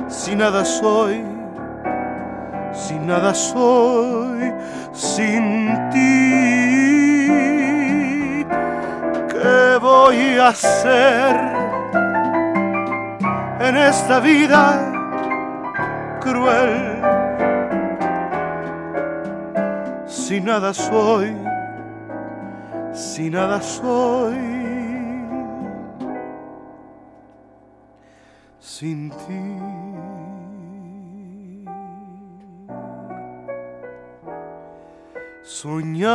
Si 0.08 0.36
nada 0.36 0.66
soy, 0.66 1.24
si 2.74 2.95
nada 2.95 3.34
soy 3.34 4.53
sin 4.93 5.89
ti, 5.91 6.06
¿qué 9.30 9.78
voy 9.82 10.38
a 10.39 10.47
hacer 10.47 11.36
en 13.60 13.78
esta 13.78 14.20
vida 14.20 14.91
cruel? 16.22 16.94
Si 20.36 20.41
nada 20.41 20.74
soy, 20.74 21.34
si 22.91 23.30
nada 23.30 23.62
soy 23.62 24.36
sin 28.60 29.12
ti. 29.12 29.45
Soñar 35.41 36.12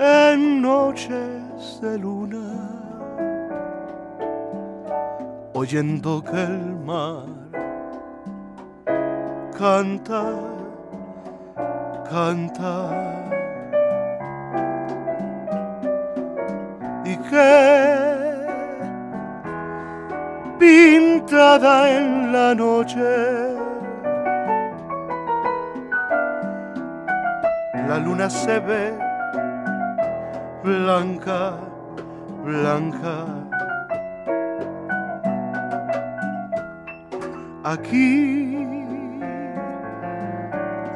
en 0.00 0.60
noches 0.60 1.80
de 1.80 1.98
luna, 1.98 2.50
oyendo 5.54 6.20
que 6.24 6.42
el 6.42 6.74
mar 6.84 7.36
canta, 9.58 10.24
canta. 12.10 12.74
Y 17.04 17.16
que 17.28 18.36
pintada 20.58 21.90
en 21.90 22.32
la 22.32 22.54
noche 22.54 23.56
la 27.88 27.98
luna 27.98 28.28
se 28.28 28.58
ve 28.60 28.92
blanca, 30.64 31.52
blanca. 32.44 33.24
Aquí, 37.64 38.55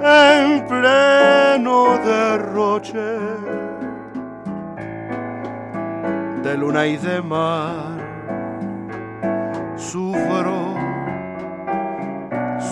en 0.01 0.67
pleno 0.67 1.99
derroche 2.05 3.19
de 6.43 6.57
luna 6.57 6.87
y 6.87 6.97
de 6.97 7.23
mar. 7.23 8.01
Sufro, 9.77 10.75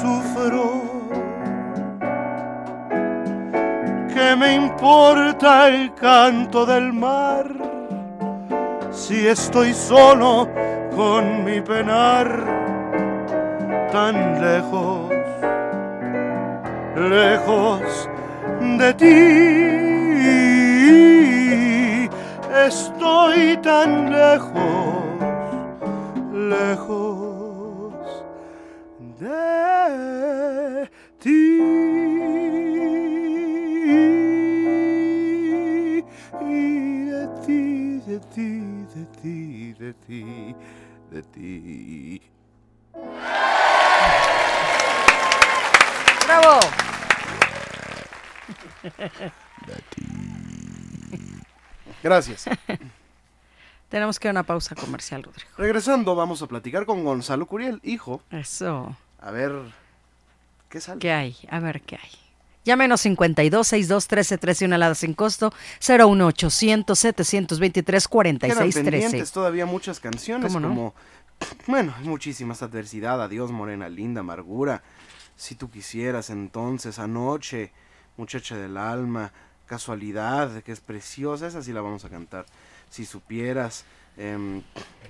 sufro. 0.01 0.83
¿Qué 4.13 4.37
me 4.37 4.55
importa 4.55 5.69
el 5.69 5.95
canto 5.95 6.67
del 6.67 6.93
mar 6.93 7.47
si 8.91 9.27
estoy 9.27 9.73
solo 9.73 10.49
con 10.95 11.45
mi 11.45 11.61
penar 11.61 12.27
tan 13.93 14.41
lejos, 14.41 15.11
lejos 16.99 18.09
de 18.79 18.95
ti? 18.95 19.19
Estoy 22.67 23.57
tan 23.63 24.11
lejos, 24.11 25.05
lejos 26.33 27.95
de 29.21 30.89
ti. 31.19 31.61
Y 36.41 37.05
de 37.11 37.25
ti, 37.45 38.01
de 38.07 38.19
ti, 38.35 38.93
de 39.79 39.93
ti, 39.95 40.55
de 41.11 41.23
ti, 41.23 42.21
Gracias. 52.03 52.45
Tenemos 53.89 54.19
que 54.19 54.29
ir 54.29 54.31
a 54.31 54.33
una 54.33 54.43
pausa 54.43 54.75
comercial, 54.75 55.23
Rodrigo. 55.23 55.51
Regresando, 55.57 56.15
vamos 56.15 56.43
a 56.43 56.47
platicar 56.47 56.85
con 56.85 57.05
Gonzalo 57.05 57.47
Curiel, 57.47 57.81
hijo. 57.83 58.23
Eso. 58.31 58.95
A 59.21 59.31
ver, 59.31 59.53
¿qué 60.69 60.81
sale? 60.81 61.01
¿Qué 61.01 61.11
hay? 61.11 61.37
A 61.51 61.59
ver 61.59 61.81
qué 61.81 61.97
hay. 61.97 62.11
Llámenos 62.65 63.01
52 63.01 63.67
62 63.67 64.09
13 64.09 64.39
13 64.39 64.65
una 64.67 64.77
alada 64.77 64.95
sin 64.95 65.15
costo 65.15 65.55
01800 65.81 66.99
723 66.99 68.09
Quedan 68.09 68.11
46 68.11 68.75
pendientes 68.75 69.11
13. 69.11 69.33
todavía 69.33 69.65
muchas 69.65 70.01
canciones 70.01 70.53
¿Cómo 70.53 70.61
no? 70.61 70.69
como 70.69 70.95
bueno, 71.67 71.95
muchísimas 72.03 72.63
adversidad, 72.63 73.23
adiós 73.23 73.51
morena 73.51 73.89
linda, 73.89 74.21
amargura, 74.21 74.83
si 75.37 75.55
tú 75.55 75.71
quisieras 75.71 76.31
entonces 76.31 76.99
anoche, 76.99 77.73
muchacha 78.19 78.57
del 78.57 78.77
alma, 78.77 79.33
casualidad, 79.67 80.63
que 80.63 80.73
es 80.73 80.81
preciosa, 80.81 81.47
esa 81.47 81.63
sí 81.63 81.73
la 81.73 81.81
vamos 81.81 82.05
a 82.05 82.11
cantar. 82.11 82.45
Si 82.91 83.07
supieras, 83.07 83.85
em, 84.19 84.63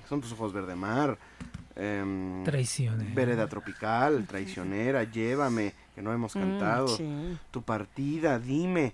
son 0.07 0.21
tus 0.21 0.31
ojos 0.31 0.53
verde 0.53 0.75
mar, 0.75 1.17
Traicionera. 2.45 3.11
vereda 3.13 3.47
tropical, 3.47 4.25
traicionera, 4.27 5.03
llévame, 5.03 5.73
que 5.95 6.01
no 6.01 6.13
hemos 6.13 6.35
Mm, 6.35 6.39
cantado, 6.39 6.87
sí. 6.97 7.37
tu 7.51 7.61
partida, 7.63 8.39
dime, 8.39 8.93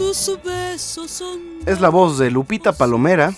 Sus 0.00 0.42
besos 0.42 1.10
son 1.10 1.38
Es 1.66 1.80
la 1.80 1.88
voz 1.88 2.18
de 2.18 2.30
Lupita 2.30 2.72
Palomera, 2.72 3.32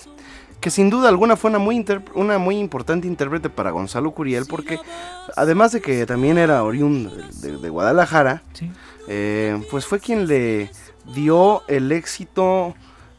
que 0.59 0.69
sin 0.69 0.89
duda 0.89 1.09
alguna 1.09 1.35
fue 1.35 1.49
una 1.49 1.59
muy, 1.59 1.75
inter- 1.75 2.01
una 2.15 2.37
muy 2.37 2.57
importante 2.57 3.07
intérprete 3.07 3.49
para 3.49 3.71
Gonzalo 3.71 4.11
Curiel, 4.11 4.45
porque 4.47 4.79
además 5.35 5.71
de 5.73 5.81
que 5.81 6.05
también 6.05 6.37
era 6.37 6.63
oriundo 6.63 7.09
de, 7.11 7.51
de- 7.51 7.57
de 7.57 7.69
Guadalajara, 7.69 8.43
eh, 9.07 9.61
pues 9.69 9.85
fue 9.85 9.99
quien 9.99 10.27
le 10.27 10.71
dio 11.13 11.63
el 11.67 11.91
éxito, 11.91 12.73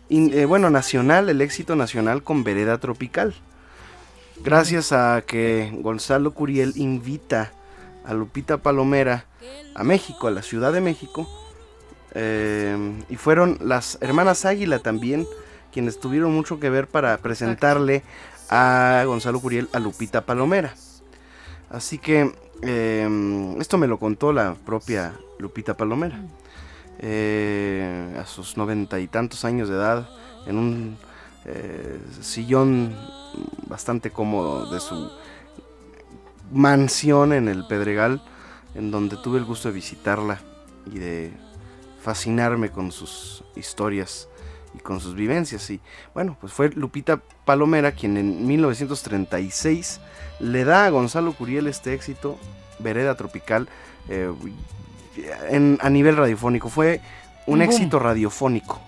in- 0.09 0.33
eh, 0.33 0.47
bueno, 0.47 0.71
nacional, 0.71 1.29
el 1.29 1.41
éxito 1.43 1.77
nacional 1.77 2.23
con 2.23 2.45
Vereda 2.45 2.79
Tropical. 2.79 3.35
Gracias 4.43 4.93
a 4.93 5.23
que 5.27 5.71
Gonzalo 5.81 6.33
Curiel 6.33 6.73
invita 6.77 7.53
a 8.05 8.15
Lupita 8.15 8.59
Palomera 8.59 9.27
a 9.75 9.85
México, 9.85 10.27
a 10.27 10.31
la 10.31 10.43
Ciudad 10.43 10.73
de 10.73 10.81
México, 10.81 11.29
eh, 12.15 12.77
y 13.09 13.17
fueron 13.17 13.59
las 13.61 13.99
hermanas 14.01 14.45
Águila 14.45 14.79
también 14.79 15.27
quienes 15.73 15.99
tuvieron 15.99 16.33
mucho 16.33 16.61
que 16.61 16.71
ver 16.71 16.87
para 16.87 17.19
presentarle 17.19 18.05
a 18.49 19.03
Gonzalo 19.07 19.41
Curiel 19.41 19.69
a 19.73 19.81
Lupita 19.81 20.21
Palomera. 20.25 20.73
Así 21.69 21.99
que 21.99 22.33
eh, 22.63 23.57
esto 23.59 23.77
me 23.77 23.89
lo 23.89 23.99
contó 23.99 24.33
la 24.33 24.55
propia 24.55 25.15
Lupita 25.39 25.77
Palomera. 25.77 26.21
Eh, 27.01 28.17
a 28.21 28.25
sus 28.25 28.57
noventa 28.57 29.01
y 29.01 29.09
tantos 29.09 29.45
años 29.45 29.69
de 29.69 29.75
edad, 29.75 30.09
en 30.47 30.59
un 30.59 30.97
eh, 31.45 31.99
sillón 32.21 32.97
bastante 33.67 34.11
cómodo 34.11 34.71
de 34.73 34.79
su 34.79 35.11
mansión 36.53 37.33
en 37.33 37.49
el 37.49 37.67
Pedregal, 37.67 38.23
en 38.77 38.91
donde 38.93 39.17
tuve 39.17 39.39
el 39.39 39.45
gusto 39.45 39.69
de 39.69 39.75
visitarla 39.75 40.41
y 40.87 40.99
de 40.99 41.33
fascinarme 42.05 42.71
con 42.71 42.93
sus 42.93 43.43
historias 43.57 44.29
y 44.75 44.79
con 44.79 45.01
sus 45.01 45.15
vivencias. 45.15 45.69
Y 45.71 45.81
bueno, 46.13 46.37
pues 46.41 46.53
fue 46.53 46.69
Lupita 46.71 47.21
Palomera 47.47 47.93
quien 47.93 48.17
en 48.19 48.47
1936 48.47 50.01
le 50.41 50.65
da 50.65 50.85
a 50.85 50.91
Gonzalo 50.91 51.33
Curiel 51.33 51.67
este 51.67 51.95
éxito, 51.95 52.39
Vereda 52.79 53.15
Tropical, 53.17 53.69
eh, 54.09 54.31
en- 55.49 55.79
a 55.81 55.89
nivel 55.91 56.17
radiofónico. 56.17 56.69
Fue 56.69 57.01
un 57.47 57.63
éxito 57.63 57.99
radiofónico. 57.99 58.81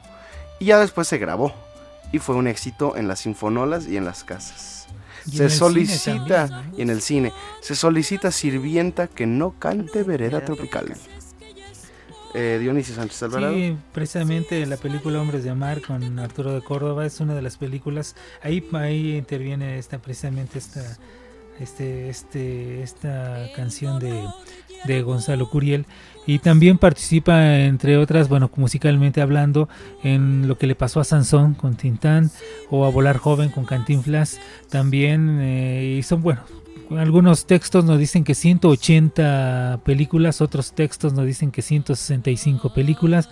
Y 0.59 0.67
ya 0.67 0.79
después 0.79 1.09
se 1.09 1.19
grabó 1.19 1.53
y 2.13 2.19
fue 2.19 2.35
un 2.35 2.47
éxito 2.49 2.97
en 2.97 3.09
las 3.09 3.21
sinfonolas 3.21 3.87
y 3.87 3.97
en 3.97 4.05
las 4.05 4.25
casas. 4.25 4.87
Y 5.27 5.37
Se 5.39 5.45
solicita, 5.51 6.65
y 6.77 6.83
en 6.83 6.91
el 6.91 7.03
cine, 7.03 7.33
se 7.61 7.75
solicita 7.75 8.31
sirvienta 8.31 9.09
que 9.09 9.27
no 9.27 9.53
cante 9.59 10.03
vereda 10.05 10.39
tropical. 10.45 10.95
Eh, 12.35 12.59
Dionisio 12.61 12.95
Sánchez 12.95 13.23
Alvarado. 13.23 13.55
Sí, 13.55 13.77
precisamente 13.93 14.65
la 14.67 14.77
película 14.77 15.21
Hombres 15.21 15.45
de 15.45 15.55
Mar 15.55 15.81
con 15.81 16.19
Arturo 16.19 16.53
de 16.53 16.63
Córdoba 16.63 17.07
es 17.07 17.21
una 17.21 17.35
de 17.35 17.43
las 17.43 17.57
películas. 17.57 18.15
Ahí, 18.43 18.67
ahí 18.73 19.17
interviene 19.17 19.79
esta 19.79 19.99
precisamente 19.99 20.59
esta 20.59 20.99
este 21.61 22.09
este 22.09 22.83
esta 22.83 23.47
canción 23.55 23.99
de, 23.99 24.25
de 24.85 25.03
Gonzalo 25.03 25.49
Curiel 25.49 25.87
y 26.27 26.39
también 26.39 26.79
participa 26.79 27.57
entre 27.61 27.97
otras 27.97 28.29
bueno 28.29 28.51
musicalmente 28.57 29.21
hablando 29.21 29.69
en 30.03 30.49
lo 30.49 30.59
que 30.59 30.67
le 30.67 30.75
pasó 30.75 31.01
a 31.01 31.05
Sansón 31.05 31.55
con 31.55 31.77
Tintán 31.77 32.31
o 32.71 32.85
a 32.85 32.91
Volar 32.91 33.17
joven 33.17 33.49
con 33.49 33.65
Cantinflas 33.65 34.39
también 34.69 35.39
eh, 35.41 35.97
y 35.99 36.03
son 36.03 36.23
bueno 36.23 36.43
algunos 36.91 37.47
textos 37.47 37.85
nos 37.85 37.99
dicen 37.99 38.25
que 38.25 38.35
180 38.35 39.81
películas, 39.85 40.41
otros 40.41 40.73
textos 40.73 41.13
nos 41.13 41.27
dicen 41.27 41.51
que 41.51 41.63
165 41.63 42.73
películas, 42.73 43.29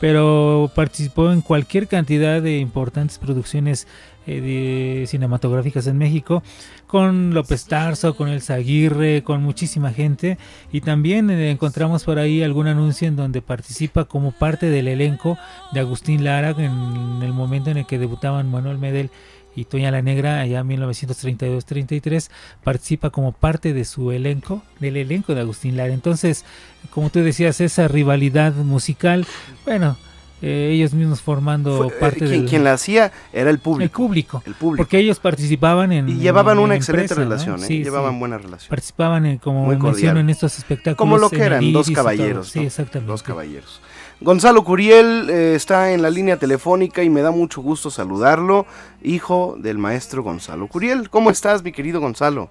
pero 0.00 0.70
participó 0.74 1.30
en 1.30 1.42
cualquier 1.42 1.86
cantidad 1.86 2.40
de 2.40 2.58
importantes 2.58 3.18
producciones 3.18 3.86
eh, 4.26 5.04
cinematográficas 5.06 5.86
en 5.86 5.98
México, 5.98 6.42
con 6.86 7.32
López 7.34 7.66
Tarso, 7.66 8.14
con 8.16 8.28
El 8.28 8.42
Aguirre, 8.48 9.22
con 9.22 9.42
muchísima 9.42 9.92
gente, 9.92 10.38
y 10.72 10.82
también 10.82 11.30
eh, 11.30 11.50
encontramos 11.50 12.04
por 12.04 12.18
ahí 12.18 12.42
algún 12.42 12.66
anuncio 12.66 13.08
en 13.08 13.16
donde 13.16 13.42
participa 13.42 14.04
como 14.04 14.32
parte 14.32 14.66
del 14.70 14.88
elenco 14.88 15.38
de 15.72 15.80
Agustín 15.80 16.24
Lara 16.24 16.50
en 16.50 17.22
el 17.22 17.32
momento 17.32 17.70
en 17.70 17.78
el 17.78 17.86
que 17.86 17.98
debutaban 17.98 18.50
Manuel 18.50 18.78
Medel 18.78 19.10
y 19.56 19.64
Toña 19.64 19.90
la 19.90 20.00
Negra 20.02 20.40
allá 20.40 20.60
en 20.60 20.68
1932-33 20.68 22.30
participa 22.62 23.10
como 23.10 23.32
parte 23.32 23.72
de 23.72 23.84
su 23.84 24.12
elenco, 24.12 24.62
del 24.78 24.96
elenco 24.96 25.34
de 25.34 25.40
Agustín 25.40 25.76
Lara. 25.76 25.92
Entonces, 25.92 26.44
como 26.90 27.10
tú 27.10 27.20
decías, 27.20 27.60
esa 27.60 27.88
rivalidad 27.88 28.52
musical, 28.54 29.26
bueno, 29.64 29.96
eh, 30.42 30.70
ellos 30.72 30.94
mismos 30.94 31.20
formando 31.20 31.76
Fue- 31.76 31.88
eh, 31.88 31.96
parte 32.00 32.24
del 32.26 32.46
quien 32.46 32.64
la 32.64 32.72
hacía 32.72 33.12
era 33.32 33.50
el 33.50 33.58
público. 33.58 33.84
el 33.84 33.90
público, 33.90 34.42
El 34.46 34.54
público. 34.54 34.82
porque 34.84 34.98
ellos 34.98 35.18
participaban 35.20 35.92
en 35.92 36.08
Y 36.08 36.14
llevaban 36.14 36.56
en 36.56 36.64
una 36.64 36.76
excelente 36.76 37.12
empresa, 37.12 37.20
¿no? 37.22 37.28
relación, 37.56 37.62
¿eh? 37.62 37.66
Sí, 37.66 37.84
llevaban 37.84 38.12
sí. 38.14 38.18
buena 38.20 38.38
relación. 38.38 38.70
Participaban 38.70 39.26
en, 39.26 39.36
como 39.38 39.66
menciono 39.66 40.18
en 40.20 40.30
estos 40.30 40.56
espectáculos. 40.56 40.96
Como 40.96 41.18
lo 41.18 41.28
que 41.28 41.42
eran, 41.42 41.70
dos 41.72 41.90
caballeros. 41.90 42.48
Sí, 42.48 42.60
exactamente. 42.60 43.10
Dos 43.10 43.22
caballeros. 43.22 43.82
Gonzalo 44.20 44.64
Curiel 44.64 45.30
eh, 45.30 45.54
está 45.54 45.92
en 45.92 46.02
la 46.02 46.10
línea 46.10 46.36
telefónica 46.36 47.02
y 47.02 47.08
me 47.08 47.22
da 47.22 47.30
mucho 47.30 47.62
gusto 47.62 47.90
saludarlo, 47.90 48.66
hijo 49.02 49.56
del 49.58 49.78
maestro 49.78 50.22
Gonzalo 50.22 50.66
Curiel. 50.68 51.08
¿Cómo 51.08 51.30
estás, 51.30 51.62
mi 51.62 51.72
querido 51.72 52.00
Gonzalo? 52.00 52.50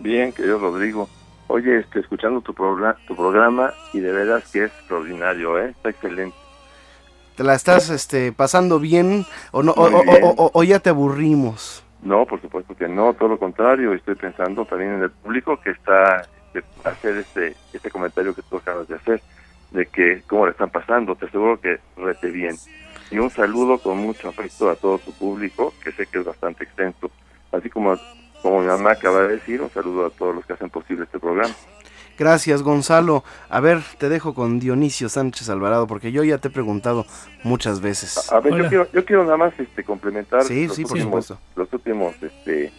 Bien, 0.00 0.32
querido 0.32 0.58
Rodrigo. 0.58 1.08
Oye, 1.46 1.78
este, 1.80 2.00
escuchando 2.00 2.40
tu, 2.40 2.52
tu 2.52 3.14
programa 3.16 3.72
y 3.92 4.00
de 4.00 4.10
veras 4.12 4.50
que 4.50 4.64
es 4.64 4.72
extraordinario, 4.72 5.58
¿eh? 5.60 5.70
Está 5.70 5.90
excelente. 5.90 6.36
¿Te 7.36 7.44
la 7.44 7.54
estás 7.54 7.90
este, 7.90 8.32
pasando 8.32 8.80
bien 8.80 9.24
o, 9.52 9.62
no, 9.62 9.72
o, 9.72 9.84
o- 9.84 10.02
bien. 10.02 10.24
o- 10.24 10.34
o- 10.36 10.50
o 10.52 10.62
ya 10.64 10.80
te 10.80 10.90
aburrimos? 10.90 11.84
No, 12.02 12.26
por 12.26 12.40
supuesto 12.40 12.74
que 12.76 12.88
no, 12.88 13.14
todo 13.14 13.28
lo 13.30 13.38
contrario. 13.38 13.92
Estoy 13.92 14.14
pensando 14.16 14.64
también 14.64 14.94
en 14.94 15.02
el 15.04 15.10
público 15.10 15.60
que 15.60 15.70
está 15.70 16.26
hacer 16.84 17.16
este, 17.18 17.56
este 17.72 17.90
comentario 17.90 18.34
que 18.34 18.42
tú 18.42 18.56
acabas 18.56 18.86
de 18.88 18.94
hacer, 18.94 19.20
de 19.74 19.86
que 19.86 20.22
cómo 20.26 20.46
le 20.46 20.52
están 20.52 20.70
pasando. 20.70 21.14
Te 21.16 21.26
aseguro 21.26 21.60
que 21.60 21.78
rete 21.96 22.30
bien. 22.30 22.56
Y 23.10 23.18
un 23.18 23.28
saludo 23.30 23.78
con 23.78 23.98
mucho 23.98 24.28
afecto 24.28 24.70
a 24.70 24.76
todo 24.76 24.98
tu 24.98 25.12
público, 25.12 25.74
que 25.82 25.92
sé 25.92 26.06
que 26.06 26.20
es 26.20 26.24
bastante 26.24 26.64
extenso. 26.64 27.10
Así 27.52 27.68
como, 27.68 27.96
como 28.40 28.60
mi 28.60 28.66
mamá 28.66 28.92
acaba 28.92 29.22
de 29.22 29.34
decir, 29.34 29.60
un 29.60 29.70
saludo 29.70 30.06
a 30.06 30.10
todos 30.10 30.34
los 30.34 30.46
que 30.46 30.54
hacen 30.54 30.70
posible 30.70 31.04
este 31.04 31.18
programa. 31.18 31.54
Gracias, 32.16 32.62
Gonzalo. 32.62 33.24
A 33.48 33.58
ver, 33.60 33.82
te 33.98 34.08
dejo 34.08 34.34
con 34.34 34.60
Dionisio 34.60 35.08
Sánchez 35.08 35.50
Alvarado 35.50 35.88
porque 35.88 36.12
yo 36.12 36.22
ya 36.22 36.38
te 36.38 36.46
he 36.48 36.50
preguntado 36.50 37.04
muchas 37.42 37.80
veces. 37.80 38.32
A 38.32 38.38
ver, 38.40 38.54
yo 38.54 38.68
quiero, 38.68 38.88
yo 38.92 39.04
quiero 39.04 39.24
nada 39.24 39.36
más 39.36 39.58
este, 39.58 39.82
complementar 39.82 40.44
Sí, 40.44 40.68
los, 40.68 40.76
sí, 40.76 40.82
por 40.84 40.92
últimos, 40.92 41.26
supuesto. 41.26 41.38
los 41.56 41.72
últimos, 41.72 42.14
este, 42.22 42.72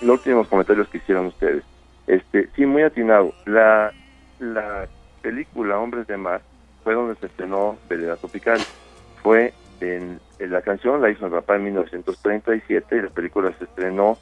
los 0.00 0.18
últimos 0.18 0.48
comentarios 0.48 0.88
que 0.88 0.98
hicieron 0.98 1.26
ustedes. 1.26 1.62
Este, 2.06 2.48
sí, 2.56 2.64
muy 2.64 2.82
atinado. 2.82 3.34
La, 3.44 3.92
la 4.38 4.88
película 5.22 5.78
Hombres 5.78 6.06
de 6.06 6.16
Mar 6.16 6.40
fue 6.84 6.94
donde 6.94 7.14
se 7.16 7.26
estrenó 7.26 7.76
Vereda 7.88 8.16
Tropical. 8.16 8.60
Fue 9.22 9.52
en, 9.80 10.18
en 10.38 10.50
la 10.50 10.62
canción 10.62 11.00
la 11.00 11.10
hizo 11.10 11.24
mi 11.26 11.30
papá 11.32 11.56
en 11.56 11.64
1937 11.64 12.96
y 12.96 13.02
la 13.02 13.08
película 13.10 13.52
se 13.58 13.64
estrenó, 13.64 14.18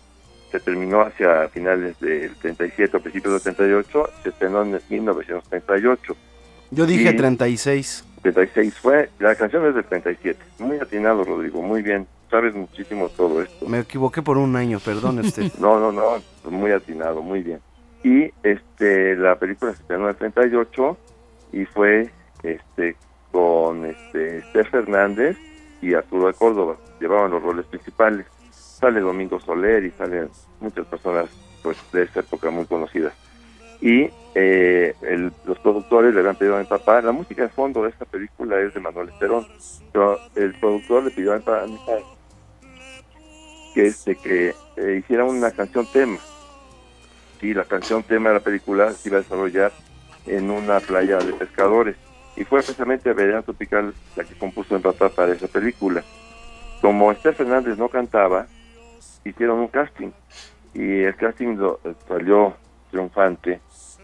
se 0.50 0.60
terminó 0.60 1.02
hacia 1.02 1.48
finales 1.48 1.98
del 2.00 2.34
37 2.36 2.96
o 2.96 3.00
principios 3.00 3.44
del 3.44 3.54
38, 3.54 4.10
se 4.22 4.28
estrenó 4.30 4.62
en 4.62 4.80
1938. 4.88 6.16
Yo 6.70 6.86
dije 6.86 7.10
Y- 7.10 7.16
36. 7.16 8.04
36 8.22 8.74
fue, 8.78 9.10
la 9.20 9.34
canción 9.36 9.64
es 9.66 9.74
del 9.74 9.84
37. 9.84 10.38
Muy 10.58 10.76
atinado, 10.78 11.24
Rodrigo, 11.24 11.62
muy 11.62 11.82
bien. 11.82 12.06
Sabes 12.30 12.52
muchísimo 12.54 13.08
todo 13.08 13.40
esto. 13.40 13.66
Me 13.66 13.78
equivoqué 13.78 14.20
por 14.22 14.36
un 14.36 14.54
año, 14.56 14.80
perdone 14.80 15.22
usted. 15.22 15.50
No, 15.60 15.78
no, 15.80 15.92
no, 15.92 16.20
muy 16.50 16.72
atinado, 16.72 17.22
muy 17.22 17.42
bien. 17.42 17.60
Y 18.02 18.30
este 18.42 19.16
la 19.16 19.36
película 19.38 19.72
se 19.74 19.82
estrenó 19.82 20.04
en 20.04 20.10
el 20.10 20.16
38 20.16 20.96
y 21.52 21.64
fue 21.64 22.10
este 22.42 22.96
con 23.32 23.84
este 23.84 24.38
Esther 24.38 24.68
Fernández 24.70 25.36
y 25.82 25.94
Arturo 25.94 26.28
de 26.28 26.34
Córdoba. 26.34 26.76
Llevaban 27.00 27.30
los 27.30 27.42
roles 27.42 27.66
principales. 27.66 28.26
Sale 28.50 29.00
Domingo 29.00 29.40
Soler 29.40 29.84
y 29.84 29.90
salen 29.92 30.28
muchas 30.60 30.86
personas 30.86 31.26
pues 31.62 31.76
de 31.92 32.04
esa 32.04 32.20
época 32.20 32.50
muy 32.50 32.64
conocidas. 32.66 33.12
Y 33.80 34.08
eh, 34.34 34.94
el- 35.02 35.32
los 35.44 35.58
productores 35.58 36.14
le 36.14 36.20
habían 36.20 36.36
pedido 36.36 36.56
a 36.56 36.60
mi 36.60 36.66
papá, 36.66 37.00
la 37.02 37.12
música 37.12 37.42
de 37.42 37.48
fondo 37.48 37.82
de 37.82 37.90
esta 37.90 38.04
película 38.04 38.58
es 38.60 38.74
de 38.74 38.80
Manuel 38.80 39.08
Esperón, 39.08 39.46
pero 39.92 40.18
el 40.36 40.54
productor 40.60 41.02
le 41.04 41.10
pidió 41.10 41.32
a 41.32 41.36
mi 41.36 41.42
papá 41.42 41.62
que 43.74 43.86
este 43.86 44.16
que 44.16 44.54
eh, 44.76 44.96
hiciera 45.02 45.24
una 45.24 45.50
canción 45.50 45.86
tema 45.92 46.18
y 47.40 47.55
la 47.55 47.65
canción 47.65 48.02
tema 48.02 48.31
de 48.31 48.36
la 48.36 48.40
película 48.40 48.93
se 48.93 49.09
iba 49.09 49.19
a 49.19 49.23
desarrollar 49.23 49.73
en 50.27 50.51
una 50.51 50.81
playa 50.81 51.19
de 51.19 51.32
pescadores 51.32 51.97
y 52.36 52.44
fue 52.44 52.60
precisamente 52.60 53.12
Vereda 53.12 53.43
Tropical 53.43 53.94
la 54.16 54.24
que 54.24 54.35
compuso 54.35 54.77
en 54.77 54.82
papá 54.82 55.09
para 55.09 55.32
esa 55.32 55.48
película 55.48 56.02
como 56.81 57.10
Esther 57.12 57.35
Fernández 57.35 57.78
no 57.78 57.89
cantaba 57.89 58.47
hicieron 59.24 59.59
un 59.59 59.69
casting 59.69 60.10
y 60.74 61.02
el 61.02 61.16
casting 61.16 61.56
eh, 61.85 61.94
salió 62.06 62.55
triunfante 62.90 63.60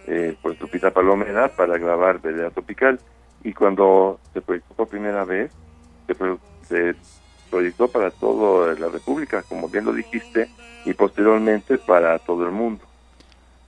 eh, 0.06 0.36
por 0.42 0.60
Lupita 0.60 0.90
Palomera 0.90 1.48
para 1.48 1.78
grabar 1.78 2.20
Vereda 2.20 2.50
Tropical 2.50 2.98
y 3.42 3.52
cuando 3.52 4.18
se 4.32 4.40
proyectó 4.40 4.74
por 4.74 4.88
primera 4.88 5.24
vez 5.24 5.52
se, 6.06 6.14
se 6.66 6.94
proyectó 7.50 7.88
para 7.88 8.10
toda 8.10 8.74
la 8.74 8.88
República, 8.88 9.42
como 9.42 9.68
bien 9.68 9.84
lo 9.84 9.92
dijiste, 9.92 10.48
y 10.84 10.92
posteriormente 10.94 11.78
para 11.78 12.18
todo 12.18 12.44
el 12.44 12.50
mundo. 12.50 12.82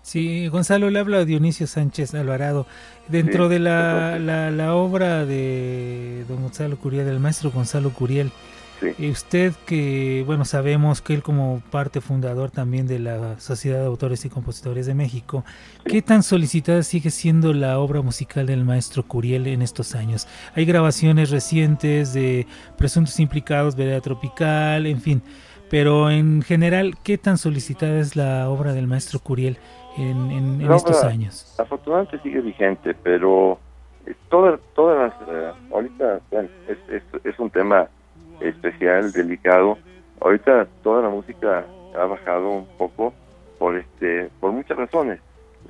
Sí, 0.06 0.46
Gonzalo 0.46 0.88
le 0.88 1.00
habla 1.00 1.18
a 1.18 1.24
Dionisio 1.24 1.66
Sánchez 1.66 2.14
Alvarado. 2.14 2.64
Dentro 3.08 3.48
Sí, 3.48 3.54
de 3.54 3.58
la, 3.58 4.20
la, 4.20 4.52
la 4.52 4.76
obra 4.76 5.26
de 5.26 6.24
don 6.28 6.42
Gonzalo 6.42 6.78
Curiel, 6.78 7.04
del 7.06 7.18
maestro 7.18 7.50
Gonzalo 7.50 7.90
Curiel, 7.90 8.30
y 8.98 9.10
usted 9.10 9.52
que, 9.66 10.22
bueno, 10.24 10.44
sabemos 10.44 11.00
que 11.00 11.12
él 11.12 11.24
como 11.24 11.60
parte 11.72 12.00
fundador 12.00 12.52
también 12.52 12.86
de 12.86 13.00
la 13.00 13.40
Sociedad 13.40 13.80
de 13.80 13.86
Autores 13.86 14.24
y 14.24 14.28
Compositores 14.28 14.86
de 14.86 14.94
México, 14.94 15.44
¿qué 15.84 16.02
tan 16.02 16.22
solicitada 16.22 16.84
sigue 16.84 17.10
siendo 17.10 17.52
la 17.52 17.80
obra 17.80 18.00
musical 18.00 18.46
del 18.46 18.64
maestro 18.64 19.02
Curiel 19.02 19.48
en 19.48 19.60
estos 19.60 19.96
años? 19.96 20.28
Hay 20.54 20.66
grabaciones 20.66 21.30
recientes 21.30 22.12
de 22.12 22.46
presuntos 22.78 23.18
implicados, 23.18 23.74
Vereda 23.74 24.00
Tropical, 24.00 24.86
en 24.86 25.00
fin, 25.00 25.22
pero 25.68 26.12
en 26.12 26.42
general, 26.42 26.94
¿qué 27.02 27.18
tan 27.18 27.38
solicitada 27.38 27.98
es 27.98 28.14
la 28.14 28.48
obra 28.48 28.72
del 28.72 28.86
maestro 28.86 29.18
Curiel 29.18 29.58
en, 29.96 30.30
en- 30.30 30.60
en 30.60 30.68
La 30.68 30.76
estos 30.76 30.98
obra, 31.00 31.08
años? 31.10 31.54
Afortunadamente 31.58 32.18
sigue 32.20 32.40
vigente, 32.40 32.94
pero 33.02 33.58
eh, 34.06 34.14
todas, 34.28 34.60
todas 34.74 35.12
las, 35.20 35.28
eh, 35.28 35.52
ahorita 35.72 36.20
bueno, 36.30 36.48
es, 36.68 36.78
es, 36.88 37.02
es 37.24 37.38
un 37.38 37.50
tema 37.50 37.88
especial, 38.40 39.12
delicado. 39.12 39.78
Ahorita 40.20 40.66
toda 40.82 41.02
la 41.02 41.08
música 41.08 41.64
ha 41.98 42.04
bajado 42.04 42.50
un 42.50 42.66
poco 42.78 43.12
por 43.58 43.76
este, 43.76 44.30
por 44.40 44.52
muchas 44.52 44.76
razones. 44.76 45.20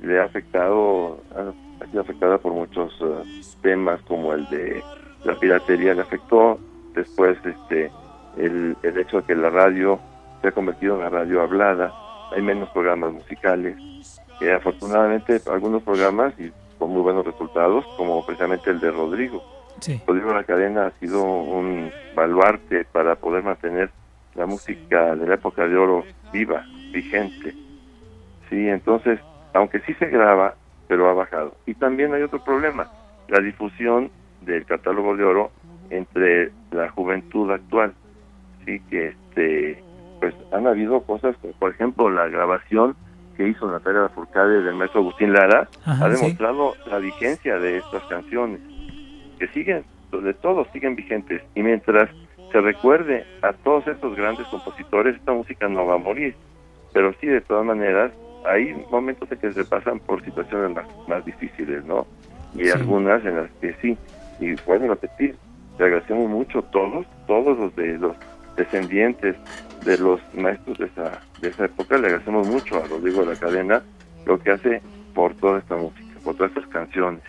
Le 0.01 0.19
ha 0.19 0.25
afectado, 0.25 1.19
ha, 1.35 1.83
ha 1.83 1.87
sido 1.87 2.01
afectada 2.01 2.37
por 2.37 2.53
muchos 2.53 2.93
eh, 3.01 3.23
temas 3.61 4.01
como 4.03 4.33
el 4.33 4.47
de 4.49 4.83
la 5.23 5.35
piratería 5.35 5.93
le 5.93 6.01
afectó. 6.01 6.59
Después, 6.93 7.37
este, 7.45 7.91
el, 8.37 8.75
el 8.83 8.97
hecho 8.97 9.17
de 9.17 9.23
que 9.23 9.35
la 9.35 9.49
radio 9.49 9.99
se 10.41 10.49
ha 10.49 10.51
convertido 10.51 10.95
en 10.95 11.01
una 11.01 11.09
radio 11.09 11.41
hablada, 11.41 11.93
hay 12.35 12.41
menos 12.41 12.69
programas 12.69 13.13
musicales. 13.13 14.16
Eh, 14.39 14.53
afortunadamente 14.53 15.41
algunos 15.51 15.81
programas 15.83 16.33
y 16.39 16.51
con 16.77 16.91
muy 16.91 17.01
buenos 17.01 17.25
resultados, 17.25 17.85
como 17.97 18.23
precisamente 18.25 18.69
el 18.69 18.79
de 18.79 18.91
Rodrigo. 18.91 19.43
Rodrigo 20.05 20.33
La 20.33 20.43
Cadena 20.43 20.87
ha 20.87 20.91
sido 20.99 21.23
un 21.23 21.91
baluarte 22.15 22.85
para 22.85 23.15
poder 23.15 23.43
mantener 23.43 23.89
la 24.35 24.45
música 24.45 25.15
de 25.15 25.27
la 25.27 25.35
época 25.35 25.67
de 25.67 25.75
oro 25.75 26.03
viva, 26.31 26.63
vigente. 26.91 27.53
Sí, 28.49 28.67
entonces, 28.67 29.19
aunque 29.53 29.79
sí 29.81 29.93
se 29.95 30.07
graba, 30.07 30.55
pero 30.87 31.09
ha 31.09 31.13
bajado. 31.13 31.55
Y 31.65 31.73
también 31.73 32.13
hay 32.13 32.21
otro 32.21 32.43
problema, 32.43 32.89
la 33.27 33.39
difusión 33.39 34.11
del 34.41 34.65
catálogo 34.65 35.15
de 35.15 35.23
oro 35.23 35.51
entre 35.89 36.51
la 36.71 36.89
juventud 36.89 37.51
actual. 37.51 37.93
Sí, 38.65 38.79
que 38.89 39.09
este, 39.09 39.83
pues 40.19 40.35
han 40.51 40.67
habido 40.67 41.01
cosas, 41.01 41.35
por 41.59 41.71
ejemplo, 41.71 42.09
la 42.09 42.27
grabación 42.27 42.95
que 43.37 43.47
hizo 43.47 43.69
Natalia 43.71 44.01
Lafourcade 44.01 44.63
del 44.63 44.75
maestro 44.75 45.01
Agustín 45.01 45.31
Lara 45.31 45.69
Ajá, 45.85 46.05
ha 46.07 46.15
sí. 46.15 46.21
demostrado 46.21 46.73
la 46.89 46.97
vigencia 46.97 47.59
de 47.59 47.77
estas 47.77 48.03
canciones, 48.05 48.59
que 49.39 49.47
siguen, 49.49 49.85
de 50.11 50.33
todos 50.33 50.67
siguen 50.73 50.95
vigentes. 50.95 51.41
Y 51.55 51.61
mientras 51.61 52.09
se 52.51 52.59
recuerde 52.61 53.25
a 53.43 53.53
todos 53.53 53.87
estos 53.87 54.15
grandes 54.15 54.47
compositores, 54.47 55.15
esta 55.15 55.31
música 55.33 55.67
no 55.69 55.85
va 55.85 55.95
a 55.95 55.99
morir. 55.99 56.35
Pero 56.93 57.13
sí, 57.21 57.27
de 57.27 57.41
todas 57.41 57.65
maneras, 57.65 58.11
hay 58.45 58.73
momentos 58.89 59.31
en 59.31 59.37
que 59.37 59.53
se 59.53 59.63
pasan 59.65 59.99
por 59.99 60.23
situaciones 60.25 60.75
más, 60.75 60.85
más 61.07 61.23
difíciles, 61.25 61.85
¿no? 61.85 62.07
Y 62.55 62.65
Sí. 62.65 62.71
algunas 62.71 63.23
en 63.25 63.35
las 63.35 63.51
que 63.61 63.73
sí. 63.81 63.97
Y 64.39 64.55
bueno, 64.65 64.87
repetir, 64.87 65.35
le 65.77 65.85
agradecemos 65.85 66.29
mucho 66.29 66.61
todos, 66.63 67.05
todos 67.27 67.57
los 67.59 67.75
de 67.75 67.97
los 67.99 68.15
descendientes 68.55 69.35
de 69.85 69.97
los 69.97 70.19
maestros 70.33 70.77
de 70.77 70.85
esa, 70.85 71.21
de 71.41 71.49
esa 71.49 71.65
época, 71.65 71.97
le 71.97 72.07
agradecemos 72.07 72.47
mucho 72.47 72.77
a 72.77 72.87
Rodrigo 72.87 73.21
de 73.21 73.33
la 73.33 73.39
Cadena 73.39 73.83
lo 74.25 74.39
que 74.39 74.51
hace 74.51 74.81
por 75.13 75.33
toda 75.35 75.59
esta 75.59 75.75
música, 75.75 76.19
por 76.23 76.35
todas 76.35 76.51
estas 76.51 76.69
canciones 76.69 77.21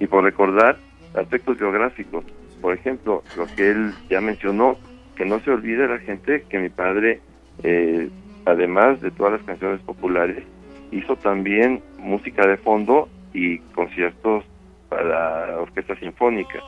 y 0.00 0.06
por 0.06 0.24
recordar 0.24 0.76
aspectos 1.14 1.58
geográficos. 1.58 2.24
Por 2.60 2.74
ejemplo, 2.74 3.22
lo 3.36 3.46
que 3.54 3.70
él 3.70 3.92
ya 4.08 4.20
mencionó, 4.20 4.76
que 5.14 5.24
no 5.24 5.40
se 5.40 5.50
olvide 5.50 5.88
la 5.88 5.98
gente 5.98 6.44
que 6.48 6.58
mi 6.58 6.68
padre, 6.68 7.20
eh, 7.62 8.10
además 8.44 9.00
de 9.00 9.10
todas 9.10 9.34
las 9.34 9.42
canciones 9.42 9.80
populares, 9.82 10.42
hizo 10.90 11.16
también 11.16 11.82
música 11.98 12.46
de 12.46 12.56
fondo 12.56 13.08
y 13.32 13.58
conciertos 13.74 14.44
para 14.88 15.60
orquesta 15.60 15.96
sinfónica. 15.96 16.60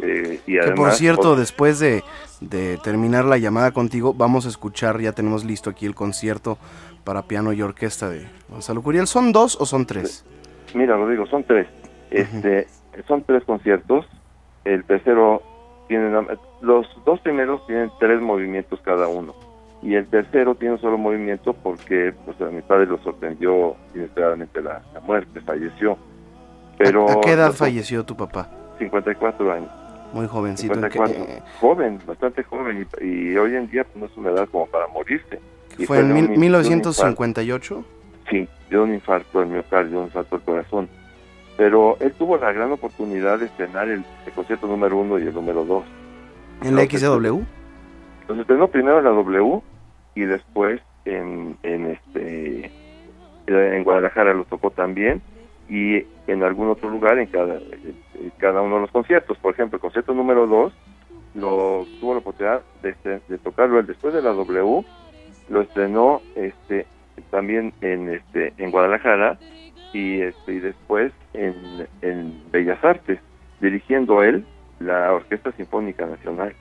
Eh, 0.00 0.40
y 0.46 0.58
Que 0.58 0.72
por 0.72 0.92
cierto, 0.92 1.36
después 1.36 1.78
de, 1.78 2.02
de 2.40 2.78
terminar 2.78 3.24
la 3.24 3.38
llamada 3.38 3.72
contigo, 3.72 4.14
vamos 4.14 4.46
a 4.46 4.48
escuchar, 4.48 5.00
ya 5.00 5.12
tenemos 5.12 5.44
listo 5.44 5.70
aquí 5.70 5.86
el 5.86 5.94
concierto 5.94 6.58
para 7.04 7.22
piano 7.22 7.52
y 7.52 7.62
orquesta 7.62 8.08
de 8.08 8.26
Gonzalo 8.48 8.82
Curiel. 8.82 9.06
¿Son 9.06 9.32
dos 9.32 9.56
o 9.60 9.66
son 9.66 9.86
tres? 9.86 10.24
Mira, 10.74 10.96
Rodrigo, 10.96 11.26
son 11.26 11.44
tres. 11.44 11.68
Este, 12.10 12.66
son 13.06 13.22
tres 13.24 13.44
conciertos. 13.44 14.06
El 14.64 14.84
tercero 14.84 15.42
tiene 15.88 16.10
los 16.62 16.86
dos 17.04 17.20
primeros 17.20 17.66
tienen 17.66 17.90
tres 18.00 18.20
movimientos 18.20 18.80
cada 18.82 19.06
uno 19.06 19.34
y 19.84 19.94
el 19.94 20.06
tercero 20.06 20.54
tiene 20.54 20.74
un 20.74 20.80
solo 20.80 20.96
movimiento 20.96 21.52
porque 21.52 22.14
pues 22.24 22.40
a 22.40 22.46
mi 22.46 22.62
padre 22.62 22.86
lo 22.86 22.98
sorprendió 23.02 23.76
inesperadamente 23.94 24.62
la, 24.62 24.82
la 24.94 25.00
muerte, 25.00 25.40
falleció. 25.42 25.98
Pero 26.78 27.08
¿A 27.08 27.20
qué 27.20 27.32
edad 27.32 27.52
falleció 27.52 28.02
tu 28.02 28.16
papá? 28.16 28.48
54 28.78 29.52
años. 29.52 29.70
Muy 30.14 30.26
jovencito. 30.28 30.74
¿en 30.74 30.80
qué- 30.82 30.90
54. 30.92 31.44
Joven, 31.60 31.98
bastante 32.06 32.42
joven 32.44 32.86
y, 33.00 33.04
y 33.04 33.36
hoy 33.36 33.54
en 33.56 33.68
día 33.70 33.84
pues, 33.84 33.96
no 33.96 34.06
es 34.06 34.16
una 34.16 34.30
edad 34.30 34.48
como 34.50 34.66
para 34.66 34.86
morirse. 34.88 35.40
Y 35.76 35.86
¿Fue 35.86 35.98
en 35.98 36.12
mil- 36.12 36.22
un- 36.24 36.28
de 36.30 36.34
un 36.34 36.40
1958? 36.40 37.74
infarto. 37.76 38.30
Sí, 38.30 38.48
de 38.70 38.78
un 38.78 38.94
infarto 38.94 39.40
al 39.40 39.46
miocardio, 39.46 39.98
un 39.98 40.04
infarto 40.04 40.36
al 40.36 40.42
corazón. 40.42 40.88
Pero 41.56 41.96
él 42.00 42.12
tuvo 42.12 42.36
la 42.38 42.52
gran 42.52 42.72
oportunidad 42.72 43.38
de 43.38 43.46
estrenar 43.46 43.88
el, 43.88 44.04
el 44.26 44.32
concierto 44.32 44.66
número 44.66 44.96
uno 44.98 45.18
y 45.18 45.22
el 45.22 45.34
número 45.34 45.64
dos. 45.64 45.84
¿En 46.62 46.74
la 46.76 46.82
XW? 46.84 47.40
Los 48.28 48.38
estrenó 48.38 48.68
primero 48.68 48.98
en 48.98 49.04
la 49.04 49.10
W 49.10 49.60
y 50.14 50.22
después 50.22 50.80
en, 51.04 51.56
en 51.62 51.86
este 51.90 52.70
en 53.46 53.84
Guadalajara 53.84 54.32
lo 54.32 54.44
tocó 54.44 54.70
también 54.70 55.20
y 55.74 56.06
en 56.28 56.44
algún 56.44 56.68
otro 56.68 56.88
lugar 56.88 57.18
en 57.18 57.26
cada, 57.26 57.58
cada 58.38 58.62
uno 58.62 58.76
de 58.76 58.80
los 58.82 58.92
conciertos. 58.92 59.36
Por 59.38 59.54
ejemplo, 59.54 59.76
el 59.76 59.80
concierto 59.80 60.14
número 60.14 60.46
2 60.46 60.72
lo 61.34 61.84
tuvo 61.98 62.12
la 62.12 62.20
oportunidad 62.20 62.62
de, 62.80 62.90
este- 62.90 63.20
de 63.28 63.38
tocarlo 63.38 63.82
después 63.82 64.14
de 64.14 64.22
la 64.22 64.30
W, 64.30 64.84
lo 65.48 65.60
estrenó 65.60 66.22
este 66.36 66.86
también 67.30 67.72
en 67.80 68.08
este 68.08 68.52
en 68.58 68.70
Guadalajara 68.70 69.36
y 69.92 70.20
este 70.20 70.60
después 70.60 71.12
en, 71.32 71.88
Bellas 72.52 72.82
Artes, 72.84 73.18
dirigiendo 73.60 74.22
él 74.22 74.46
la 74.78 75.12
Orquesta 75.12 75.50
Sinfónica 75.52 76.06
Nacional 76.06 76.54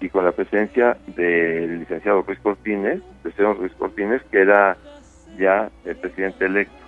y 0.00 0.08
con 0.10 0.24
la 0.24 0.30
presencia 0.32 0.96
del 1.08 1.80
licenciado 1.80 2.22
Ruiz 2.22 2.38
Cortines, 2.38 3.02
del 3.24 3.34
señor 3.34 3.70
Cortines, 3.78 4.22
que 4.30 4.42
era 4.42 4.76
ya 5.38 5.70
el 5.84 5.96
presidente 5.96 6.44
electo 6.46 6.85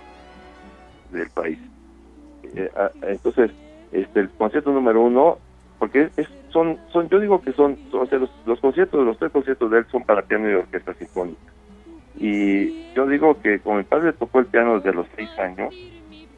del 1.11 1.29
país. 1.29 1.57
Eh, 2.43 2.69
entonces, 3.03 3.51
este, 3.91 4.21
el 4.21 4.29
concierto 4.29 4.71
número 4.71 5.01
uno, 5.01 5.37
porque 5.77 6.09
es, 6.17 6.27
son, 6.51 6.77
son, 6.91 7.09
yo 7.09 7.19
digo 7.19 7.41
que 7.41 7.53
son, 7.53 7.77
o 7.91 8.05
sea, 8.05 8.19
los, 8.45 8.59
conciertos, 8.59 9.05
los 9.05 9.17
tres 9.17 9.31
conciertos 9.31 9.71
de 9.71 9.79
él 9.79 9.85
son 9.91 10.03
para 10.03 10.21
piano 10.23 10.49
y 10.49 10.53
orquesta 10.53 10.93
sinfónica. 10.93 11.39
Y 12.19 12.93
yo 12.93 13.05
digo 13.07 13.39
que 13.41 13.59
como 13.59 13.77
mi 13.77 13.83
padre 13.83 14.13
tocó 14.13 14.39
el 14.39 14.45
piano 14.47 14.75
desde 14.75 14.93
los 14.93 15.07
seis 15.15 15.29
años, 15.39 15.73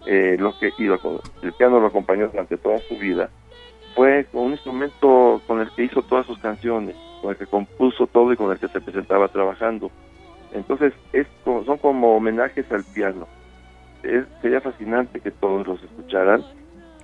eh, 0.06 0.36
lo 0.40 0.58
que 0.60 0.72
y 0.78 0.84
lo- 0.84 1.22
el 1.42 1.54
piano 1.54 1.80
lo 1.80 1.88
acompañó 1.88 2.28
durante 2.28 2.58
toda 2.58 2.78
su 2.80 2.98
vida, 2.98 3.30
fue 3.96 4.26
un 4.34 4.52
instrumento 4.52 5.42
con 5.48 5.60
el 5.62 5.70
que 5.72 5.86
hizo 5.86 6.02
todas 6.04 6.26
sus 6.26 6.38
canciones, 6.40 6.96
con 7.22 7.32
el 7.32 7.38
que 7.38 7.46
compuso 7.46 8.08
todo 8.08 8.32
y 8.32 8.38
con 8.38 8.52
el 8.52 8.60
que 8.60 8.68
se 8.68 8.82
presentaba 8.82 9.28
trabajando. 9.28 9.92
Entonces, 10.54 10.94
es 11.14 11.28
son 11.44 11.78
como 11.78 12.16
homenajes 12.16 12.70
al 12.72 12.84
piano. 12.84 13.28
Es, 14.04 14.26
sería 14.42 14.62
fascinante 14.62 15.20
que 15.20 15.32
todos 15.32 15.66
los 15.68 15.82
escucharan. 15.84 16.44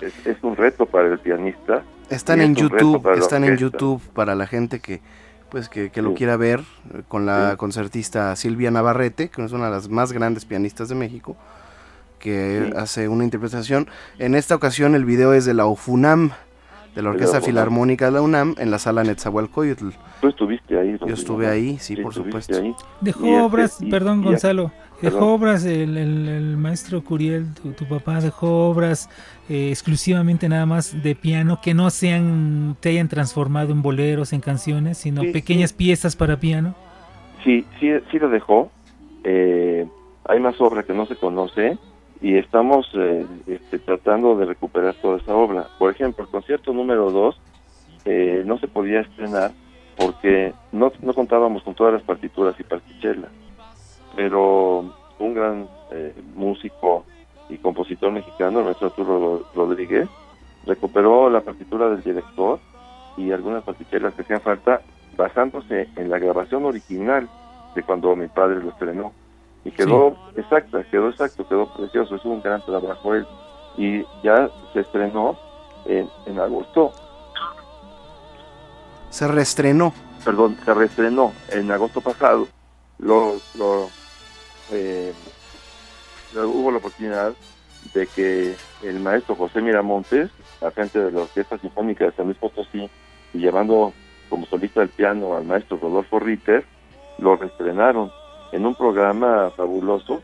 Es, 0.01 0.13
es 0.25 0.37
un 0.43 0.55
reto 0.55 0.85
para 0.85 1.07
el 1.07 1.19
pianista. 1.19 1.83
Están 2.09 2.41
en 2.41 2.51
es 2.51 2.57
YouTube, 2.57 3.01
para 3.01 3.15
la 3.15 3.21
están 3.21 3.43
en. 3.43 3.57
YouTube 3.57 4.01
para 4.13 4.35
la 4.35 4.47
gente 4.47 4.79
que 4.79 5.01
pues 5.49 5.69
que, 5.69 5.89
que 5.91 6.01
lo 6.01 6.09
Sí. 6.09 6.15
quiera 6.17 6.35
ver 6.35 6.59
eh, 6.93 7.03
con 7.07 7.25
la 7.25 7.55
concertista 7.57 8.35
Silvia 8.35 8.69
Navarrete, 8.69 9.29
que 9.29 9.43
es 9.45 9.51
una 9.53 9.65
de 9.65 9.71
las 9.71 9.87
más 9.89 10.11
grandes 10.11 10.43
pianistas 10.45 10.89
de 10.89 10.95
México, 10.95 11.37
que 12.19 12.65
Sí. 12.67 12.73
hace 12.77 13.07
una 13.07 13.23
interpretación. 13.23 13.87
En 14.19 14.35
esta 14.35 14.55
ocasión 14.55 14.93
el 14.93 15.05
video 15.05 15.33
es 15.33 15.45
de 15.45 15.53
la 15.53 15.65
OFUNAM, 15.65 16.31
de 16.95 17.01
la 17.01 17.09
Orquesta. 17.09 17.41
Filarmónica 17.41 18.05
de 18.05 18.11
la 18.11 18.21
UNAM, 18.21 18.55
en 18.57 18.71
la 18.71 18.79
sala 18.79 19.03
Netzahualcoyotl. 19.03 19.89
Tú 20.21 20.27
estuviste 20.27 20.77
ahí. 20.79 20.97
Yo 21.05 21.13
estuve 21.13 21.47
ahí, 21.47 21.77
sí, 21.79 21.95
por 21.95 22.13
supuesto. 22.13 22.55
ahí. 22.59 22.73
Dejó 23.01 23.25
Y 23.25 23.29
este, 23.29 23.41
obras, 23.41 23.77
y- 23.81 23.89
perdón 23.91 24.21
y- 24.21 24.23
Gonzalo, 24.25 24.71
dejó 25.01 25.17
perdón. 25.19 25.29
obras 25.33 25.65
el, 25.65 25.97
el- 25.97 26.27
el 26.27 26.57
maestro 26.57 27.03
Curiel, 27.03 27.53
tu, 27.53 27.71
tu 27.73 27.85
papá 27.85 28.19
dejó 28.19 28.69
obras 28.69 29.09
eh, 29.49 29.69
exclusivamente 29.69 30.49
nada 30.49 30.65
más 30.65 31.01
de 31.03 31.15
piano 31.15 31.59
que 31.61 31.73
no 31.73 31.89
sean, 31.91 32.75
te 32.79 32.89
hayan 32.89 33.07
transformado 33.07 33.71
en 33.71 33.81
boleros, 33.81 34.33
en 34.33 34.41
canciones, 34.41 34.97
sino 34.97 35.21
Sí, 35.21 35.27
pequeñas 35.31 35.73
piezas 35.73 36.15
para 36.15 36.39
piano. 36.39 36.75
Sí, 37.43 37.65
sí, 37.79 37.89
sí 38.11 38.19
lo 38.19 38.29
dejó. 38.29 38.71
Eh, 39.23 39.87
hay 40.25 40.39
más 40.39 40.59
obra 40.59 40.83
que 40.83 40.93
no 40.93 41.05
se 41.05 41.15
conoce 41.15 41.77
y 42.21 42.37
estamos 42.37 42.89
eh, 42.95 43.25
este, 43.47 43.79
tratando 43.79 44.35
de 44.37 44.45
recuperar 44.45 44.95
toda 44.95 45.17
esa 45.17 45.35
obra. 45.35 45.67
Por 45.77 45.91
ejemplo, 45.91 46.23
el 46.25 46.31
concierto 46.31 46.73
número 46.73 47.11
2 47.11 47.39
eh, 48.05 48.43
no 48.45 48.57
se 48.57 48.67
podía 48.67 49.01
estrenar 49.01 49.51
porque 49.97 50.53
no, 50.71 50.91
no 51.01 51.13
contábamos 51.13 51.63
con 51.63 51.73
todas 51.75 51.93
las 51.93 52.03
partituras 52.03 52.55
y 52.59 52.63
partichelas. 52.63 53.31
Pero 54.15 54.85
un 55.19 55.33
gran 55.33 55.67
eh, 55.91 56.13
músico 56.35 57.05
y 57.49 57.57
compositor 57.57 58.11
mexicano, 58.11 58.61
nuestro 58.61 58.87
Arturo 58.87 59.19
Ro- 59.19 59.45
Rodríguez, 59.55 60.07
recuperó 60.65 61.29
la 61.29 61.41
partitura 61.41 61.89
del 61.89 62.03
director 62.03 62.59
y 63.15 63.31
algunas 63.31 63.63
partichelas 63.63 64.13
que 64.13 64.21
hacían 64.23 64.41
falta 64.41 64.81
basándose 65.15 65.87
en 65.95 66.09
la 66.09 66.19
grabación 66.19 66.65
original 66.65 67.27
de 67.73 67.83
cuando 67.83 68.15
mi 68.15 68.27
padre 68.27 68.61
lo 68.61 68.69
estrenó. 68.69 69.11
Y 69.67 69.71
quedó 69.71 70.15
exacta, 70.37 70.81
quedó 70.85 71.09
exacto, 71.09 71.45
quedó 71.45 71.67
precioso, 71.73 72.15
es 72.15 72.23
un 72.23 72.41
gran 72.41 72.63
trabajo 72.63 73.13
él. 73.13 73.27
Y 73.77 74.01
ya 74.23 74.49
se 74.71 74.79
estrenó 74.79 75.37
en, 75.85 76.09
en 76.25 76.39
agosto, 76.39 76.93
Se 79.09 79.27
reestrenó. 79.27 79.93
perdón, 80.23 80.57
se 80.63 80.73
reestrenó 80.73 81.33
en 81.49 81.69
agosto 81.69 81.99
pasado. 81.99 82.47
Lo, 82.99 83.35
lo, 83.55 83.89
eh, 84.71 85.13
hubo 86.33 86.71
la 86.71 86.77
oportunidad 86.77 87.33
de 87.93 88.07
que 88.07 88.55
el 88.83 88.99
maestro 89.01 89.35
José 89.35 89.61
Miramontes, 89.61 90.29
al 90.61 90.71
frente 90.71 90.97
de 90.99 91.11
la 91.11 91.21
Orquesta 91.23 91.57
Sinfónica 91.57 92.05
de 92.05 92.13
San 92.13 92.25
Luis 92.25 92.37
Potosí, 92.37 92.89
y 93.33 93.37
llevando 93.37 93.91
como 94.29 94.45
solista 94.45 94.79
del 94.79 94.89
piano 94.89 95.35
al 95.35 95.43
maestro 95.43 95.77
Rodolfo 95.77 96.19
Ritter, 96.19 96.65
lo 97.19 97.35
reestrenaron 97.35 98.11
en 98.51 98.65
un 98.65 98.75
programa 98.75 99.51
fabuloso 99.55 100.21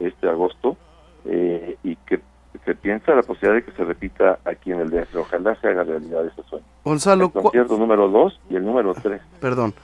este 0.00 0.28
agosto 0.28 0.76
eh, 1.24 1.76
y 1.82 1.96
que 1.96 2.20
se 2.64 2.74
piensa 2.74 3.14
la 3.14 3.22
posibilidad 3.22 3.54
de 3.54 3.64
que 3.64 3.76
se 3.76 3.84
repita 3.84 4.38
aquí 4.44 4.72
en 4.72 4.80
el 4.80 4.90
DF. 4.90 5.16
Ojalá 5.16 5.58
se 5.60 5.68
haga 5.68 5.84
realidad 5.84 6.26
ese 6.26 6.42
sueño. 6.48 6.64
Gonzalo, 6.84 7.26
el 7.26 7.42
concierto 7.42 7.76
número 7.76 8.08
2 8.08 8.40
y 8.50 8.56
el 8.56 8.64
número 8.64 8.94
3. 8.94 9.20
Perdón. 9.40 9.74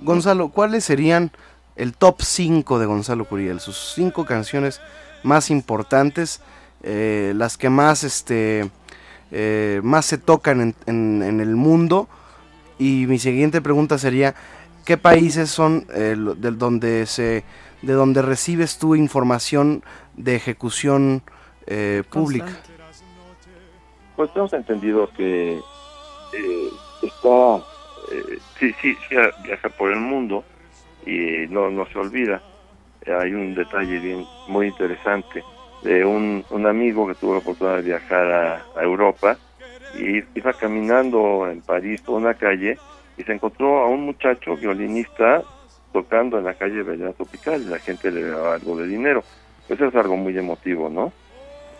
Gonzalo, 0.00 0.48
¿cuáles 0.48 0.84
serían 0.84 1.30
el 1.76 1.94
top 1.94 2.22
5 2.22 2.78
de 2.78 2.86
Gonzalo 2.86 3.24
Curiel? 3.24 3.60
Sus 3.60 3.94
cinco 3.94 4.24
canciones 4.24 4.80
más 5.22 5.50
importantes, 5.50 6.42
eh, 6.82 7.32
las 7.36 7.56
que 7.56 7.70
más, 7.70 8.04
este, 8.04 8.70
eh, 9.30 9.80
más 9.82 10.06
se 10.06 10.18
tocan 10.18 10.60
en, 10.60 10.74
en, 10.86 11.22
en, 11.22 11.40
el 11.40 11.56
mundo. 11.56 12.08
Y 12.78 13.06
mi 13.06 13.18
siguiente 13.18 13.62
pregunta 13.62 13.98
sería, 13.98 14.34
¿qué 14.84 14.96
países 14.96 15.50
son 15.50 15.86
eh, 15.94 16.16
de, 16.16 16.50
donde 16.52 17.06
se, 17.06 17.44
de 17.82 17.92
donde 17.92 18.22
recibes 18.22 18.78
tu 18.78 18.94
información 18.94 19.82
de 20.16 20.36
ejecución 20.36 21.22
eh, 21.66 22.02
pública? 22.10 22.52
Pues 24.16 24.32
tenemos 24.32 24.52
entendido 24.52 25.10
que 25.16 25.54
eh, 25.54 26.68
está, 27.02 27.56
eh, 28.12 28.38
sí, 28.58 28.72
sí, 28.80 28.96
sí, 29.08 29.16
viaja 29.42 29.68
por 29.70 29.90
el 29.90 30.00
mundo 30.00 30.44
y 31.04 31.46
no, 31.48 31.70
no 31.70 31.86
se 31.86 31.98
olvida. 31.98 32.42
Hay 33.06 33.34
un 33.34 33.54
detalle 33.54 33.98
bien 33.98 34.24
muy 34.48 34.68
interesante 34.68 35.42
de 35.82 36.04
un, 36.04 36.44
un 36.50 36.66
amigo 36.66 37.06
que 37.06 37.14
tuvo 37.14 37.32
la 37.32 37.38
oportunidad 37.40 37.76
de 37.76 37.82
viajar 37.82 38.32
a, 38.32 38.64
a 38.76 38.82
Europa 38.82 39.36
y 39.98 40.24
iba 40.34 40.52
caminando 40.54 41.46
en 41.50 41.60
París 41.60 42.00
por 42.00 42.16
una 42.16 42.34
calle 42.34 42.78
y 43.16 43.22
se 43.22 43.32
encontró 43.32 43.82
a 43.82 43.88
un 43.88 44.04
muchacho 44.04 44.56
violinista 44.56 45.42
tocando 45.92 46.38
en 46.38 46.44
la 46.44 46.54
calle 46.54 46.82
Bella 46.82 47.12
Tropical 47.12 47.62
y 47.62 47.66
la 47.66 47.78
gente 47.78 48.10
le 48.10 48.24
daba 48.24 48.54
algo 48.54 48.76
de 48.76 48.86
dinero. 48.86 49.22
Eso 49.68 49.86
es 49.86 49.94
algo 49.94 50.16
muy 50.16 50.36
emotivo, 50.36 50.90
¿no? 50.90 51.12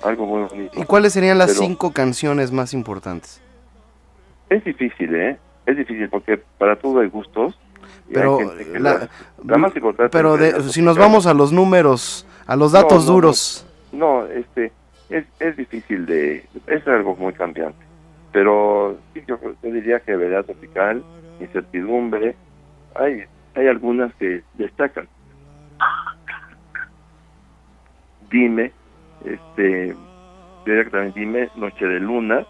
Algo 0.03 0.27
muy 0.27 0.49
bonito. 0.49 0.81
¿Y 0.81 0.85
cuáles 0.85 1.13
serían 1.13 1.39
las 1.39 1.53
Pero 1.53 1.61
cinco 1.61 1.93
canciones 1.93 2.53
más 2.53 2.73
importantes? 2.73 3.41
Es 4.49 4.63
difícil, 4.65 5.15
¿eh? 5.15 5.37
Es 5.67 5.77
difícil 5.77 6.09
porque 6.09 6.39
para 6.59 6.77
todo 6.77 7.01
hay 7.01 7.09
gustos. 7.09 7.59
Pero, 8.13 8.39
hay 8.39 8.81
la, 8.81 9.09
la, 9.45 9.59
más 9.59 9.75
importante 9.75 10.11
pero 10.11 10.37
de, 10.37 10.63
si 10.65 10.83
nos 10.83 10.99
vamos 10.99 11.27
a 11.27 11.33
los 11.33 11.53
números, 11.53 12.27
a 12.47 12.55
los 12.55 12.73
datos 12.73 13.05
no, 13.05 13.09
no, 13.09 13.15
duros. 13.15 13.67
No, 13.93 14.27
este, 14.27 14.73
es, 15.09 15.25
es 15.41 15.57
difícil 15.57 16.05
de... 16.07 16.45
Es 16.67 16.87
algo 16.87 17.17
muy 17.17 17.33
cambiante. 17.33 17.79
Pero 18.31 18.99
sí, 19.13 19.23
yo, 19.27 19.39
yo 19.41 19.71
diría 19.71 20.01
que 20.01 20.17
Verdad 20.17 20.45
Tropical, 20.45 21.03
Incertidumbre, 21.41 22.37
hay, 22.95 23.25
hay 23.55 23.67
algunas 23.69 24.15
que 24.15 24.43
destacan. 24.55 25.09
Dime, 28.31 28.73
este, 29.25 29.95
también 30.91 31.13
Dime, 31.15 31.51
Noche 31.57 31.87
de 31.87 32.01
Luna, 32.01 32.45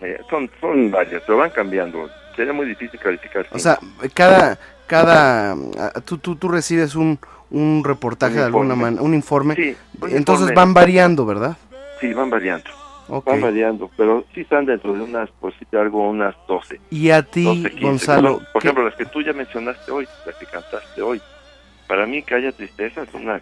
eh, 0.00 0.20
son, 0.30 0.50
son 0.60 0.90
varias, 0.90 1.22
pero 1.26 1.38
van 1.38 1.50
cambiando. 1.50 2.08
Sería 2.34 2.52
muy 2.52 2.66
difícil 2.66 2.98
calificar. 3.00 3.46
O 3.50 3.58
sea, 3.58 3.78
cada, 4.14 4.58
cada, 4.86 5.56
tú, 6.04 6.18
tú, 6.18 6.36
tú 6.36 6.48
recibes 6.48 6.94
un, 6.94 7.18
un 7.50 7.82
reportaje 7.84 8.34
Un 8.34 8.38
de 8.40 8.44
alguna 8.44 8.74
manera, 8.74 9.02
un 9.02 9.14
informe, 9.14 9.54
Sí, 9.54 9.76
un 10.00 10.10
entonces 10.10 10.50
informe. 10.50 10.54
van 10.54 10.74
variando, 10.74 11.26
¿verdad? 11.26 11.56
Sí, 12.00 12.12
van 12.12 12.30
variando. 12.30 12.70
Ok. 13.08 13.26
Van 13.26 13.40
variando, 13.40 13.90
pero 13.96 14.24
sí 14.34 14.40
están 14.40 14.66
dentro 14.66 14.92
de 14.92 15.02
unas, 15.02 15.30
por 15.30 15.52
decirte 15.52 15.78
algo, 15.78 16.08
unas 16.10 16.34
12. 16.48 16.80
Y 16.90 17.10
a 17.10 17.22
ti, 17.22 17.44
12, 17.44 17.70
15. 17.70 17.84
Gonzalo, 17.84 18.38
Por 18.52 18.62
¿qué- 18.62 18.68
ejemplo, 18.68 18.84
las 18.84 18.94
que 18.96 19.04
tú 19.06 19.22
ya 19.22 19.32
mencionaste 19.32 19.90
hoy, 19.92 20.06
las 20.26 20.34
que 20.36 20.46
cantaste 20.46 21.02
hoy. 21.02 21.20
Para 21.86 22.04
mí, 22.06 22.22
Calla 22.22 22.50
Tristeza 22.52 23.02
es 23.02 23.14
una 23.14 23.40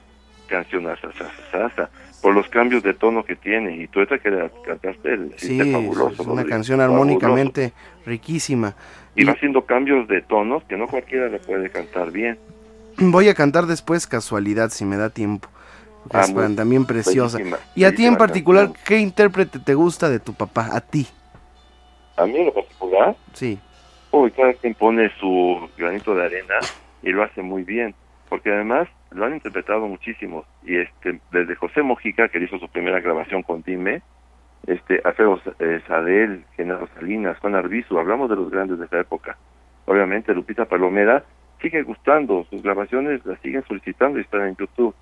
canción 0.48 0.86
asasasasa, 0.86 1.88
por 2.20 2.34
los 2.34 2.46
cambios 2.48 2.82
de 2.82 2.92
tono 2.94 3.24
que 3.24 3.36
tiene. 3.36 3.76
Y 3.76 3.86
tú 3.88 4.00
esta 4.02 4.18
que 4.18 4.30
la 4.30 4.50
cantaste, 4.66 5.12
el 5.14 5.32
sí, 5.38 5.58
es 5.60 5.72
fabuloso. 5.72 6.08
es 6.12 6.18
una 6.20 6.28
Rodrigo, 6.42 6.48
canción 6.50 6.78
fabuloso. 6.80 7.02
armónicamente 7.02 7.72
riquísima. 8.04 8.74
Y 9.16 9.24
va 9.24 9.32
haciendo 9.32 9.64
cambios 9.64 10.06
de 10.08 10.20
tonos 10.22 10.64
que 10.64 10.76
no 10.76 10.86
cualquiera 10.88 11.28
le 11.28 11.38
puede 11.38 11.70
cantar 11.70 12.10
bien. 12.10 12.38
Voy 12.98 13.28
a 13.28 13.34
cantar 13.34 13.66
después 13.66 14.06
Casualidad, 14.06 14.70
si 14.70 14.84
me 14.84 14.96
da 14.96 15.10
tiempo. 15.10 15.48
Ah, 16.12 16.26
muy- 16.32 16.54
también 16.54 16.84
preciosa. 16.84 17.38
bellísima, 17.38 17.58
y 17.74 17.84
a 17.84 17.94
ti 17.94 18.06
en 18.06 18.16
particular, 18.16 18.70
¿qué 18.86 18.98
intérprete 18.98 19.58
te 19.58 19.74
gusta 19.74 20.08
de 20.10 20.20
tu 20.20 20.34
papá? 20.34 20.68
A 20.72 20.80
ti. 20.80 21.06
A 22.16 22.26
mí 22.26 22.36
en 22.36 22.52
particular, 22.52 23.16
Sí. 23.32 23.58
Uy, 24.12 24.30
cada 24.30 24.52
quien 24.54 24.74
pone 24.74 25.10
su 25.18 25.68
granito 25.76 26.14
de 26.14 26.24
arena 26.24 26.54
y 27.02 27.10
lo 27.10 27.24
hace 27.24 27.42
muy 27.42 27.64
bien, 27.64 27.94
porque 28.28 28.52
además 28.52 28.86
lo 29.10 29.24
han 29.26 29.34
interpretado 29.34 29.88
muchísimo. 29.88 30.44
Y 30.64 30.76
este, 30.76 31.20
desde 31.32 31.56
José 31.56 31.82
Mojica, 31.82 32.28
que 32.28 32.38
hizo 32.38 32.58
su 32.60 32.68
primera 32.68 33.00
grabación 33.00 33.42
con 33.42 33.62
Dime, 33.62 34.02
este, 34.68 35.00
Alfredo 35.04 35.40
eh, 35.58 35.80
Sadel, 35.88 36.44
Genaro 36.56 36.88
Salinas, 36.94 37.38
Juan 37.40 37.56
Arbizu, 37.56 37.98
hablamos 37.98 38.30
de 38.30 38.36
los 38.36 38.50
grandes 38.50 38.78
de 38.78 38.86
esa 38.86 39.00
época. 39.00 39.36
Obviamente 39.86 40.32
Lupita 40.32 40.64
Palomera 40.64 41.24
sigue 41.60 41.82
gustando, 41.82 42.46
sus 42.50 42.62
grabaciones 42.62 43.24
las 43.26 43.40
siguen 43.40 43.64
solicitando 43.66 44.18
y 44.18 44.22
están 44.22 44.46
en 44.46 44.56
YouTube. 44.56 44.94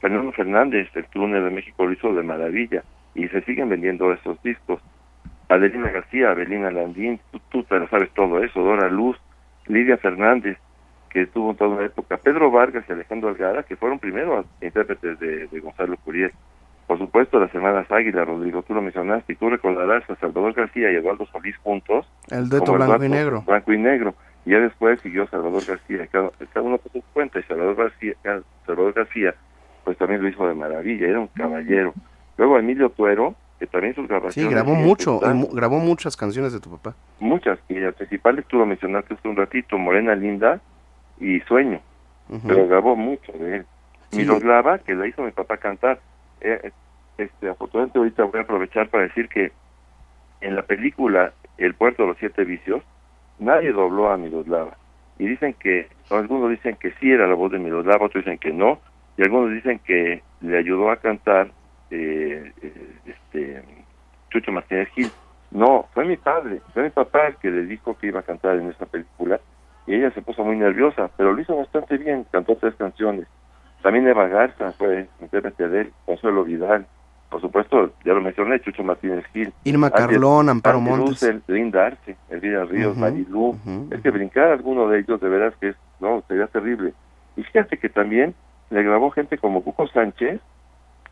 Fernando 0.00 0.32
Fernández, 0.32 0.88
el 0.94 1.04
túnel 1.06 1.44
de 1.44 1.50
México 1.50 1.84
lo 1.84 1.92
hizo 1.92 2.12
de 2.14 2.22
maravilla 2.22 2.82
y 3.14 3.28
se 3.28 3.42
siguen 3.42 3.68
vendiendo 3.68 4.12
esos 4.12 4.42
discos. 4.42 4.80
Adelina 5.48 5.90
García, 5.90 6.30
Abelina 6.30 6.70
Landín, 6.70 7.20
tú, 7.32 7.40
tú 7.50 7.62
te 7.64 7.78
lo 7.78 7.88
sabes 7.88 8.10
todo 8.14 8.42
eso, 8.42 8.62
Dora 8.62 8.88
Luz, 8.88 9.16
Lidia 9.66 9.96
Fernández, 9.96 10.58
que 11.10 11.22
estuvo 11.22 11.50
en 11.50 11.56
toda 11.56 11.70
una 11.70 11.84
época, 11.84 12.16
Pedro 12.18 12.50
Vargas 12.50 12.84
y 12.88 12.92
Alejandro 12.92 13.28
Algara, 13.28 13.64
que 13.64 13.76
fueron 13.76 13.98
primero 13.98 14.44
intérpretes 14.62 15.18
de, 15.18 15.48
de 15.48 15.60
Gonzalo 15.60 15.96
Curiel. 15.98 16.32
Por 16.86 16.98
supuesto, 16.98 17.38
las 17.38 17.54
hermanas 17.54 17.90
Águila, 17.90 18.24
Rodrigo, 18.24 18.62
tú 18.62 18.74
lo 18.74 18.82
mencionaste, 18.82 19.32
y 19.32 19.36
tú 19.36 19.50
recordarás 19.50 20.08
a 20.08 20.16
Salvador 20.16 20.54
García 20.54 20.90
y 20.90 20.96
Eduardo 20.96 21.26
Solís 21.26 21.56
juntos. 21.58 22.08
El 22.30 22.48
dueto 22.48 22.72
blanco 22.72 23.04
y 23.04 23.08
negro. 23.08 23.42
Blanco 23.42 23.72
y 23.72 23.78
negro. 23.78 24.14
Y 24.44 24.50
ya 24.50 24.60
después 24.60 25.00
siguió 25.00 25.26
Salvador 25.28 25.62
García, 25.66 26.06
cada, 26.06 26.30
cada 26.52 26.66
uno 26.66 26.78
por 26.78 26.92
su 26.92 27.02
cuenta, 27.12 27.38
y 27.38 27.42
Salvador 27.42 27.76
García, 27.76 28.14
Salvador 28.66 28.92
García, 28.92 29.34
pues 29.84 29.96
también 29.98 30.22
lo 30.22 30.28
hizo 30.28 30.46
de 30.46 30.54
maravilla, 30.54 31.06
era 31.06 31.20
un 31.20 31.28
caballero. 31.28 31.94
Luego 32.36 32.58
Emilio 32.58 32.90
Tuero, 32.90 33.34
que 33.58 33.66
también 33.66 33.94
sus 33.94 34.04
Sí, 34.04 34.08
grabaciones... 34.08 34.52
grabó 34.52 34.70
siguen 34.70 34.86
mucho, 34.86 35.20
grabó 35.52 35.78
muchas 35.78 36.16
canciones 36.16 36.52
de 36.52 36.60
tu 36.60 36.70
papá. 36.70 36.94
Muchas, 37.18 37.58
y 37.68 37.74
las 37.74 37.94
principales 37.94 38.46
tú 38.46 38.58
lo 38.58 38.66
mencionaste 38.66 39.14
hace 39.14 39.28
un 39.28 39.36
ratito, 39.36 39.76
Morena 39.78 40.14
Linda 40.14 40.60
y 41.18 41.40
Sueño, 41.40 41.80
pero 42.46 42.66
grabó 42.66 42.96
mucho 42.96 43.32
de 43.32 43.56
él. 43.56 43.66
Sí. 44.10 44.18
Miroslava, 44.18 44.78
que 44.78 44.94
la 44.94 45.06
hizo 45.06 45.22
mi 45.22 45.30
papá 45.30 45.58
cantar. 45.58 46.00
Eh, 46.40 46.72
este, 47.18 47.48
afortunadamente 47.48 47.98
ahorita 47.98 48.24
voy 48.24 48.40
a 48.40 48.42
aprovechar 48.42 48.88
para 48.88 49.04
decir 49.04 49.28
que 49.28 49.52
en 50.40 50.56
la 50.56 50.62
película 50.62 51.32
El 51.58 51.74
puerto 51.74 52.02
de 52.04 52.08
los 52.08 52.18
siete 52.18 52.44
vicios, 52.44 52.82
nadie 53.38 53.70
dobló 53.72 54.10
a 54.10 54.16
Miroslava. 54.16 54.78
Y 55.18 55.26
dicen 55.26 55.52
que, 55.52 55.88
algunos 56.08 56.48
dicen 56.48 56.76
que 56.76 56.92
sí 56.92 57.12
era 57.12 57.26
la 57.26 57.34
voz 57.34 57.52
de 57.52 57.58
Miroslava, 57.58 58.06
otros 58.06 58.24
dicen 58.24 58.38
que 58.38 58.50
no, 58.50 58.80
y 59.20 59.22
algunos 59.22 59.50
dicen 59.52 59.78
que 59.80 60.22
le 60.40 60.56
ayudó 60.56 60.90
a 60.90 60.96
cantar 60.96 61.50
eh, 61.90 62.50
eh, 62.62 62.92
este 63.04 63.62
Chucho 64.30 64.50
Martínez 64.50 64.88
Gil. 64.94 65.10
No, 65.50 65.86
fue 65.92 66.06
mi 66.06 66.16
padre, 66.16 66.62
fue 66.72 66.84
mi 66.84 66.90
papá 66.90 67.26
el 67.26 67.36
que 67.36 67.50
le 67.50 67.66
dijo 67.66 67.98
que 67.98 68.06
iba 68.06 68.20
a 68.20 68.22
cantar 68.22 68.56
en 68.56 68.70
esa 68.70 68.86
película 68.86 69.38
y 69.86 69.94
ella 69.96 70.10
se 70.12 70.22
puso 70.22 70.42
muy 70.42 70.56
nerviosa, 70.56 71.10
pero 71.18 71.34
lo 71.34 71.40
hizo 71.42 71.54
bastante 71.54 71.98
bien, 71.98 72.24
cantó 72.32 72.56
tres 72.56 72.74
canciones. 72.76 73.26
También 73.82 74.08
Eva 74.08 74.26
Garza 74.28 74.72
fue 74.72 75.06
intérprete 75.20 75.68
de 75.68 75.80
él, 75.82 75.92
Consuelo 76.06 76.44
Vidal, 76.44 76.86
por 77.28 77.42
supuesto, 77.42 77.92
ya 78.06 78.14
lo 78.14 78.22
mencioné, 78.22 78.58
Chucho 78.60 78.82
Martínez 78.82 79.26
Gil. 79.34 79.52
Irma 79.64 79.88
Antes- 79.88 80.00
Carlón, 80.06 80.48
Amparo 80.48 80.80
Montes. 80.80 81.08
Russell, 81.10 81.38
Linda 81.46 81.88
Arce, 81.88 82.16
Elvira 82.30 82.64
Ríos, 82.64 82.92
Ujú, 82.92 83.00
Marilú. 83.00 83.58
Es 83.90 84.00
que 84.00 84.10
brincar 84.10 84.48
alguno 84.52 84.88
de 84.88 85.00
ellos, 85.00 85.20
de 85.20 85.28
veras 85.28 85.54
que 85.60 85.68
es, 85.68 85.76
no, 86.00 86.22
sería 86.26 86.46
terrible. 86.46 86.94
Y 87.36 87.42
fíjate 87.42 87.76
que 87.76 87.88
también 87.90 88.34
le 88.70 88.82
grabó 88.82 89.10
gente 89.10 89.38
como 89.38 89.62
Cuco 89.62 89.86
Sánchez, 89.88 90.40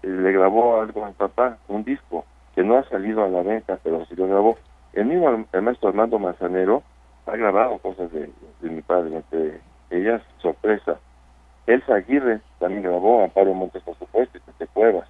eh, 0.02 0.06
le 0.06 0.32
grabó 0.32 0.80
algo 0.80 1.04
a 1.04 1.08
mi 1.08 1.14
papá, 1.14 1.58
un 1.68 1.84
disco, 1.84 2.24
que 2.54 2.62
no 2.62 2.76
ha 2.76 2.84
salido 2.88 3.24
a 3.24 3.28
la 3.28 3.42
venta, 3.42 3.78
pero 3.82 4.04
sí 4.06 4.14
lo 4.16 4.26
grabó. 4.26 4.56
El 4.92 5.06
mismo 5.06 5.28
el, 5.30 5.46
el 5.52 5.62
maestro 5.62 5.88
Armando 5.90 6.18
Manzanero 6.18 6.82
ha 7.26 7.36
grabado 7.36 7.78
cosas 7.78 8.10
de, 8.12 8.30
de 8.60 8.70
mi 8.70 8.80
padre, 8.82 9.16
entre 9.16 9.60
ellas 9.90 10.22
Sorpresa. 10.40 10.98
Elsa 11.66 11.96
Aguirre 11.96 12.40
también 12.58 12.82
grabó, 12.82 13.22
Amparo 13.22 13.52
Montes 13.54 13.82
por 13.82 13.96
supuesto, 13.98 14.38
y 14.38 14.40
Tete 14.40 14.66
Cuevas. 14.72 15.06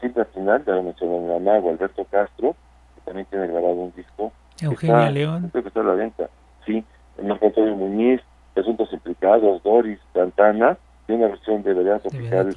Silvia 0.00 0.24
Pinal, 0.26 0.62
ya 0.66 0.74
lo 0.74 0.82
mencioné 0.82 1.16
en 1.16 1.28
la 1.28 1.38
mago, 1.38 1.70
Alberto 1.70 2.04
Castro, 2.10 2.54
que 2.94 3.00
también 3.06 3.26
tiene 3.30 3.46
grabado 3.46 3.72
un 3.72 3.92
disco. 3.96 4.30
Eugenia 4.60 4.98
Está- 4.98 5.10
León. 5.10 5.48
Creo 5.52 5.62
que 5.62 5.68
está 5.68 5.80
a 5.80 5.84
la 5.84 5.94
venta. 5.94 6.28
Sí, 6.66 6.84
Marco 7.22 7.46
Antonio 7.46 7.74
Muñiz, 7.76 8.20
Presuntos 8.52 8.92
Implicados, 8.92 9.62
Doris, 9.62 9.98
Santana, 10.12 10.76
tiene 11.06 11.24
una 11.24 11.34
versión 11.34 11.62
de 11.62 11.74
Vereda 11.74 11.98
Tropical. 12.00 12.54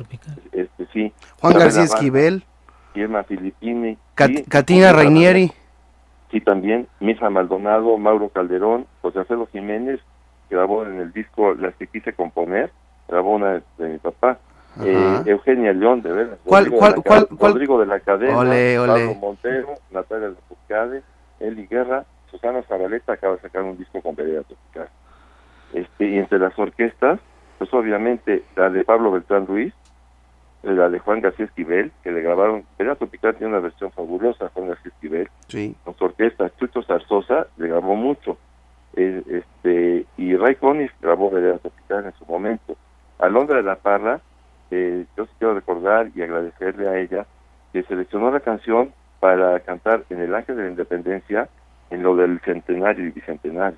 Este, 0.52 0.86
sí. 0.94 1.14
Juan 1.40 1.52
Isabel 1.52 1.58
García 1.60 1.84
Esquivel, 1.84 2.44
Irma 2.96 3.24
Filippini. 3.24 3.98
Cat- 4.16 4.66
sí, 4.68 4.84
Rainieri. 4.84 5.52
Sí, 6.32 6.42
también. 6.42 6.88
Misa 7.00 7.30
Maldonado, 7.30 7.98
Mauro 7.98 8.30
Calderón, 8.30 8.86
José 9.02 9.20
Alfredo 9.20 9.48
Jiménez, 9.52 10.00
grabó 10.50 10.84
en 10.86 11.00
el 11.00 11.12
disco 11.12 11.54
Las 11.56 11.74
que 11.76 11.88
quise 11.88 12.14
componer, 12.14 12.72
grabó 13.08 13.36
una 13.36 13.54
de, 13.54 13.62
de 13.78 13.90
mi 13.90 13.98
papá. 13.98 14.38
eh, 14.84 15.22
Eugenia 15.26 15.74
León, 15.74 16.02
de 16.02 16.12
veras. 16.12 16.38
¿Cuál, 16.46 16.66
Rodrigo 16.66 16.80
cuál, 16.80 16.92
de 16.94 17.28
la 17.30 17.38
cuál? 17.38 17.52
Rodrigo 17.54 17.80
de 17.80 17.86
la 17.88 18.00
Cadena, 18.00 18.38
Ole, 18.38 18.80
ole. 18.80 19.06
Pablo 19.08 19.16
Montero, 19.16 19.76
Natalia 19.92 20.30
Lafourcade, 20.30 21.02
Eli 21.40 21.66
Guerra, 21.68 22.06
Susana 22.30 22.62
Zabaleta 22.64 23.14
acaba 23.14 23.36
de 23.36 23.42
sacar 23.42 23.64
un 23.64 23.78
disco 23.78 24.02
con 24.02 24.16
Vereda 24.16 24.44
Tropical. 24.44 24.90
Este, 25.74 26.06
y 26.10 26.18
entre 26.20 26.40
las 26.40 26.58
orquestas, 26.58 27.20
pues 27.60 27.72
obviamente 27.74 28.44
la 28.56 28.70
de 28.72 28.84
Pablo 28.84 29.12
Beltrán 29.12 29.46
Ruiz, 29.46 29.74
eh, 30.64 30.72
la 30.72 30.90
de 30.90 30.98
Juan 31.00 31.22
García 31.22 31.46
Esquivel, 31.46 31.92
que 32.04 32.12
le 32.12 32.22
grabaron, 32.22 32.64
Vereda 32.78 32.96
Tropical 32.96 33.36
tiene 33.36 33.52
una 33.54 33.62
versión 33.62 33.92
fabulosa, 33.92 34.50
Juan 34.54 34.70
García 34.70 34.92
Esquivel, 34.92 35.30
Sí. 35.48 35.76
con 35.84 35.96
su 35.96 36.06
orquesta, 36.06 36.50
Chucho 36.58 36.82
Zarzosa 36.84 37.48
le 37.58 37.68
grabó 37.68 37.96
mucho, 37.96 38.38
eh, 38.96 39.22
este 39.30 40.06
y 40.18 40.36
Ray 40.36 40.56
Conniff 40.56 40.92
grabó 41.02 41.30
Vereda 41.30 41.60
Tropical 41.60 42.06
en 42.06 42.14
su 42.14 42.26
momento. 42.26 42.76
Alondra 43.20 43.58
de 43.58 43.64
la 43.64 43.76
Parra, 43.76 44.22
eh, 44.72 45.06
yo 45.18 45.26
sí 45.26 45.32
quiero 45.38 45.54
recordar 45.54 46.10
y 46.16 46.22
agradecerle 46.22 46.88
a 46.88 46.98
ella 46.98 47.26
que 47.74 47.84
seleccionó 47.84 48.32
la 48.32 48.40
canción 48.40 48.94
para 49.20 49.60
cantar 49.60 50.04
en 50.10 50.22
el 50.22 50.34
Ángel 50.34 50.56
de 50.56 50.64
la 50.64 50.70
Independencia 50.70 51.50
en 51.90 52.04
lo 52.04 52.16
del 52.16 52.40
centenario 52.42 53.06
y 53.06 53.12
bicentenario. 53.12 53.78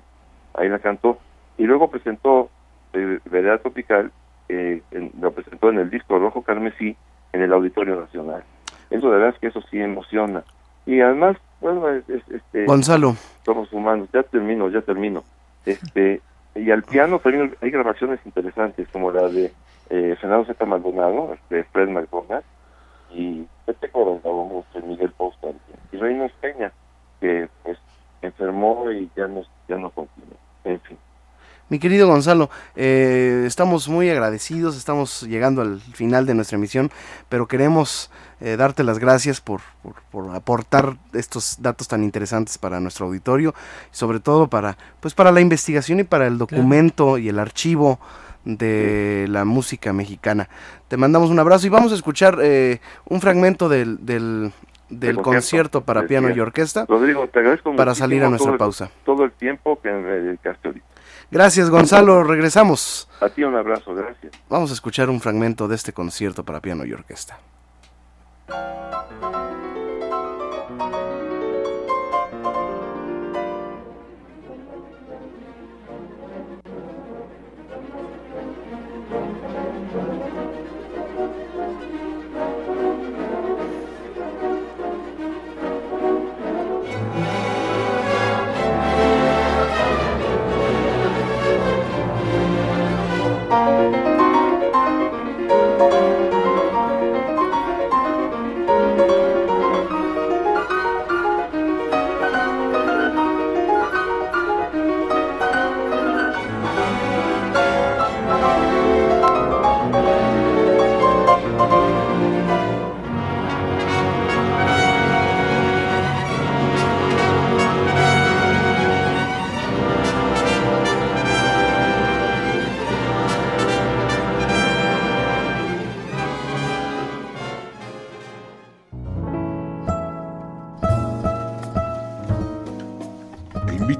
Ahí 0.54 0.68
la 0.68 0.78
cantó. 0.78 1.18
Y 1.58 1.64
luego 1.64 1.90
presentó 1.90 2.50
Vereda 2.92 3.58
Tropical, 3.58 4.10
eh, 4.48 4.82
en- 4.90 5.12
lo 5.20 5.32
presentó 5.32 5.70
en 5.70 5.78
el 5.78 5.90
disco 5.90 6.18
Rojo 6.18 6.42
Carmesí 6.42 6.96
en 7.32 7.42
el 7.42 7.52
Auditorio 7.52 7.96
Nacional. 8.00 8.42
Eso 8.90 9.06
de 9.10 9.16
verdad 9.16 9.34
es 9.34 9.38
que 9.40 9.46
eso 9.48 9.62
sí 9.70 9.80
emociona. 9.80 10.44
Y 10.84 11.00
además, 11.00 11.36
bueno, 11.60 11.88
es, 11.88 12.08
es- 12.08 12.28
este, 12.28 12.64
Gonzalo. 12.66 13.14
somos 13.44 13.72
humanos, 13.72 14.08
ya 14.12 14.22
termino, 14.24 14.68
ya 14.68 14.82
termino. 14.82 15.24
Este, 15.64 16.20
y 16.54 16.70
al 16.70 16.82
piano 16.82 17.18
también 17.20 17.56
hay 17.62 17.70
grabaciones 17.70 18.20
interesantes, 18.26 18.86
como 18.92 19.10
la 19.10 19.28
de 19.28 19.52
eh, 19.90 20.16
Fernando 20.20 20.44
Z. 20.46 20.64
Maldonado, 20.66 21.36
de 21.50 21.64
Fred 21.64 21.88
McDonald, 21.88 22.44
y 23.10 23.46
Pepe 23.66 23.88
Coro 23.90 24.20
grabó 24.22 24.44
mucho, 24.46 24.86
Miguel 24.86 25.10
Post 25.12 25.40
también. 25.40 25.60
Y 25.92 25.96
Reina 25.98 26.30
Peña, 26.40 26.72
que 27.20 27.48
pues 27.62 27.78
enfermó 28.22 28.90
y 28.90 29.10
ya 29.16 29.26
no, 29.28 29.42
ya 29.68 29.76
no 29.76 29.90
continuó. 29.90 30.36
En 30.64 30.80
fin. 30.80 30.96
Mi 31.72 31.78
querido 31.78 32.06
Gonzalo, 32.06 32.50
eh, 32.76 33.44
estamos 33.46 33.88
muy 33.88 34.10
agradecidos, 34.10 34.76
estamos 34.76 35.22
llegando 35.22 35.62
al 35.62 35.80
final 35.80 36.26
de 36.26 36.34
nuestra 36.34 36.58
emisión, 36.58 36.90
pero 37.30 37.48
queremos 37.48 38.10
eh, 38.42 38.58
darte 38.58 38.84
las 38.84 38.98
gracias 38.98 39.40
por, 39.40 39.62
por- 39.82 39.94
por 40.10 40.36
aportar 40.36 40.98
estos 41.14 41.62
datos 41.62 41.88
tan 41.88 42.04
interesantes 42.04 42.58
para 42.58 42.78
nuestro 42.78 43.06
auditorio, 43.06 43.54
y 43.90 43.96
sobre 43.96 44.20
todo 44.20 44.48
para, 44.48 44.76
pues 45.00 45.14
para 45.14 45.32
la 45.32 45.40
investigación 45.40 46.00
y 46.00 46.04
para 46.04 46.26
el 46.26 46.36
documento 46.36 47.16
y 47.16 47.30
el 47.30 47.38
archivo 47.38 47.98
de 48.44 49.24
la 49.30 49.46
música 49.46 49.94
mexicana. 49.94 50.50
Te 50.88 50.98
mandamos 50.98 51.30
un 51.30 51.38
abrazo 51.38 51.66
y 51.68 51.70
vamos 51.70 51.90
a 51.92 51.94
escuchar 51.94 52.36
eh, 52.42 52.80
un 53.06 53.22
fragmento 53.22 53.70
del, 53.70 53.96
del, 54.04 54.52
concierto 55.22 55.80
para 55.80 56.06
piano 56.06 56.28
y 56.28 56.38
orquesta 56.38 56.84
Rodrigo, 56.86 57.26
te 57.28 57.38
agradezco 57.38 57.74
para 57.74 57.94
salir 57.94 58.22
a 58.24 58.28
nuestra 58.28 58.48
todo 58.48 58.52
el- 58.56 58.58
pausa. 58.58 58.90
Todo 59.06 59.24
el 59.24 59.32
tiempo 59.32 59.80
que 59.80 59.90
me 59.90 60.02
dedicaste 60.10 60.68
ahorita. 60.68 60.91
Gracias 61.32 61.70
Gonzalo, 61.70 62.22
regresamos. 62.24 63.08
A 63.18 63.30
ti 63.30 63.42
un 63.42 63.56
abrazo, 63.56 63.94
gracias. 63.94 64.34
Vamos 64.50 64.70
a 64.70 64.74
escuchar 64.74 65.08
un 65.08 65.18
fragmento 65.18 65.66
de 65.66 65.76
este 65.76 65.94
concierto 65.94 66.44
para 66.44 66.60
piano 66.60 66.84
y 66.84 66.92
orquesta. 66.92 67.38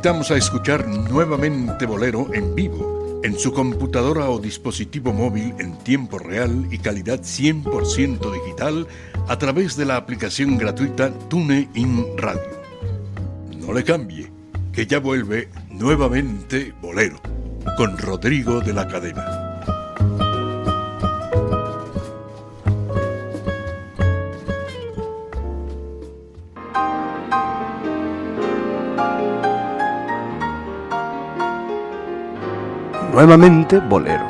Invitamos 0.02 0.32
a 0.32 0.36
escuchar 0.36 0.88
nuevamente 0.88 1.86
Bolero 1.86 2.34
en 2.34 2.56
vivo, 2.56 3.20
en 3.22 3.38
su 3.38 3.52
computadora 3.52 4.30
o 4.30 4.40
dispositivo 4.40 5.12
móvil 5.12 5.54
en 5.60 5.78
tiempo 5.78 6.18
real 6.18 6.66
y 6.72 6.78
calidad 6.78 7.20
100% 7.20 8.32
digital 8.32 8.88
a 9.28 9.38
través 9.38 9.76
de 9.76 9.84
la 9.84 9.94
aplicación 9.94 10.58
gratuita 10.58 11.12
TuneIn 11.28 12.18
Radio. 12.18 12.42
No 13.64 13.72
le 13.72 13.84
cambie, 13.84 14.28
que 14.72 14.88
ya 14.88 14.98
vuelve 14.98 15.50
nuevamente 15.70 16.74
Bolero, 16.82 17.20
con 17.76 17.96
Rodrigo 17.96 18.60
de 18.60 18.72
la 18.72 18.88
Cadena. 18.88 19.41
Nuevamente 33.12 33.78
Bolero. 33.78 34.26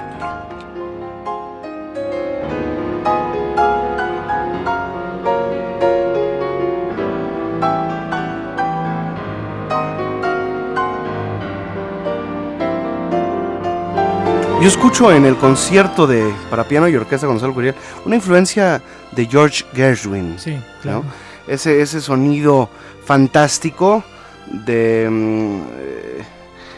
Yo 14.60 14.68
escucho 14.68 15.12
en 15.12 15.26
el 15.26 15.36
concierto 15.36 16.08
de 16.08 16.34
para 16.50 16.64
piano 16.64 16.88
y 16.88 16.96
orquesta 16.96 17.28
Gonzalo 17.28 17.54
Curiel 17.54 17.76
una 18.04 18.16
influencia 18.16 18.82
de 19.12 19.26
George 19.26 19.64
Gershwin. 19.74 20.40
Sí, 20.40 20.54
¿no? 20.54 20.62
claro. 20.82 21.04
Ese, 21.46 21.80
ese 21.80 22.00
sonido 22.00 22.68
fantástico 23.04 24.02
de... 24.48 25.08
mm, 25.08 25.60
eh, 25.78 26.02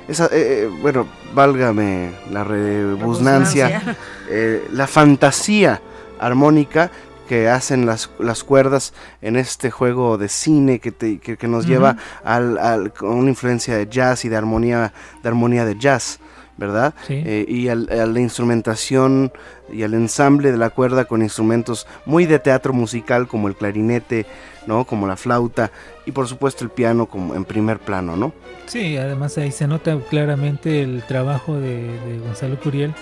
esa, 0.09 0.29
eh, 0.33 0.69
bueno, 0.83 1.07
válgame 1.35 2.11
la 2.31 2.45
rebusnancia, 2.45 3.97
eh, 4.29 4.67
la 4.73 4.87
fantasía 4.87 5.81
armónica 6.19 6.91
que 7.29 7.49
hacen 7.49 7.87
las, 7.87 8.11
las 8.19 8.45
cuerdas 8.45 8.93
en 9.23 9.37
este 9.37 9.71
juego 9.71 10.19
de 10.19 10.29
cine 10.29 10.79
que, 10.79 10.93
te- 10.93 11.19
que, 11.19 11.37
que 11.39 11.49
nos 11.49 11.67
lleva 11.67 11.97
al, 12.23 12.93
una 13.01 13.29
influencia 13.31 13.77
de 13.77 13.87
jazz 13.89 14.25
y 14.27 14.29
de 14.29 14.37
armonía 14.37 14.93
de 15.23 15.29
armonía 15.29 15.65
de 15.65 15.79
jazz, 15.79 16.19
¿verdad? 16.59 16.93
Sí. 17.07 17.15
Eh, 17.25 17.47
y 17.49 17.69
al- 17.69 17.89
a 17.91 18.05
la 18.05 18.21
instrumentación 18.21 19.33
y 19.73 19.83
al 19.85 19.95
ensamble 19.95 20.53
de 20.53 20.59
la 20.59 20.69
cuerda 20.69 21.07
con 21.07 21.23
instrumentos 21.23 21.87
muy 22.05 22.27
de 22.27 22.39
teatro 22.39 22.75
musical 22.75 23.27
como 23.27 23.49
el 23.49 23.57
clarinete, 23.57 24.27
¿no? 24.67 24.85
Como 24.85 25.07
la 25.07 25.17
flauta 25.17 25.71
y 26.07 26.13
por 26.13 26.27
supuesto 26.29 26.65
el 26.65 26.71
piano 26.71 27.07
como 27.07 27.35
en 27.35 27.45
primer 27.45 27.79
plano, 27.79 28.17
¿no? 28.17 28.33
Sí, 28.67 28.97
además 28.97 29.37
ahí 29.39 29.53
se 29.53 29.67
nota 29.67 29.99
claramente 30.11 30.83
el 30.83 31.03
trabajo 31.03 31.55
de, 31.55 31.99
de 32.01 32.19
Gonzalo 32.19 32.59
Curiel 32.59 32.95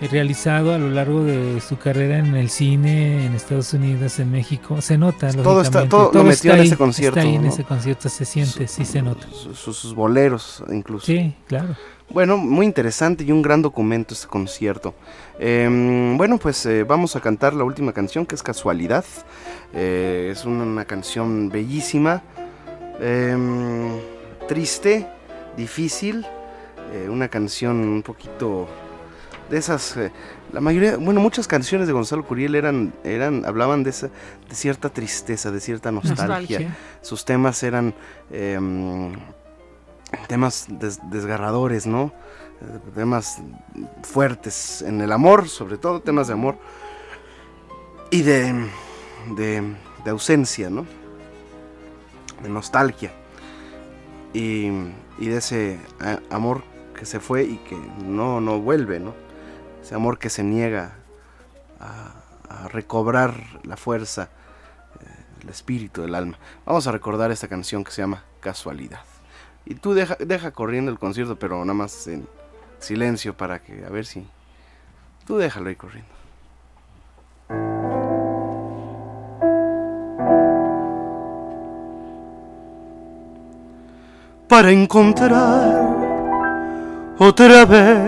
eh, 0.00 0.08
realizado 0.10 0.72
a 0.72 0.78
lo 0.78 0.88
largo 0.88 1.22
de 1.24 1.60
su 1.60 1.76
carrera 1.76 2.18
en 2.18 2.34
el 2.36 2.48
cine, 2.48 3.26
en 3.26 3.34
Estados 3.34 3.74
Unidos, 3.74 4.18
en 4.18 4.30
México. 4.30 4.80
Se 4.80 4.96
nota, 4.96 5.30
Todo 5.32 5.60
está- 5.62 5.86
todo 5.88 6.10
lo 6.14 6.24
metió 6.24 6.30
está 6.32 6.54
en 6.54 6.60
ahí, 6.60 6.66
ese 6.68 6.76
concierto, 6.76 7.18
Está 7.18 7.28
ahí 7.28 7.34
en 7.36 7.44
ese 7.44 7.64
concierto, 7.64 8.08
se 8.08 8.24
siente, 8.24 8.66
sí 8.66 8.84
se 8.86 9.02
nota. 9.02 9.26
Sus 9.54 9.94
boleros 9.94 10.62
incluso. 10.72 11.04
Sí, 11.06 11.34
claro. 11.46 11.76
Bueno, 12.12 12.36
muy 12.36 12.66
interesante 12.66 13.22
y 13.22 13.30
un 13.30 13.40
gran 13.40 13.62
documento 13.62 14.14
este 14.14 14.26
concierto. 14.26 14.94
Em, 15.38 16.16
bueno, 16.16 16.38
pues 16.38 16.66
eh, 16.66 16.82
vamos 16.82 17.14
a 17.14 17.20
cantar 17.20 17.54
la 17.54 17.62
última 17.62 17.92
canción 17.92 18.26
que 18.26 18.34
es 18.34 18.42
Casualidad. 18.42 19.04
Eh, 19.72 20.30
es 20.32 20.44
una, 20.44 20.64
una 20.64 20.84
canción 20.84 21.48
bellísima, 21.50 22.22
em, 23.00 23.92
triste, 24.48 25.06
difícil, 25.56 26.26
eh, 26.92 27.08
una 27.08 27.28
canción 27.28 27.76
un 27.76 28.02
poquito 28.02 28.68
de 29.48 29.58
esas, 29.58 29.96
la 30.52 30.60
mayoría, 30.60 30.96
bueno, 30.96 31.20
muchas 31.20 31.46
canciones 31.46 31.86
de 31.86 31.92
Gonzalo 31.92 32.24
Curiel 32.24 32.56
eran, 32.56 32.92
eran, 33.04 33.44
hablaban 33.44 33.84
de 33.84 33.90
esa, 33.90 34.08
de 34.48 34.54
cierta 34.54 34.88
tristeza, 34.88 35.52
de 35.52 35.60
cierta 35.60 35.92
nostalgia. 35.92 36.26
Nostalgia. 36.26 36.76
Sus 37.02 37.24
temas 37.24 37.62
eran 37.62 37.94
em, 38.32 39.12
temas 40.28 40.66
des- 40.68 41.00
desgarradores, 41.10 41.86
¿no? 41.86 42.12
Temas 42.94 43.38
fuertes 44.02 44.82
en 44.82 45.00
el 45.00 45.12
amor, 45.12 45.48
sobre 45.48 45.78
todo 45.78 46.00
temas 46.00 46.26
de 46.26 46.34
amor 46.34 46.58
y 48.10 48.22
de, 48.22 48.68
de, 49.36 50.10
ausencia, 50.10 50.68
¿no? 50.68 50.84
De 52.42 52.48
nostalgia 52.48 53.12
y, 54.32 54.68
de 55.18 55.36
ese 55.36 55.78
amor 56.30 56.62
que 56.94 57.06
se 57.06 57.20
fue 57.20 57.44
y 57.44 57.56
que 57.58 57.76
no, 58.04 58.40
no 58.40 58.60
vuelve, 58.60 59.00
¿no? 59.00 59.14
Ese 59.82 59.94
amor 59.94 60.18
que 60.18 60.28
se 60.28 60.42
niega 60.42 60.96
a, 61.78 62.16
recobrar 62.68 63.34
la 63.62 63.76
fuerza, 63.76 64.28
eh, 65.00 65.24
el 65.42 65.48
espíritu 65.48 66.02
del 66.02 66.14
alma. 66.14 66.38
Vamos 66.66 66.86
a 66.86 66.92
recordar 66.92 67.30
esta 67.30 67.48
canción 67.48 67.84
que 67.84 67.90
se 67.90 68.02
llama 68.02 68.24
Casualidad. 68.40 69.00
Y 69.64 69.74
tú 69.74 69.94
deja, 69.94 70.16
deja 70.18 70.50
corriendo 70.50 70.90
el 70.90 70.98
concierto, 70.98 71.36
pero 71.36 71.60
nada 71.60 71.74
más 71.74 72.06
en 72.06 72.26
silencio 72.78 73.36
para 73.36 73.60
que, 73.60 73.84
a 73.84 73.90
ver 73.90 74.06
si... 74.06 74.26
Tú 75.26 75.36
déjalo 75.36 75.68
ahí 75.68 75.76
corriendo. 75.76 76.20
para 84.50 84.72
encontrar 84.72 85.96
otra 87.18 87.64
vez 87.64 87.98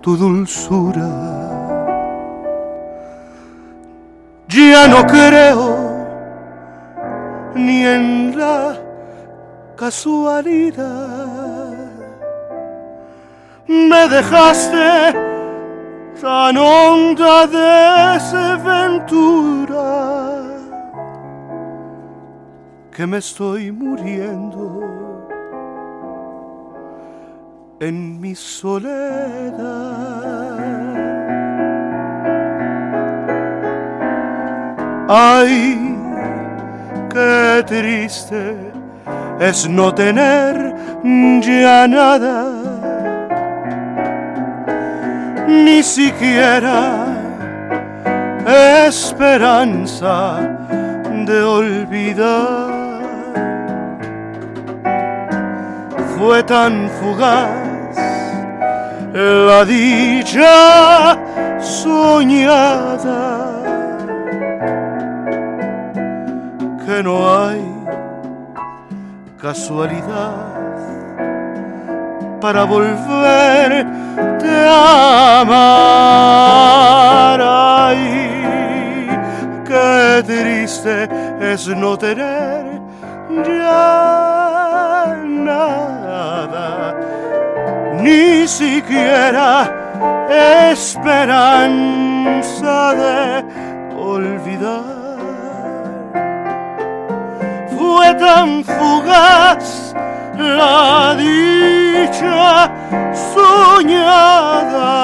tu 0.00 0.16
dulzura. 0.16 1.06
Ya 4.48 4.88
no 4.88 5.06
creo 5.06 5.85
ni 7.56 7.84
en 7.84 8.38
la 8.38 8.76
casualidad. 9.76 11.72
Me 13.66 14.08
dejaste 14.08 15.14
tan 16.20 16.56
honda 16.56 17.46
desventura 17.46 18.66
que 22.92 23.06
me 23.06 23.18
estoy 23.18 23.72
muriendo 23.72 25.28
en 27.80 28.20
mi 28.20 28.34
soledad. 28.34 29.56
Ay, 35.08 35.95
qué 37.16 37.64
triste 37.66 38.56
es 39.40 39.68
no 39.68 39.94
tener 39.94 40.74
ya 41.40 41.86
nada, 41.88 42.36
ni 45.48 45.82
siquiera 45.82 47.06
esperanza 48.86 50.40
de 51.28 51.42
olvidar. 51.42 52.76
Fue 56.18 56.42
tan 56.42 56.90
fugaz 56.98 57.96
la 59.14 59.64
dicha 59.64 61.18
soñada 61.60 63.55
que 66.86 67.02
no 67.02 67.16
hay 67.36 67.60
casualidad 69.42 70.56
para 72.40 72.62
volverte 72.64 74.48
a 74.68 75.40
amar. 75.40 76.46
Ay, 77.88 79.08
qué 79.66 80.22
triste 80.24 81.08
es 81.40 81.66
no 81.66 81.98
tener 81.98 82.80
ya 83.44 85.16
nada, 85.24 86.94
ni 88.00 88.46
siquiera 88.46 89.68
esperanza 90.70 91.74
de 92.94 93.44
olvidar. 93.96 94.95
Fue 97.96 98.12
tan 98.16 98.62
fugaz 98.62 99.94
la 100.36 101.14
dicha 101.16 102.70
soñada 103.32 104.98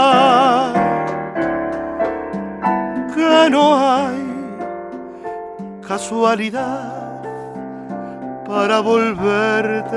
que 3.14 3.48
no 3.48 3.64
hay 3.78 4.23
casualidad 5.89 7.23
para 8.47 8.81
volverte 8.81 9.97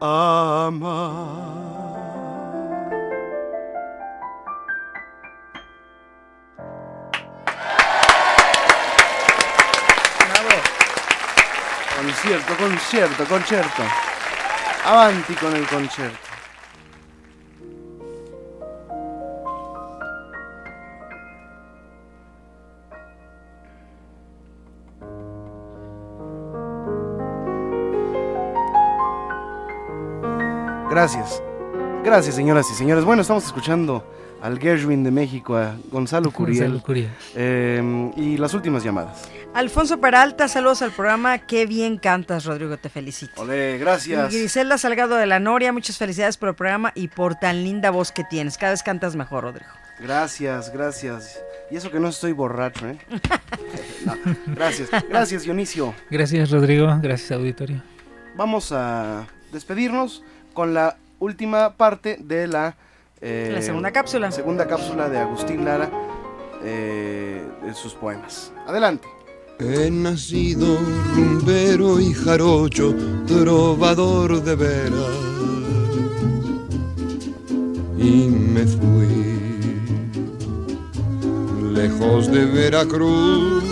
a 0.00 0.66
amar. 0.66 1.51
Concierto, 12.12 12.56
concierto, 12.58 13.24
concierto. 13.24 13.82
Avanti 14.84 15.34
con 15.34 15.56
el 15.56 15.66
concierto. 15.66 16.18
Gracias. 30.90 31.42
Gracias, 32.04 32.34
señoras 32.34 32.70
y 32.70 32.74
señores. 32.74 33.06
Bueno, 33.06 33.22
estamos 33.22 33.46
escuchando 33.46 34.04
al 34.42 34.58
Gershwin 34.58 35.02
de 35.02 35.10
México, 35.10 35.56
a 35.56 35.74
Gonzalo 35.90 36.30
Curiel. 36.30 36.64
Gonzalo 36.64 36.82
Curiel. 36.84 37.10
Eh, 37.34 38.12
y 38.16 38.36
las 38.36 38.52
últimas 38.52 38.84
llamadas. 38.84 39.30
Alfonso 39.54 40.00
Peralta, 40.00 40.48
saludos 40.48 40.80
al 40.80 40.92
programa. 40.92 41.38
Qué 41.38 41.66
bien 41.66 41.98
cantas, 41.98 42.46
Rodrigo, 42.46 42.76
te 42.78 42.88
felicito. 42.88 43.42
Ole, 43.42 43.76
gracias. 43.78 44.32
Griselda 44.32 44.78
Salgado 44.78 45.16
de 45.16 45.26
la 45.26 45.40
Noria, 45.40 45.72
muchas 45.72 45.98
felicidades 45.98 46.38
por 46.38 46.48
el 46.48 46.54
programa 46.54 46.90
y 46.94 47.08
por 47.08 47.34
tan 47.34 47.62
linda 47.62 47.90
voz 47.90 48.12
que 48.12 48.24
tienes. 48.24 48.56
Cada 48.56 48.72
vez 48.72 48.82
cantas 48.82 49.14
mejor, 49.14 49.44
Rodrigo. 49.44 49.70
Gracias, 50.00 50.72
gracias. 50.72 51.38
Y 51.70 51.76
eso 51.76 51.90
que 51.90 52.00
no 52.00 52.08
estoy 52.08 52.32
borracho, 52.32 52.88
¿eh? 52.88 52.98
No, 54.06 54.14
gracias, 54.46 54.88
gracias 55.08 55.42
Dionisio. 55.44 55.94
Gracias, 56.10 56.50
Rodrigo. 56.50 56.88
Gracias, 57.02 57.30
auditorio. 57.32 57.82
Vamos 58.34 58.72
a 58.72 59.26
despedirnos 59.52 60.24
con 60.54 60.72
la 60.74 60.96
última 61.20 61.74
parte 61.76 62.16
de 62.18 62.48
la... 62.48 62.74
eh, 63.20 63.50
La 63.54 63.62
segunda 63.62 63.92
cápsula. 63.92 64.32
Segunda 64.32 64.66
cápsula 64.66 65.08
de 65.08 65.18
Agustín 65.18 65.64
Lara, 65.64 65.88
eh, 66.64 67.46
de 67.64 67.74
sus 67.74 67.94
poemas. 67.94 68.52
Adelante. 68.66 69.06
He 69.64 69.90
nacido 69.92 70.76
rumbero 71.14 72.00
y 72.00 72.12
jarocho, 72.12 72.94
trovador 73.28 74.42
de 74.42 74.56
veras, 74.56 75.16
y 77.96 78.26
me 78.26 78.66
fui 78.66 79.06
lejos 81.72 82.30
de 82.32 82.44
Veracruz. 82.44 83.62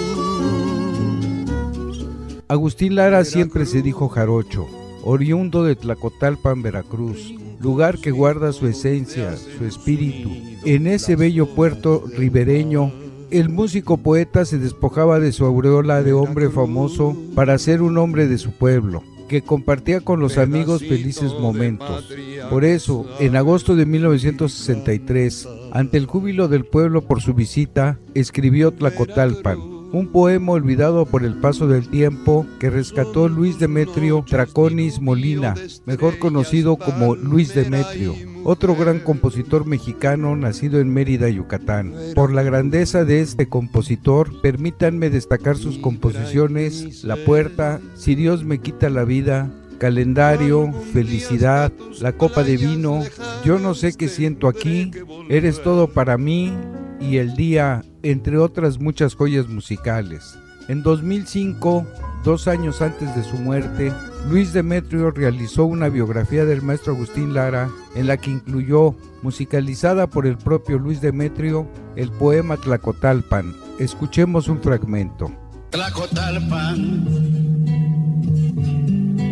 Agustín 2.47 2.95
Lara 2.95 3.25
siempre 3.25 3.67
se 3.67 3.83
dijo 3.83 4.09
jarocho, 4.09 4.69
oriundo 5.03 5.65
de 5.65 5.75
Tlacotalpan, 5.75 6.63
Veracruz, 6.63 7.35
lugar 7.61 7.99
que 7.99 8.13
guarda 8.13 8.53
su 8.53 8.69
esencia, 8.69 9.37
su 9.37 9.65
espíritu. 9.65 10.31
En 10.65 10.87
ese 10.87 11.17
bello 11.17 11.53
puerto 11.55 12.05
ribereño, 12.17 12.93
el 13.31 13.49
músico 13.49 13.97
poeta 13.97 14.45
se 14.45 14.59
despojaba 14.59 15.21
de 15.21 15.33
su 15.33 15.45
aureola 15.45 16.03
de 16.03 16.13
hombre 16.13 16.51
famoso 16.51 17.17
para 17.35 17.59
ser 17.59 17.83
un 17.83 17.97
hombre 17.99 18.27
de 18.27 18.39
su 18.39 18.53
pueblo, 18.53 19.05
que 19.29 19.43
compartía 19.43 20.01
con 20.01 20.19
los 20.21 20.39
amigos 20.39 20.81
felices 20.81 21.33
momentos. 21.39 22.13
Por 22.51 22.65
eso, 22.65 23.07
en 23.21 23.37
agosto 23.37 23.77
de 23.77 23.87
1963, 23.87 25.49
ante 25.73 25.99
el 25.99 26.07
júbilo 26.07 26.49
del 26.49 26.65
pueblo 26.65 27.03
por 27.03 27.21
su 27.21 27.35
visita, 27.35 27.99
escribió 28.15 28.73
Tlacotalpan, 28.73 29.59
un 29.93 30.09
poema 30.09 30.53
olvidado 30.53 31.07
por 31.07 31.25
el 31.25 31.35
paso 31.37 31.67
del 31.67 31.89
tiempo 31.89 32.47
que 32.59 32.71
rescató 32.71 33.29
Luis 33.29 33.59
Demetrio 33.59 34.25
Traconis 34.29 35.01
Molina, 35.01 35.55
mejor 35.87 36.19
conocido 36.19 36.77
como 36.77 37.17
Luis 37.17 37.55
Demetrio, 37.55 38.15
otro 38.45 38.75
gran 38.75 39.01
compositor 39.01 39.67
mexicano 39.67 40.37
nacido 40.37 40.81
en 40.81 40.93
Mérida, 40.93 41.29
Yucatán. 41.29 41.95
Por 42.15 42.33
la 42.33 42.43
grandeza 42.43 43.05
de 43.05 43.21
este 43.21 43.49
compositor, 43.49 44.41
permítanme 44.41 45.11
destacar 45.11 45.57
sus 45.57 45.79
composiciones 45.79 47.05
La 47.05 47.17
Puerta, 47.17 47.81
Si 47.95 48.15
Dios 48.15 48.45
me 48.45 48.59
quita 48.59 48.89
la 48.91 49.05
vida, 49.05 49.51
calendario, 49.79 50.73
felicidad, 50.93 51.73
la 52.01 52.13
copa 52.13 52.43
de 52.43 52.57
vino, 52.57 53.03
yo 53.45 53.59
no 53.59 53.75
sé 53.75 53.95
qué 53.95 54.09
siento 54.09 54.47
aquí, 54.47 54.91
eres 55.29 55.63
todo 55.63 55.89
para 55.89 56.19
mí 56.19 56.53
y 57.01 57.17
el 57.17 57.35
día, 57.35 57.83
entre 58.03 58.39
otras 58.39 58.79
muchas 58.79 59.15
joyas 59.15 59.49
musicales. 59.49 60.39
En 60.69 60.83
2005, 60.83 61.87
dos 62.25 62.47
años 62.47 62.81
antes 62.83 63.15
de 63.17 63.25
su 63.25 63.37
muerte, 63.37 63.93
Luis 64.29 64.53
Demetrio 64.53 65.11
realizó 65.11 65.65
una 65.65 65.89
biografía 65.89 66.45
del 66.45 66.63
maestro 66.63 66.95
Agustín 66.95 67.35
Lara 67.35 67.71
en 67.95 68.07
la 68.07 68.17
que 68.17 68.31
incluyó, 68.31 68.95
musicalizada 69.23 70.07
por 70.07 70.27
el 70.27 70.37
propio 70.39 70.79
Luis 70.79 71.01
Demetrio, 71.01 71.67
el 71.97 72.11
poema 72.11 72.57
Tlacotalpan. 72.57 73.55
Escuchemos 73.79 74.49
un 74.49 74.61
fragmento. 74.61 75.33
Tlacotalpan, 75.71 77.05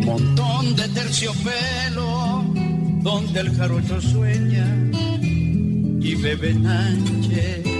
montón 0.05 0.75
de 0.75 0.89
terciopelo, 0.89 2.43
donde 3.01 3.39
el 3.39 3.55
jarocho 3.55 4.01
sueña 4.01 4.65
y 6.01 6.15
bebe 6.15 6.53
nanche, 6.53 7.78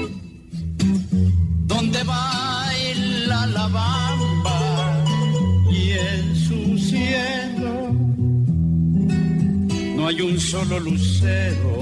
donde 1.70 2.04
baila 2.04 3.46
la 3.58 3.68
bamba 3.68 4.60
y 5.72 5.92
en 5.92 6.36
su 6.46 6.60
cielo 6.90 7.76
no 9.96 10.08
hay 10.08 10.20
un 10.22 10.40
solo 10.40 10.80
lucero 10.80 11.74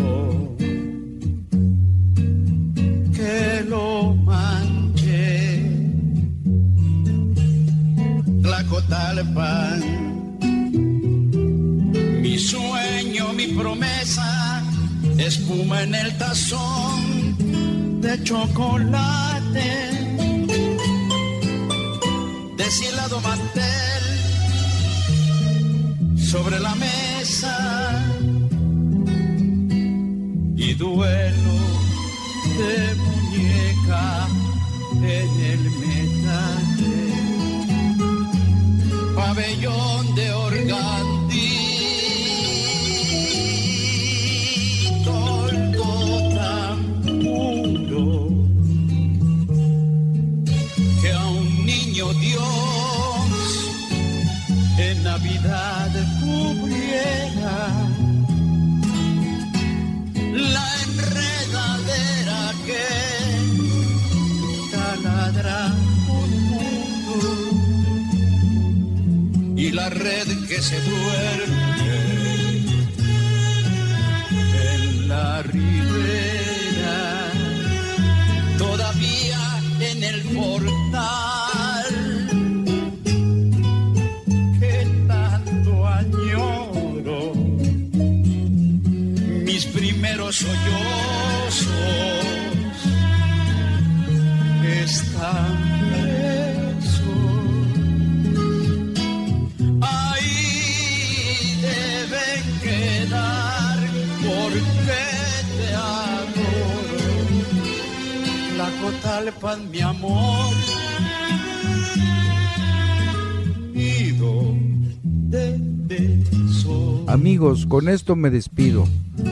que 3.15 3.65
lo 3.67 4.13
manche. 4.31 5.25
Tlacotalpan, 8.43 9.79
mi 12.23 12.37
sueño, 12.37 13.33
mi 13.33 13.47
promesa, 13.59 14.29
espuma 15.17 15.83
en 15.83 15.95
el 15.95 16.17
tazón 16.17 17.26
de 18.07 18.23
chocolate, 18.23 19.69
deshilado 22.55 23.19
mantel 23.19 24.03
sobre 26.17 26.57
la 26.59 26.73
mesa. 26.75 27.55
Y 30.55 30.73
duelo 30.73 31.57
de 32.59 32.77
muñeca 33.05 34.27
en 35.17 35.31
el 35.51 35.63
metate, 35.81 36.95
pabellón 39.15 40.15
de 40.15 40.27
organdí, 40.31 41.06
la 69.77 69.89
red 69.89 70.27
que 70.49 70.59
se 70.59 70.77
duerme 70.81 71.67
en 74.73 75.07
la 75.07 75.43
ribera. 75.43 76.99
Todavía 78.57 79.41
en 79.91 80.03
el 80.03 80.19
portal 80.39 81.89
que 84.59 84.75
tanto 85.07 85.71
añoro. 86.01 87.33
Mis 89.47 89.63
primeros 89.67 90.35
sollozos 90.37 91.67
están 94.85 95.56
Mi 109.71 109.81
amor. 109.81 110.53
Nido 113.73 114.55
de 115.01 115.55
besos. 115.59 117.09
Amigos, 117.09 117.65
con 117.65 117.89
esto 117.89 118.15
me 118.15 118.29
despido. 118.29 118.87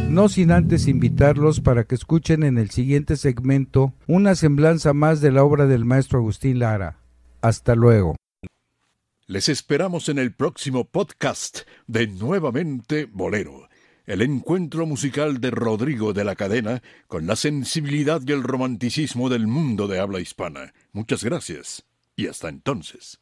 No 0.09 0.27
sin 0.27 0.51
antes 0.51 0.87
invitarlos 0.87 1.61
para 1.61 1.83
que 1.83 1.93
escuchen 1.93 2.41
en 2.41 2.57
el 2.57 2.71
siguiente 2.71 3.15
segmento 3.15 3.93
una 4.07 4.33
semblanza 4.33 4.93
más 4.93 5.21
de 5.21 5.31
la 5.31 5.43
obra 5.43 5.67
del 5.67 5.85
maestro 5.85 6.17
Agustín 6.17 6.57
Lara. 6.57 6.97
Hasta 7.41 7.75
luego. 7.75 8.15
Les 9.27 9.49
esperamos 9.49 10.09
en 10.09 10.17
el 10.17 10.33
próximo 10.33 10.85
podcast 10.85 11.59
de 11.85 12.07
Nuevamente 12.07 13.05
Bolero, 13.05 13.64
el 14.05 14.21
encuentro 14.21 14.85
musical 14.85 15.41
de 15.41 15.51
Rodrigo 15.51 16.13
de 16.13 16.23
la 16.23 16.35
Cadena 16.35 16.81
con 17.07 17.25
la 17.27 17.35
sensibilidad 17.35 18.21
y 18.25 18.31
el 18.31 18.43
romanticismo 18.43 19.29
del 19.29 19.47
mundo 19.47 19.87
de 19.87 19.99
habla 19.99 20.19
hispana. 20.19 20.73
Muchas 20.91 21.23
gracias 21.23 21.85
y 22.15 22.27
hasta 22.27 22.49
entonces. 22.49 23.19